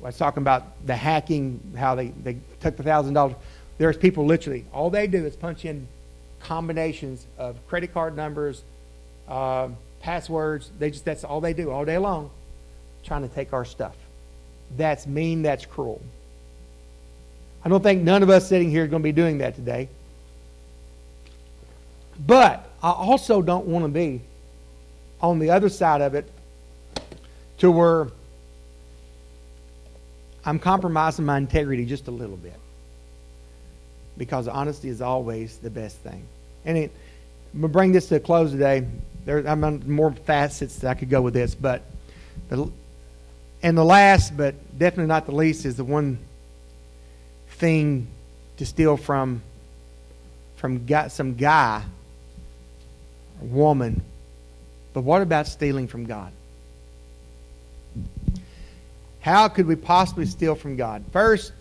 I 0.00 0.06
was 0.06 0.16
talking 0.16 0.42
about 0.42 0.86
the 0.86 0.96
hacking, 0.96 1.60
how 1.76 1.96
they, 1.96 2.08
they 2.08 2.38
took 2.60 2.78
the 2.78 2.82
thousand 2.82 3.12
dollars. 3.12 3.36
There's 3.76 3.98
people 3.98 4.24
literally, 4.24 4.64
all 4.72 4.88
they 4.88 5.06
do 5.06 5.26
is 5.26 5.36
punch 5.36 5.66
in 5.66 5.86
combinations 6.40 7.26
of 7.36 7.58
credit 7.68 7.92
card 7.92 8.16
numbers, 8.16 8.62
uh, 9.28 9.68
passwords. 10.00 10.70
They 10.78 10.90
just 10.90 11.04
that's 11.04 11.24
all 11.24 11.40
they 11.40 11.54
do 11.54 11.70
all 11.70 11.84
day 11.84 11.98
long, 11.98 12.30
trying 13.04 13.28
to 13.28 13.34
take 13.34 13.52
our 13.52 13.64
stuff. 13.64 13.94
That's 14.76 15.06
mean. 15.06 15.42
That's 15.42 15.66
cruel. 15.66 16.02
I 17.64 17.68
don't 17.68 17.82
think 17.82 18.02
none 18.02 18.22
of 18.22 18.30
us 18.30 18.48
sitting 18.48 18.70
here 18.70 18.84
are 18.84 18.88
going 18.88 19.02
to 19.02 19.04
be 19.04 19.12
doing 19.12 19.38
that 19.38 19.54
today. 19.54 19.88
But 22.26 22.68
I 22.82 22.90
also 22.90 23.40
don't 23.40 23.66
want 23.66 23.84
to 23.84 23.88
be 23.88 24.20
on 25.20 25.38
the 25.38 25.50
other 25.50 25.68
side 25.68 26.00
of 26.00 26.14
it 26.14 26.28
to 27.58 27.70
where 27.70 28.08
I'm 30.44 30.58
compromising 30.58 31.24
my 31.24 31.38
integrity 31.38 31.86
just 31.86 32.08
a 32.08 32.10
little 32.10 32.36
bit 32.36 32.58
because 34.18 34.48
honesty 34.48 34.88
is 34.88 35.00
always 35.00 35.58
the 35.58 35.70
best 35.70 35.96
thing. 35.98 36.26
And 36.64 36.76
it, 36.76 36.90
I'm 37.54 37.60
going 37.60 37.70
to 37.70 37.72
bring 37.72 37.92
this 37.92 38.08
to 38.08 38.16
a 38.16 38.20
close 38.20 38.50
today. 38.50 38.86
There, 39.24 39.46
I'm 39.46 39.62
on 39.64 39.90
more 39.90 40.12
facets 40.12 40.76
that 40.76 40.90
I 40.90 40.94
could 40.94 41.10
go 41.10 41.22
with 41.22 41.34
this, 41.34 41.54
but 41.54 41.82
the, 42.48 42.70
and 43.62 43.78
the 43.78 43.84
last, 43.84 44.36
but 44.36 44.54
definitely 44.78 45.06
not 45.06 45.26
the 45.26 45.32
least, 45.32 45.64
is 45.64 45.76
the 45.76 45.84
one 45.84 46.18
thing 47.48 48.08
to 48.56 48.66
steal 48.66 48.96
from 48.96 49.42
from 50.56 50.86
some 51.08 51.34
guy, 51.34 51.82
woman. 53.40 54.00
But 54.92 55.00
what 55.00 55.20
about 55.20 55.48
stealing 55.48 55.88
from 55.88 56.04
God? 56.04 56.32
How 59.18 59.48
could 59.48 59.66
we 59.66 59.74
possibly 59.74 60.24
steal 60.26 60.54
from 60.54 60.76
God? 60.76 61.04
First, 61.12 61.52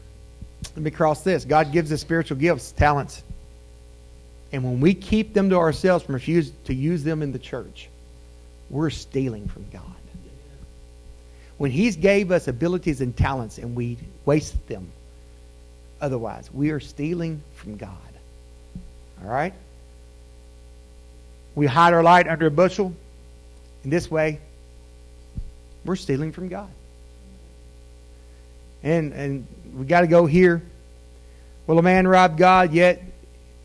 let 0.76 0.84
me 0.84 0.92
cross 0.92 1.24
this. 1.24 1.46
God 1.46 1.72
gives 1.72 1.92
us 1.92 2.00
spiritual 2.00 2.38
gifts, 2.38 2.72
talents. 2.74 3.24
And 4.54 4.64
when 4.64 4.80
we 4.80 4.94
keep 4.94 5.34
them 5.34 5.50
to 5.50 5.58
ourselves 5.58 6.06
and 6.06 6.14
refuse 6.14 6.52
to 6.66 6.74
use 6.74 7.04
them 7.04 7.22
in 7.22 7.32
the 7.32 7.40
church, 7.40 7.90
we're 8.70 8.90
stealing 8.90 9.48
from 9.48 9.66
God. 9.72 9.84
When 11.58 11.70
He's 11.70 11.96
gave 11.96 12.32
us 12.32 12.48
abilities 12.48 13.02
and 13.02 13.16
talents 13.16 13.60
and 13.60 13.76
we 13.76 13.98
waste 14.26 14.68
them 14.68 14.92
otherwise, 16.02 16.50
we 16.52 16.72
are 16.72 16.80
stealing 16.80 17.42
from 17.56 17.78
God. 17.78 17.92
All 19.24 19.30
right? 19.30 19.54
We 21.54 21.68
hide 21.68 21.94
our 21.94 22.02
light 22.02 22.28
under 22.28 22.48
a 22.48 22.52
bushel. 22.52 22.94
In 23.84 23.90
this 23.90 24.10
way, 24.10 24.40
we're 25.86 25.96
stealing 25.96 26.32
from 26.32 26.48
God. 26.48 26.70
And 28.84 29.14
and 29.14 29.48
we 29.76 29.86
got 29.86 30.02
to 30.02 30.08
go 30.08 30.26
here. 30.26 30.64
Will 31.68 31.78
a 31.78 31.84
man 31.84 32.08
rob 32.08 32.38
God? 32.38 32.74
Yet 32.74 33.04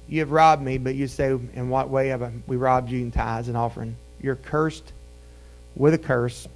you 0.08 0.20
have 0.20 0.30
robbed 0.30 0.62
me. 0.62 0.78
But 0.78 0.94
you 0.94 1.08
say, 1.08 1.30
in 1.30 1.68
what 1.68 1.88
way 1.88 2.08
have 2.08 2.32
we 2.46 2.56
robbed 2.56 2.90
you 2.90 3.00
in 3.00 3.10
tithes 3.10 3.48
and 3.48 3.56
offering? 3.56 3.96
You're 4.20 4.36
cursed 4.36 4.92
with 5.74 5.94
a 5.94 5.98
curse. 5.98 6.46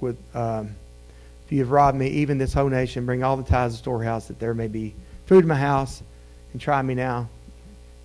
With 0.00 0.16
um, 0.34 0.74
if 1.46 1.52
you 1.52 1.60
have 1.60 1.70
robbed 1.70 1.96
me, 1.96 2.08
even 2.08 2.38
this 2.38 2.52
whole 2.52 2.68
nation, 2.68 3.06
bring 3.06 3.22
all 3.22 3.36
the 3.36 3.44
tithes 3.44 3.74
to 3.74 3.78
the 3.78 3.82
storehouse, 3.82 4.26
that 4.28 4.40
there 4.40 4.52
may 4.52 4.66
be 4.66 4.94
food 5.26 5.44
in 5.44 5.48
my 5.48 5.54
house, 5.54 6.02
and 6.52 6.60
try 6.60 6.82
me 6.82 6.94
now, 6.94 7.28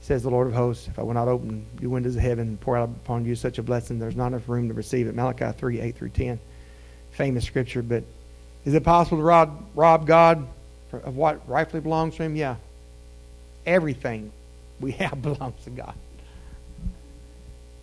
says 0.01 0.21
the 0.21 0.29
Lord 0.29 0.47
of 0.47 0.53
hosts. 0.53 0.87
If 0.87 0.99
I 0.99 1.01
will 1.01 1.15
not 1.15 1.27
open 1.27 1.65
the 1.79 1.87
windows 1.87 2.15
of 2.15 2.21
heaven 2.21 2.49
and 2.49 2.61
pour 2.61 2.77
out 2.77 2.89
upon 2.89 3.25
you 3.25 3.35
such 3.35 3.57
a 3.57 3.63
blessing, 3.63 3.97
there's 3.97 4.15
not 4.15 4.27
enough 4.27 4.47
room 4.47 4.67
to 4.67 4.75
receive 4.75 5.07
it. 5.07 5.15
Malachi 5.15 5.51
3, 5.57 5.81
8 5.81 5.95
through 5.95 6.09
10. 6.09 6.39
Famous 7.11 7.43
scripture, 7.43 7.81
but 7.81 8.03
is 8.63 8.75
it 8.75 8.83
possible 8.83 9.17
to 9.17 9.23
rob, 9.23 9.65
rob 9.73 10.05
God 10.05 10.47
of 10.93 11.15
what 11.15 11.47
rightfully 11.49 11.81
belongs 11.81 12.15
to 12.17 12.23
Him? 12.23 12.35
Yeah. 12.35 12.57
Everything 13.65 14.31
we 14.79 14.91
have 15.03 15.21
belongs 15.21 15.63
to 15.63 15.69
God. 15.69 15.93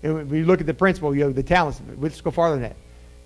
And 0.02 0.30
you 0.30 0.44
look 0.44 0.60
at 0.60 0.66
the 0.66 0.74
principle, 0.74 1.14
you 1.14 1.24
know, 1.24 1.32
the 1.32 1.42
talents, 1.42 1.80
let's 1.98 2.20
go 2.20 2.30
farther 2.30 2.56
than 2.56 2.62
that. 2.62 2.76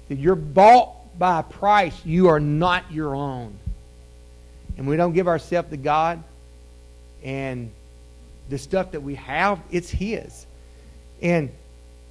You're 0.09 0.35
bought 0.35 1.19
by 1.19 1.41
a 1.41 1.43
price. 1.43 1.99
You 2.05 2.29
are 2.29 2.41
not 2.41 2.91
your 2.91 3.15
own. 3.15 3.57
And 4.77 4.87
we 4.87 4.97
don't 4.97 5.13
give 5.13 5.29
ourselves 5.29 5.71
to 5.71 5.77
God 5.77 6.23
and 7.23 7.71
the 8.49 8.59
stuff 8.59 8.93
that 8.93 9.01
we 9.01 9.15
have, 9.15 9.61
it's 9.71 9.91
His. 9.91 10.47
And 11.21 11.51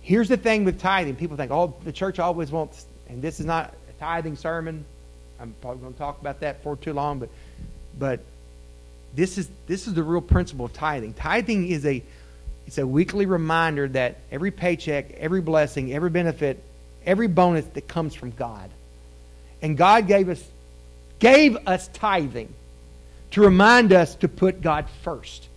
here's 0.01 0.29
the 0.29 0.37
thing 0.37 0.63
with 0.63 0.79
tithing. 0.79 1.15
People 1.15 1.37
think, 1.37 1.51
oh, 1.51 1.75
the 1.83 1.91
church 1.91 2.19
always 2.19 2.51
wants, 2.51 2.85
and 3.09 3.21
this 3.21 3.39
is 3.39 3.45
not 3.45 3.73
a 3.89 3.93
tithing 3.99 4.35
sermon. 4.35 4.85
I'm 5.39 5.53
probably 5.61 5.81
going 5.81 5.93
to 5.93 5.99
talk 5.99 6.21
about 6.21 6.39
that 6.41 6.63
for 6.63 6.75
too 6.75 6.93
long, 6.93 7.19
but 7.19 7.29
but 7.99 8.21
this 9.13 9.37
is 9.37 9.49
this 9.67 9.87
is 9.87 9.93
the 9.93 10.03
real 10.03 10.21
principle 10.21 10.65
of 10.65 10.73
tithing. 10.73 11.13
Tithing 11.13 11.67
is 11.67 11.85
a 11.85 12.03
it's 12.67 12.77
a 12.77 12.87
weekly 12.87 13.25
reminder 13.25 13.87
that 13.89 14.17
every 14.31 14.51
paycheck, 14.51 15.11
every 15.11 15.41
blessing, 15.41 15.93
every 15.93 16.09
benefit, 16.09 16.63
every 17.05 17.27
bonus 17.27 17.65
that 17.65 17.87
comes 17.87 18.15
from 18.15 18.31
God. 18.31 18.69
And 19.61 19.77
God 19.77 20.07
gave 20.07 20.29
us 20.29 20.43
gave 21.19 21.57
us 21.67 21.87
tithing 21.89 22.53
to 23.31 23.41
remind 23.41 23.93
us 23.93 24.15
to 24.15 24.27
put 24.27 24.61
God 24.61 24.85
first. 25.03 25.47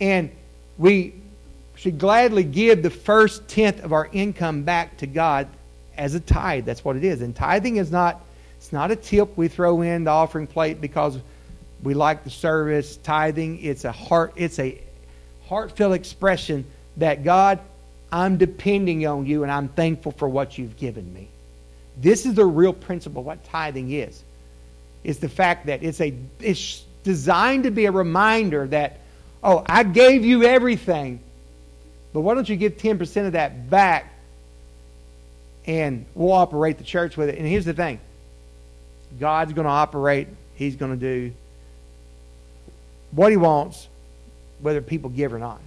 And 0.00 0.30
we 0.78 1.14
should 1.76 1.98
gladly 1.98 2.44
give 2.44 2.82
the 2.82 2.90
first 2.90 3.48
tenth 3.48 3.82
of 3.82 3.92
our 3.92 4.08
income 4.12 4.62
back 4.62 4.98
to 4.98 5.06
God 5.06 5.48
as 5.96 6.14
a 6.14 6.20
tithe. 6.20 6.64
That's 6.64 6.84
what 6.84 6.96
it 6.96 7.04
is. 7.04 7.22
And 7.22 7.34
tithing 7.36 7.76
is 7.76 7.90
not 7.90 8.20
it's 8.56 8.72
not 8.72 8.90
a 8.90 8.96
tip 8.96 9.36
we 9.36 9.48
throw 9.48 9.80
in 9.80 10.04
the 10.04 10.10
offering 10.10 10.46
plate 10.46 10.80
because 10.80 11.18
we 11.82 11.94
like 11.94 12.24
the 12.24 12.30
service. 12.30 12.96
Tithing, 12.96 13.62
it's 13.62 13.84
a 13.84 13.92
heart 13.92 14.32
it's 14.36 14.58
a 14.58 14.80
heartfelt 15.46 15.94
expression 15.94 16.64
that 16.96 17.24
God, 17.24 17.58
I'm 18.12 18.36
depending 18.36 19.06
on 19.06 19.26
you 19.26 19.42
and 19.42 19.50
I'm 19.50 19.68
thankful 19.68 20.12
for 20.12 20.28
what 20.28 20.58
you've 20.58 20.76
given 20.76 21.12
me. 21.12 21.28
This 21.96 22.26
is 22.26 22.34
the 22.34 22.44
real 22.46 22.72
principle 22.72 23.22
what 23.22 23.44
tithing 23.44 23.92
is. 23.92 24.22
Is 25.02 25.18
the 25.18 25.28
fact 25.28 25.66
that 25.66 25.82
it's 25.82 26.00
a 26.00 26.14
it's 26.40 26.84
designed 27.02 27.64
to 27.64 27.70
be 27.70 27.86
a 27.86 27.92
reminder 27.92 28.66
that 28.68 29.00
oh, 29.42 29.64
I 29.66 29.82
gave 29.84 30.24
you 30.24 30.44
everything, 30.44 31.20
but 32.12 32.20
why 32.20 32.34
don't 32.34 32.48
you 32.48 32.56
give 32.56 32.76
10% 32.76 33.26
of 33.26 33.32
that 33.32 33.70
back 33.70 34.12
and 35.66 36.04
we'll 36.14 36.32
operate 36.32 36.78
the 36.78 36.84
church 36.84 37.16
with 37.16 37.28
it. 37.28 37.38
And 37.38 37.46
here's 37.46 37.64
the 37.64 37.74
thing 37.74 38.00
God's 39.18 39.52
going 39.52 39.66
to 39.66 39.70
operate, 39.70 40.28
He's 40.54 40.76
going 40.76 40.92
to 40.92 40.96
do 40.96 41.32
what 43.12 43.30
He 43.30 43.36
wants, 43.36 43.88
whether 44.60 44.80
people 44.80 45.10
give 45.10 45.32
or 45.32 45.38
not. 45.38 45.60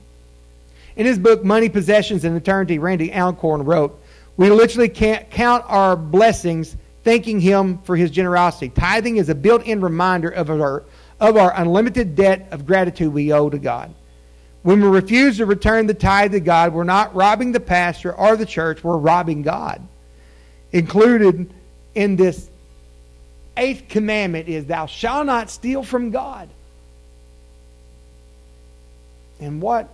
In 0.95 1.05
his 1.05 1.17
book, 1.17 1.43
Money, 1.43 1.69
Possessions, 1.69 2.23
and 2.23 2.37
Eternity, 2.37 2.77
Randy 2.77 3.11
Alcorn 3.11 3.63
wrote, 3.63 3.99
We 4.37 4.49
literally 4.49 4.89
can't 4.89 5.29
count 5.31 5.65
our 5.67 5.95
blessings 5.95 6.75
thanking 7.03 7.39
Him 7.39 7.79
for 7.79 7.95
His 7.95 8.11
generosity. 8.11 8.69
Tithing 8.69 9.17
is 9.17 9.29
a 9.29 9.35
built 9.35 9.63
in 9.65 9.81
reminder 9.81 10.29
of 10.29 10.49
our, 10.49 10.83
of 11.19 11.37
our 11.37 11.53
unlimited 11.55 12.15
debt 12.15 12.47
of 12.51 12.65
gratitude 12.65 13.11
we 13.11 13.33
owe 13.33 13.49
to 13.49 13.57
God. 13.57 13.93
When 14.61 14.81
we 14.81 14.87
refuse 14.87 15.37
to 15.37 15.45
return 15.45 15.87
the 15.87 15.93
tithe 15.93 16.31
to 16.31 16.39
God, 16.39 16.73
we're 16.73 16.85
not 16.85 17.13
robbing 17.13 17.51
the 17.51 17.59
pastor 17.59 18.13
or 18.13 18.37
the 18.37 18.45
church, 18.45 18.83
we're 18.83 18.97
robbing 18.97 19.41
God. 19.41 19.81
Included 20.71 21.53
in 21.95 22.15
this 22.15 22.49
eighth 23.57 23.89
commandment 23.89 24.47
is, 24.47 24.65
Thou 24.65 24.85
shalt 24.85 25.25
not 25.25 25.49
steal 25.49 25.83
from 25.83 26.11
God. 26.11 26.49
And 29.43 29.61
what 29.61 29.89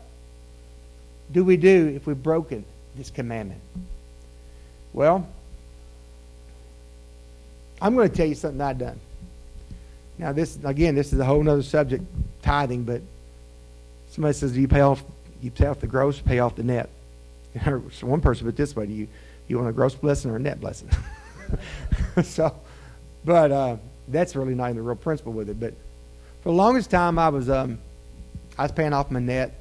do 1.32 1.44
we 1.44 1.58
do 1.58 1.88
if 1.88 2.06
we've 2.06 2.22
broken 2.22 2.64
this 2.96 3.10
commandment? 3.10 3.62
Well, 4.94 5.28
I'm 7.82 7.96
going 7.96 8.08
to 8.12 8.16
tell 8.16 8.28
you 8.28 8.36
something 8.36 8.62
I've 8.62 8.78
done. 8.78 9.00
Now, 10.20 10.34
this 10.34 10.60
again, 10.64 10.94
this 10.94 11.14
is 11.14 11.20
a 11.20 11.26
whole 11.26 11.48
other 11.50 11.64
subject, 11.64 12.04
tithing. 12.44 12.84
But 12.84 13.02
somebody 14.12 14.34
says, 14.34 14.52
"Do 14.52 14.62
you 14.62 14.68
pay 14.68 14.82
off? 14.82 15.04
You 15.42 15.50
pay 15.50 15.66
off 15.66 15.80
the 15.80 15.88
gross, 15.88 16.20
pay 16.20 16.40
off 16.40 16.56
the 16.56 16.64
net?" 16.64 16.90
One 18.02 18.22
person 18.22 18.46
put 18.46 18.56
this 18.56 18.76
way: 18.76 18.86
"Do 18.86 18.94
you 18.94 19.08
you 19.48 19.58
want 19.58 19.70
a 19.70 19.74
gross 19.74 19.96
blessing 19.96 20.30
or 20.30 20.36
a 20.36 20.40
net 20.40 20.60
blessing?" 20.60 20.90
so, 22.24 22.54
but 23.26 23.52
uh, 23.52 23.78
that's 24.10 24.36
really 24.36 24.54
not 24.54 24.66
even 24.66 24.76
the 24.76 24.84
real 24.84 24.96
principle 24.96 25.34
with 25.34 25.50
it. 25.50 25.60
But 25.60 25.74
for 26.44 26.50
the 26.50 26.56
longest 26.56 26.92
time, 26.92 27.18
I 27.18 27.30
was 27.30 27.50
um, 27.50 27.80
I 28.60 28.64
was 28.64 28.74
paying 28.74 28.92
off 28.92 29.10
my 29.10 29.22
net. 29.22 29.54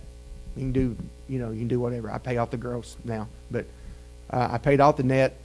You 0.56 0.62
can 0.62 0.72
do, 0.72 0.96
you 1.28 1.38
know, 1.38 1.52
you 1.52 1.60
can 1.60 1.68
do 1.68 1.78
whatever. 1.78 2.10
I 2.10 2.18
pay 2.18 2.36
off 2.36 2.50
the 2.50 2.56
gross 2.56 2.96
now, 3.04 3.28
but 3.48 3.64
uh, 4.28 4.48
I 4.50 4.58
paid 4.58 4.80
off 4.80 4.96
the 4.96 5.04
net. 5.04 5.38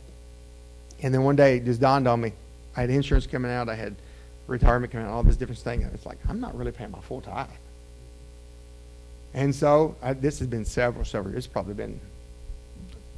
And 1.03 1.13
then 1.13 1.21
one 1.21 1.35
day 1.35 1.57
it 1.57 1.65
just 1.65 1.79
dawned 1.79 2.07
on 2.07 2.19
me. 2.19 2.33
I 2.75 2.81
had 2.81 2.89
insurance 2.89 3.27
coming 3.27 3.51
out. 3.51 3.69
I 3.69 3.75
had 3.75 3.95
retirement 4.47 4.91
coming 4.91 5.05
out. 5.05 5.13
All 5.13 5.21
this 5.21 5.37
different 5.37 5.59
things. 5.59 5.85
It's 5.93 6.03
like 6.03 6.17
I'm 6.27 6.39
not 6.39 6.57
really 6.57 6.71
paying 6.71 6.89
my 6.89 6.99
full 7.01 7.21
tithe. 7.21 7.47
And 9.35 9.53
so 9.53 9.95
I, 10.01 10.13
this 10.13 10.39
has 10.39 10.47
been 10.47 10.65
several, 10.65 11.05
several. 11.05 11.35
It's 11.37 11.45
probably 11.45 11.75
been 11.75 12.01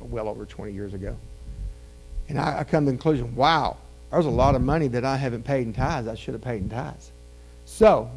well 0.01 0.27
over 0.27 0.45
20 0.45 0.73
years 0.73 0.93
ago. 0.93 1.15
And 2.27 2.38
I, 2.38 2.59
I 2.59 2.63
come 2.65 2.83
to 2.83 2.91
the 2.91 2.97
conclusion: 2.97 3.33
Wow, 3.38 3.77
there's 4.11 4.25
a 4.25 4.29
lot 4.29 4.55
of 4.55 4.61
money 4.61 4.89
that 4.89 5.05
I 5.05 5.15
haven't 5.15 5.43
paid 5.43 5.65
in 5.65 5.71
tithes. 5.71 6.09
I 6.09 6.15
should 6.15 6.33
have 6.33 6.43
paid 6.43 6.61
in 6.61 6.67
tithes. 6.67 7.11
So 7.63 8.11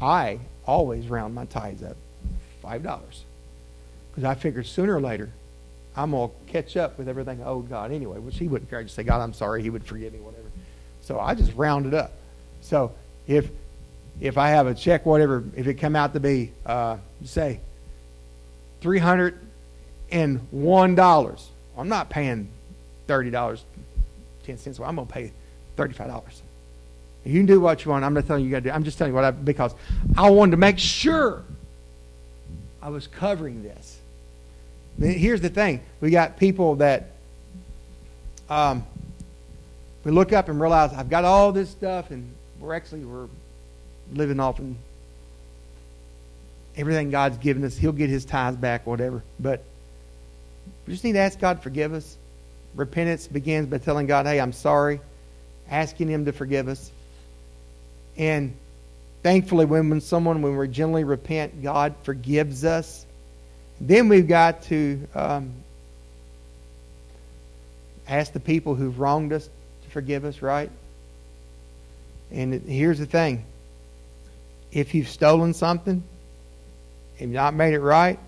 I 0.00 0.40
always 0.66 1.08
round 1.08 1.34
my 1.34 1.44
tithes 1.46 1.82
up 1.82 1.96
five 2.60 2.82
dollars 2.82 3.24
because 4.10 4.24
I 4.24 4.34
figured 4.34 4.66
sooner 4.66 4.96
or 4.96 5.00
later 5.00 5.30
I'm 5.96 6.12
gonna 6.12 6.32
catch 6.46 6.76
up 6.76 6.98
with 6.98 7.08
everything 7.08 7.42
I 7.42 7.46
owed 7.46 7.68
God 7.68 7.92
anyway. 7.92 8.18
Which 8.18 8.38
He 8.38 8.48
wouldn't 8.48 8.70
care. 8.70 8.78
I 8.78 8.82
just 8.82 8.94
say, 8.94 9.02
God, 9.02 9.20
I'm 9.20 9.34
sorry. 9.34 9.62
He 9.62 9.70
would 9.70 9.84
forgive 9.84 10.12
me, 10.12 10.20
whatever. 10.20 10.48
So 11.02 11.20
I 11.20 11.34
just 11.34 11.52
round 11.54 11.86
it 11.86 11.94
up. 11.94 12.12
So 12.62 12.92
if 13.26 13.50
if 14.20 14.38
I 14.38 14.50
have 14.50 14.66
a 14.66 14.74
check, 14.74 15.04
whatever, 15.04 15.44
if 15.56 15.66
it 15.66 15.74
come 15.74 15.96
out 15.96 16.14
to 16.14 16.20
be 16.20 16.52
uh, 16.64 16.96
say 17.24 17.60
three 18.80 18.98
hundred 18.98 19.38
and 20.10 20.40
one 20.50 20.94
dollars, 20.94 21.48
I'm 21.76 21.88
not 21.88 22.08
paying 22.08 22.48
thirty 23.06 23.30
dollars 23.30 23.64
ten 24.44 24.58
cents. 24.58 24.78
Well, 24.78 24.88
I'm 24.88 24.96
gonna 24.96 25.06
pay 25.06 25.32
thirty 25.76 25.94
five 25.94 26.08
dollars. 26.08 26.41
You 27.24 27.38
can 27.38 27.46
do 27.46 27.60
what 27.60 27.84
you 27.84 27.90
want. 27.90 28.04
I'm 28.04 28.14
not 28.14 28.26
telling 28.26 28.42
you 28.42 28.48
you 28.48 28.52
got 28.52 28.64
to 28.64 28.70
do. 28.70 28.70
I'm 28.70 28.84
just 28.84 28.98
telling 28.98 29.12
you 29.12 29.14
what 29.14 29.24
I 29.24 29.30
because 29.30 29.74
I 30.16 30.30
wanted 30.30 30.52
to 30.52 30.56
make 30.56 30.78
sure 30.78 31.44
I 32.80 32.88
was 32.88 33.06
covering 33.06 33.62
this. 33.62 33.98
Here's 34.98 35.40
the 35.40 35.48
thing: 35.48 35.80
we 36.00 36.10
got 36.10 36.36
people 36.36 36.76
that 36.76 37.10
um, 38.50 38.84
we 40.04 40.10
look 40.10 40.32
up 40.32 40.48
and 40.48 40.60
realize 40.60 40.92
I've 40.92 41.08
got 41.08 41.24
all 41.24 41.52
this 41.52 41.70
stuff, 41.70 42.10
and 42.10 42.34
we're 42.58 42.74
actually 42.74 43.04
we're 43.04 43.28
living 44.12 44.40
off 44.40 44.58
and 44.58 44.76
everything 46.76 47.10
God's 47.10 47.38
given 47.38 47.64
us. 47.64 47.76
He'll 47.76 47.92
get 47.92 48.10
His 48.10 48.24
tithes 48.24 48.56
back, 48.56 48.84
whatever. 48.84 49.22
But 49.38 49.62
we 50.86 50.92
just 50.92 51.04
need 51.04 51.12
to 51.12 51.20
ask 51.20 51.38
God 51.38 51.58
to 51.58 51.62
forgive 51.62 51.92
us. 51.92 52.16
Repentance 52.74 53.28
begins 53.28 53.68
by 53.68 53.78
telling 53.78 54.08
God, 54.08 54.26
"Hey, 54.26 54.40
I'm 54.40 54.52
sorry," 54.52 55.00
asking 55.70 56.08
Him 56.08 56.24
to 56.24 56.32
forgive 56.32 56.66
us 56.66 56.90
and 58.16 58.54
thankfully, 59.22 59.64
when, 59.64 59.90
when 59.90 60.00
someone, 60.00 60.42
when 60.42 60.56
we 60.56 60.68
genuinely 60.68 61.04
repent, 61.04 61.62
God 61.62 61.94
forgives 62.02 62.64
us. 62.64 63.06
Then 63.80 64.08
we've 64.08 64.28
got 64.28 64.62
to 64.64 65.08
um, 65.14 65.52
ask 68.06 68.32
the 68.32 68.40
people 68.40 68.74
who've 68.74 68.98
wronged 68.98 69.32
us 69.32 69.46
to 69.46 69.90
forgive 69.90 70.24
us, 70.24 70.42
right? 70.42 70.70
And 72.30 72.54
it, 72.54 72.62
here's 72.62 72.98
the 72.98 73.06
thing 73.06 73.44
if 74.72 74.94
you've 74.94 75.08
stolen 75.08 75.52
something 75.52 76.02
and 77.20 77.32
not 77.32 77.54
made 77.54 77.74
it 77.74 77.80
right, 77.80 78.18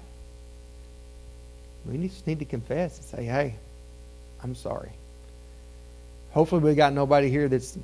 we 1.86 1.98
just 1.98 2.26
need 2.26 2.38
to 2.40 2.44
confess 2.44 2.98
and 2.98 3.06
say, 3.06 3.24
hey, 3.24 3.54
I'm 4.42 4.54
sorry. 4.54 4.92
Hopefully, 6.32 6.62
we 6.62 6.74
got 6.74 6.92
nobody 6.92 7.30
here 7.30 7.48
that's 7.48 7.78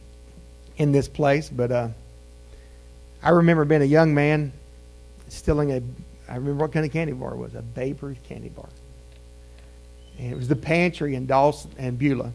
in 0.81 0.93
this 0.93 1.09
place, 1.09 1.51
but 1.51 1.71
uh, 1.71 1.89
I 3.23 3.29
remember 3.29 3.67
being 3.67 3.83
a 3.83 3.85
young 3.85 4.15
man 4.15 4.51
stealing 5.29 5.73
a, 5.73 5.83
I 6.27 6.37
remember 6.37 6.65
what 6.65 6.73
kind 6.73 6.87
of 6.87 6.91
candy 6.91 7.13
bar 7.13 7.35
it 7.35 7.37
was, 7.37 7.55
a 7.55 7.61
Babe 7.61 8.03
Ruth 8.03 8.17
candy 8.25 8.49
bar. 8.49 8.67
And 10.19 10.33
it 10.33 10.37
was 10.37 10.49
the 10.49 10.57
pantry 10.57 11.17
in 11.17 11.27
Dawson 11.27 11.71
and 11.77 11.99
Beulah. 11.99 12.33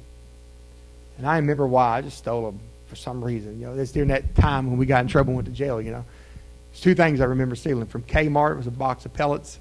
And 1.17 1.25
I 1.25 1.37
remember 1.37 1.65
why. 1.65 1.97
I 1.97 2.01
just 2.01 2.19
stole 2.19 2.45
them 2.45 2.59
for 2.85 2.95
some 2.95 3.23
reason. 3.23 3.59
You 3.59 3.65
know, 3.65 3.73
it's 3.79 3.91
during 3.91 4.09
that 4.09 4.35
time 4.35 4.67
when 4.67 4.77
we 4.77 4.85
got 4.85 5.01
in 5.01 5.07
trouble 5.07 5.29
and 5.29 5.37
went 5.37 5.47
to 5.47 5.51
jail, 5.51 5.81
you 5.81 5.89
know. 5.89 6.05
There's 6.71 6.81
two 6.81 6.93
things 6.93 7.21
I 7.21 7.25
remember 7.25 7.55
stealing. 7.55 7.87
From 7.87 8.03
Kmart, 8.03 8.51
it 8.51 8.57
was 8.57 8.67
a 8.67 8.71
box 8.71 9.07
of 9.07 9.13
pellets. 9.13 9.57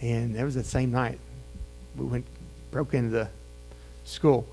And 0.00 0.36
that 0.36 0.44
was 0.44 0.54
that 0.54 0.66
same 0.66 0.92
night. 0.92 1.18
We 1.96 2.04
went, 2.04 2.24
broke 2.70 2.94
into 2.94 3.10
the 3.10 3.28
school. 4.04 4.46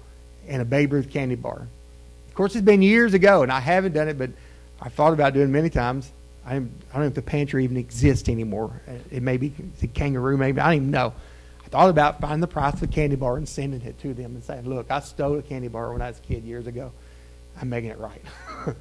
And 0.48 0.60
a 0.60 0.66
Babe 0.66 0.92
Ruth 0.94 1.12
candy 1.12 1.36
bar. 1.36 1.68
Of 2.36 2.38
course, 2.38 2.54
it's 2.54 2.66
been 2.66 2.82
years 2.82 3.14
ago, 3.14 3.44
and 3.44 3.50
I 3.50 3.62
haven't 3.62 3.94
done 3.94 4.10
it, 4.10 4.18
but 4.18 4.30
I've 4.82 4.92
thought 4.92 5.14
about 5.14 5.34
doing 5.34 5.48
it 5.48 5.52
many 5.52 5.70
times. 5.70 6.12
I, 6.46 6.56
don't 6.56 6.70
know 6.94 7.04
if 7.04 7.14
the 7.14 7.22
pantry 7.22 7.64
even 7.64 7.78
exists 7.78 8.28
anymore. 8.28 8.82
It 9.10 9.24
may 9.24 9.38
be 9.38 9.54
the 9.80 9.88
kangaroo, 9.88 10.36
maybe. 10.36 10.60
I 10.60 10.66
don't 10.66 10.76
even 10.76 10.92
know. 10.92 11.14
I 11.64 11.68
thought 11.70 11.90
about 11.90 12.20
finding 12.20 12.42
the 12.42 12.48
price 12.48 12.74
of 12.74 12.82
the 12.82 12.88
candy 12.88 13.16
bar 13.16 13.38
and 13.38 13.48
sending 13.48 13.82
it 13.84 13.98
to 14.02 14.14
them 14.14 14.36
and 14.36 14.44
saying, 14.44 14.68
look, 14.68 14.92
I 14.92 15.00
stole 15.00 15.40
a 15.40 15.42
candy 15.44 15.70
bar 15.70 15.94
when 15.94 16.02
I 16.02 16.10
was 16.10 16.20
a 16.20 16.22
kid 16.24 16.44
years 16.44 16.68
ago. 16.68 16.92
I'm 17.62 17.70
making 17.70 17.92
it 17.92 18.00
right. 18.00 18.22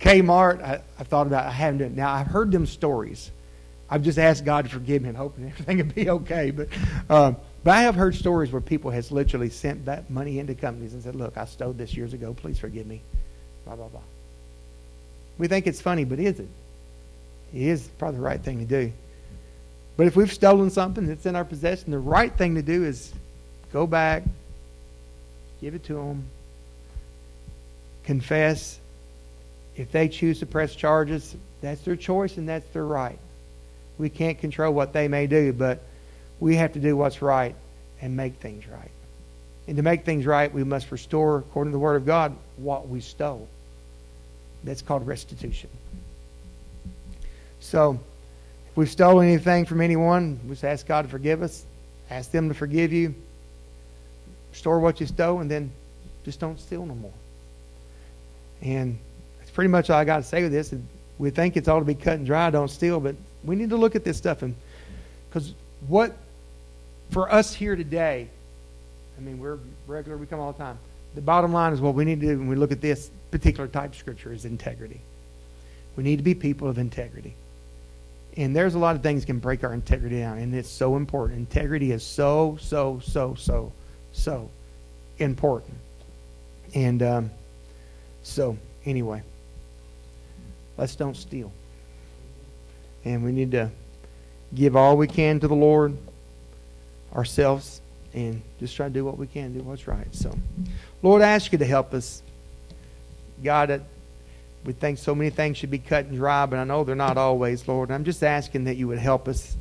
Kmart, 0.00 0.62
I, 0.62 0.82
I 0.98 1.04
thought 1.04 1.26
about 1.26 1.46
I 1.46 1.52
haven't 1.52 1.78
done 1.78 1.86
it. 1.92 1.96
Now, 1.96 2.12
I've 2.12 2.26
heard 2.26 2.52
them 2.52 2.66
stories. 2.66 3.30
I've 3.88 4.02
just 4.02 4.18
asked 4.18 4.44
God 4.44 4.66
to 4.66 4.70
forgive 4.70 5.00
me 5.00 5.08
and 5.08 5.16
hoping 5.16 5.46
everything 5.58 5.78
will 5.78 5.86
be 5.86 6.10
okay. 6.10 6.50
But, 6.50 6.68
um, 7.08 7.36
but 7.64 7.70
I 7.70 7.82
have 7.82 7.94
heard 7.94 8.14
stories 8.14 8.52
where 8.52 8.60
people 8.60 8.90
has 8.90 9.10
literally 9.10 9.48
sent 9.48 9.86
that 9.86 10.10
money 10.10 10.38
into 10.38 10.54
companies 10.54 10.92
and 10.92 11.02
said, 11.02 11.14
look, 11.14 11.38
I 11.38 11.46
stole 11.46 11.72
this 11.72 11.94
years 11.94 12.12
ago. 12.12 12.34
Please 12.34 12.58
forgive 12.58 12.86
me. 12.86 13.00
Blah, 13.64 13.76
blah, 13.76 13.88
blah. 13.88 14.00
We 15.38 15.48
think 15.48 15.66
it's 15.66 15.80
funny, 15.80 16.04
but 16.04 16.20
is 16.20 16.38
it? 16.38 16.48
It 17.54 17.62
is 17.62 17.88
probably 17.98 18.18
the 18.18 18.24
right 18.24 18.40
thing 18.40 18.58
to 18.58 18.64
do. 18.66 18.92
But 19.96 20.06
if 20.06 20.14
we've 20.14 20.32
stolen 20.32 20.70
something 20.70 21.06
that's 21.06 21.24
in 21.24 21.36
our 21.36 21.44
possession, 21.44 21.90
the 21.90 21.98
right 21.98 22.32
thing 22.36 22.56
to 22.56 22.62
do 22.62 22.84
is 22.84 23.12
go 23.72 23.86
back, 23.86 24.24
give 25.60 25.74
it 25.74 25.84
to 25.84 25.94
them, 25.94 26.24
confess. 28.04 28.78
If 29.76 29.90
they 29.90 30.08
choose 30.08 30.40
to 30.40 30.46
press 30.46 30.74
charges, 30.76 31.34
that's 31.60 31.80
their 31.80 31.96
choice 31.96 32.36
and 32.36 32.48
that's 32.48 32.68
their 32.74 32.84
right. 32.84 33.18
We 33.96 34.10
can't 34.10 34.38
control 34.38 34.74
what 34.74 34.92
they 34.92 35.08
may 35.08 35.26
do, 35.26 35.52
but 35.52 35.82
we 36.40 36.56
have 36.56 36.72
to 36.74 36.80
do 36.80 36.96
what's 36.96 37.22
right 37.22 37.54
and 38.00 38.16
make 38.16 38.34
things 38.34 38.66
right. 38.66 38.90
And 39.66 39.76
to 39.76 39.82
make 39.82 40.04
things 40.04 40.26
right, 40.26 40.52
we 40.52 40.64
must 40.64 40.90
restore, 40.90 41.38
according 41.38 41.72
to 41.72 41.76
the 41.76 41.80
Word 41.80 41.96
of 41.96 42.04
God, 42.04 42.36
what 42.56 42.88
we 42.88 43.00
stole. 43.00 43.48
That's 44.62 44.82
called 44.82 45.06
restitution. 45.06 45.70
So, 47.60 47.98
if 48.70 48.76
we've 48.76 48.90
stolen 48.90 49.28
anything 49.28 49.64
from 49.64 49.80
anyone, 49.80 50.38
we 50.44 50.50
just 50.50 50.64
ask 50.64 50.86
God 50.86 51.02
to 51.02 51.08
forgive 51.08 51.42
us, 51.42 51.64
ask 52.10 52.30
them 52.30 52.48
to 52.48 52.54
forgive 52.54 52.92
you, 52.92 53.14
restore 54.50 54.80
what 54.80 55.00
you 55.00 55.06
stole, 55.06 55.40
and 55.40 55.50
then 55.50 55.70
just 56.24 56.40
don't 56.40 56.60
steal 56.60 56.84
no 56.84 56.94
more. 56.94 57.12
And 58.60 58.98
that's 59.38 59.50
pretty 59.50 59.68
much 59.68 59.90
all 59.90 59.98
I 59.98 60.04
got 60.04 60.16
to 60.18 60.22
say 60.22 60.42
with 60.42 60.52
this. 60.52 60.74
We 61.18 61.30
think 61.30 61.56
it's 61.56 61.68
all 61.68 61.78
to 61.78 61.84
be 61.84 61.94
cut 61.94 62.14
and 62.14 62.26
dry, 62.26 62.50
don't 62.50 62.68
steal, 62.68 63.00
but 63.00 63.14
we 63.44 63.56
need 63.56 63.70
to 63.70 63.76
look 63.76 63.94
at 63.94 64.04
this 64.04 64.16
stuff 64.16 64.42
and 64.42 64.54
because 65.28 65.52
what 65.88 66.16
for 67.10 67.32
us 67.32 67.54
here 67.54 67.76
today, 67.76 68.28
I 69.16 69.20
mean 69.20 69.38
we're 69.38 69.58
regular, 69.86 70.16
we 70.16 70.26
come 70.26 70.40
all 70.40 70.52
the 70.52 70.58
time. 70.58 70.78
The 71.14 71.20
bottom 71.20 71.52
line 71.52 71.72
is 71.72 71.80
what 71.80 71.94
we 71.94 72.04
need 72.04 72.20
to 72.20 72.26
do 72.26 72.38
when 72.38 72.48
we 72.48 72.56
look 72.56 72.72
at 72.72 72.80
this 72.80 73.10
particular 73.30 73.68
type 73.68 73.92
of 73.92 73.96
scripture 73.96 74.32
is 74.32 74.44
integrity. 74.44 75.00
We 75.96 76.02
need 76.02 76.16
to 76.16 76.22
be 76.22 76.34
people 76.34 76.68
of 76.68 76.78
integrity. 76.78 77.34
And 78.36 78.54
there's 78.54 78.74
a 78.74 78.78
lot 78.78 78.96
of 78.96 79.02
things 79.02 79.24
can 79.24 79.38
break 79.38 79.62
our 79.62 79.72
integrity 79.72 80.18
down, 80.18 80.38
and 80.38 80.54
it's 80.54 80.68
so 80.68 80.96
important. 80.96 81.38
Integrity 81.38 81.92
is 81.92 82.02
so, 82.02 82.58
so, 82.60 83.00
so, 83.04 83.36
so, 83.36 83.72
so 84.12 84.50
important. 85.18 85.76
And 86.74 87.00
um, 87.02 87.30
so, 88.24 88.58
anyway, 88.84 89.22
let's 90.76 90.96
don't 90.96 91.16
steal. 91.16 91.52
And 93.04 93.22
we 93.22 93.30
need 93.30 93.52
to 93.52 93.70
give 94.52 94.74
all 94.74 94.96
we 94.96 95.06
can 95.06 95.38
to 95.38 95.46
the 95.46 95.54
Lord, 95.54 95.96
ourselves, 97.14 97.80
and 98.12 98.42
just 98.60 98.76
try 98.76 98.88
to 98.88 98.92
do 98.92 99.04
what 99.04 99.18
we 99.18 99.26
can, 99.26 99.52
do 99.52 99.60
what's 99.60 99.86
right. 99.86 100.12
So, 100.14 100.36
Lord, 101.02 101.22
I 101.22 101.30
ask 101.30 101.52
you 101.52 101.58
to 101.58 101.66
help 101.66 101.94
us. 101.94 102.22
God, 103.42 103.82
we 104.64 104.72
think 104.72 104.98
so 104.98 105.14
many 105.14 105.30
things 105.30 105.56
should 105.56 105.70
be 105.70 105.78
cut 105.78 106.06
and 106.06 106.16
dry, 106.16 106.46
but 106.46 106.58
I 106.58 106.64
know 106.64 106.84
they're 106.84 106.94
not 106.94 107.18
always, 107.18 107.66
Lord. 107.68 107.90
I'm 107.90 108.04
just 108.04 108.22
asking 108.22 108.64
that 108.64 108.76
you 108.76 108.88
would 108.88 108.98
help 108.98 109.28
us 109.28 109.56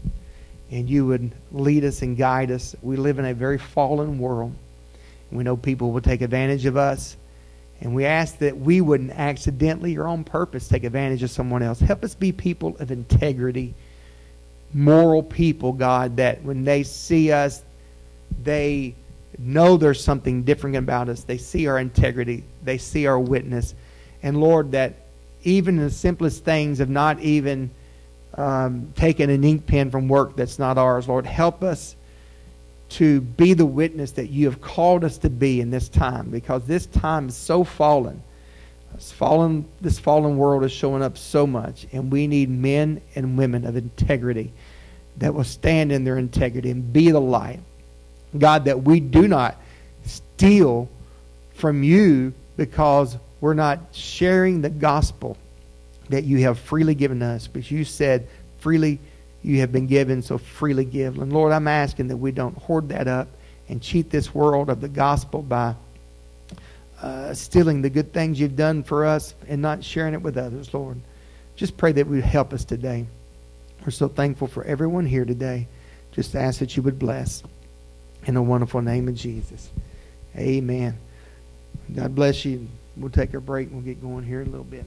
and 0.72 0.90
you 0.90 1.06
would 1.06 1.32
lead 1.52 1.84
us 1.84 2.02
and 2.02 2.18
guide 2.18 2.52
us. 2.52 2.76
We 2.82 2.96
live 2.96 3.20
in 3.20 3.26
a 3.26 3.34
very 3.34 3.58
fallen 3.58 4.18
world. 4.18 4.54
We 5.32 5.44
know 5.44 5.58
people 5.58 5.92
will 5.92 6.02
take 6.02 6.22
advantage 6.22 6.66
of 6.66 6.78
us. 6.78 7.18
And 7.82 7.94
we 7.94 8.06
ask 8.06 8.38
that 8.38 8.58
we 8.58 8.82
wouldn't 8.82 9.12
accidentally 9.12 9.98
or 9.98 10.08
on 10.08 10.24
purpose 10.24 10.68
take 10.68 10.84
advantage 10.84 11.22
of 11.22 11.32
someone 11.32 11.62
else. 11.62 11.80
Help 11.80 12.04
us 12.04 12.16
be 12.16 12.32
people 12.32 12.78
of 12.80 12.92
integrity, 12.92 13.74
moral 14.74 15.24
people, 15.24 15.74
God, 15.74 16.18
that 16.18 16.44
when 16.44 16.64
they 16.64 16.84
see 16.84 17.32
us, 17.32 17.64
they 18.44 18.96
know 19.38 19.78
there's 19.78 20.04
something 20.04 20.44
different 20.44 20.76
about 20.76 21.10
us. 21.10 21.24
They 21.24 21.38
see 21.38 21.68
our 21.68 21.80
integrity, 21.80 22.44
they 22.64 22.78
see 22.78 23.08
our 23.08 23.20
witness. 23.20 23.76
And 24.22 24.40
Lord, 24.40 24.72
that 24.72 24.96
even 25.44 25.78
the 25.78 25.90
simplest 25.90 26.46
things 26.46 26.80
of 26.80 26.90
not 26.90 27.20
even 27.20 27.70
um, 28.36 28.92
taking 28.96 29.30
an 29.30 29.44
ink 29.44 29.66
pen 29.66 29.92
from 29.92 30.08
work 30.08 30.36
that's 30.36 30.58
not 30.58 30.78
ours, 30.78 31.08
Lord, 31.08 31.26
help 31.26 31.64
us 31.64 31.96
to 32.90 33.22
be 33.22 33.54
the 33.54 33.66
witness 33.66 34.12
that 34.12 34.30
you 34.30 34.46
have 34.46 34.62
called 34.62 35.04
us 35.04 35.18
to 35.20 35.30
be 35.30 35.62
in 35.62 35.72
this 35.72 35.90
time 35.90 36.30
because 36.30 36.64
this 36.66 36.86
time 36.88 37.30
is 37.30 37.36
so 37.36 37.64
fallen. 37.64 38.22
This 38.94 39.12
fallen, 39.12 39.66
this 39.82 39.98
fallen 39.98 40.38
world 40.38 40.64
is 40.64 40.72
showing 40.72 41.02
up 41.02 41.18
so 41.18 41.48
much, 41.48 41.88
and 41.92 42.12
we 42.12 42.28
need 42.28 42.50
men 42.50 43.02
and 43.16 43.38
women 43.38 43.66
of 43.66 43.76
integrity 43.76 44.54
that 45.18 45.34
will 45.34 45.44
stand 45.44 45.92
in 45.92 46.04
their 46.04 46.18
integrity 46.18 46.72
and 46.72 46.92
be 46.92 47.12
the 47.12 47.20
light. 47.20 47.60
God, 48.38 48.66
that 48.66 48.84
we 48.84 49.00
do 49.00 49.28
not 49.28 49.58
steal 50.06 50.90
from 51.56 51.84
you 51.84 52.34
because 52.58 53.18
we're 53.42 53.54
not 53.54 53.80
sharing 53.92 54.62
the 54.62 54.70
gospel 54.70 55.38
that 56.10 56.24
you 56.24 56.40
have 56.40 56.60
freely 56.60 56.96
given 56.96 57.22
us. 57.22 57.48
But 57.48 57.70
you 57.70 57.86
said, 57.86 58.28
freely 58.60 59.00
you 59.44 59.60
have 59.60 59.72
been 59.72 59.88
given, 59.88 60.22
so 60.22 60.38
freely 60.38 60.86
give. 60.86 61.20
And 61.20 61.32
Lord, 61.32 61.52
I'm 61.52 61.68
asking 61.68 62.08
that 62.08 62.18
we 62.18 62.32
don't 62.32 62.58
hoard 62.58 62.90
that 62.90 63.08
up 63.08 63.28
and 63.70 63.82
cheat 63.82 64.10
this 64.10 64.34
world 64.34 64.70
of 64.70 64.82
the 64.82 64.88
gospel 64.88 65.42
by 65.42 65.76
uh, 67.02 67.34
stealing 67.34 67.82
the 67.82 67.90
good 67.90 68.14
things 68.14 68.40
you've 68.40 68.56
done 68.56 68.84
for 68.84 69.06
us 69.06 69.36
and 69.48 69.62
not 69.62 69.84
sharing 69.84 70.14
it 70.14 70.22
with 70.22 70.38
others, 70.38 70.74
Lord. 70.74 71.00
Just 71.56 71.76
pray 71.78 71.92
that 71.92 72.08
you 72.08 72.22
help 72.22 72.54
us 72.54 72.64
today. 72.64 73.06
We're 73.84 73.92
so 73.92 74.08
thankful 74.08 74.48
for 74.48 74.64
everyone 74.64 75.06
here 75.06 75.26
today. 75.26 75.68
Just 76.14 76.36
ask 76.36 76.60
that 76.60 76.78
you 76.78 76.84
would 76.84 76.98
bless. 76.98 77.44
In 78.26 78.36
the 78.36 78.42
wonderful 78.42 78.82
name 78.82 79.10
of 79.10 79.16
Jesus. 79.16 79.70
Amen. 80.38 80.98
God 81.94 82.16
bless 82.16 82.46
you. 82.46 82.70
We'll 82.96 83.10
take 83.10 83.34
a 83.34 83.42
break 83.42 83.68
and 83.68 83.76
we'll 83.76 83.86
get 83.86 84.02
going 84.02 84.24
here 84.24 84.42
a 84.42 84.46
little 84.46 84.64
bit. 84.64 84.86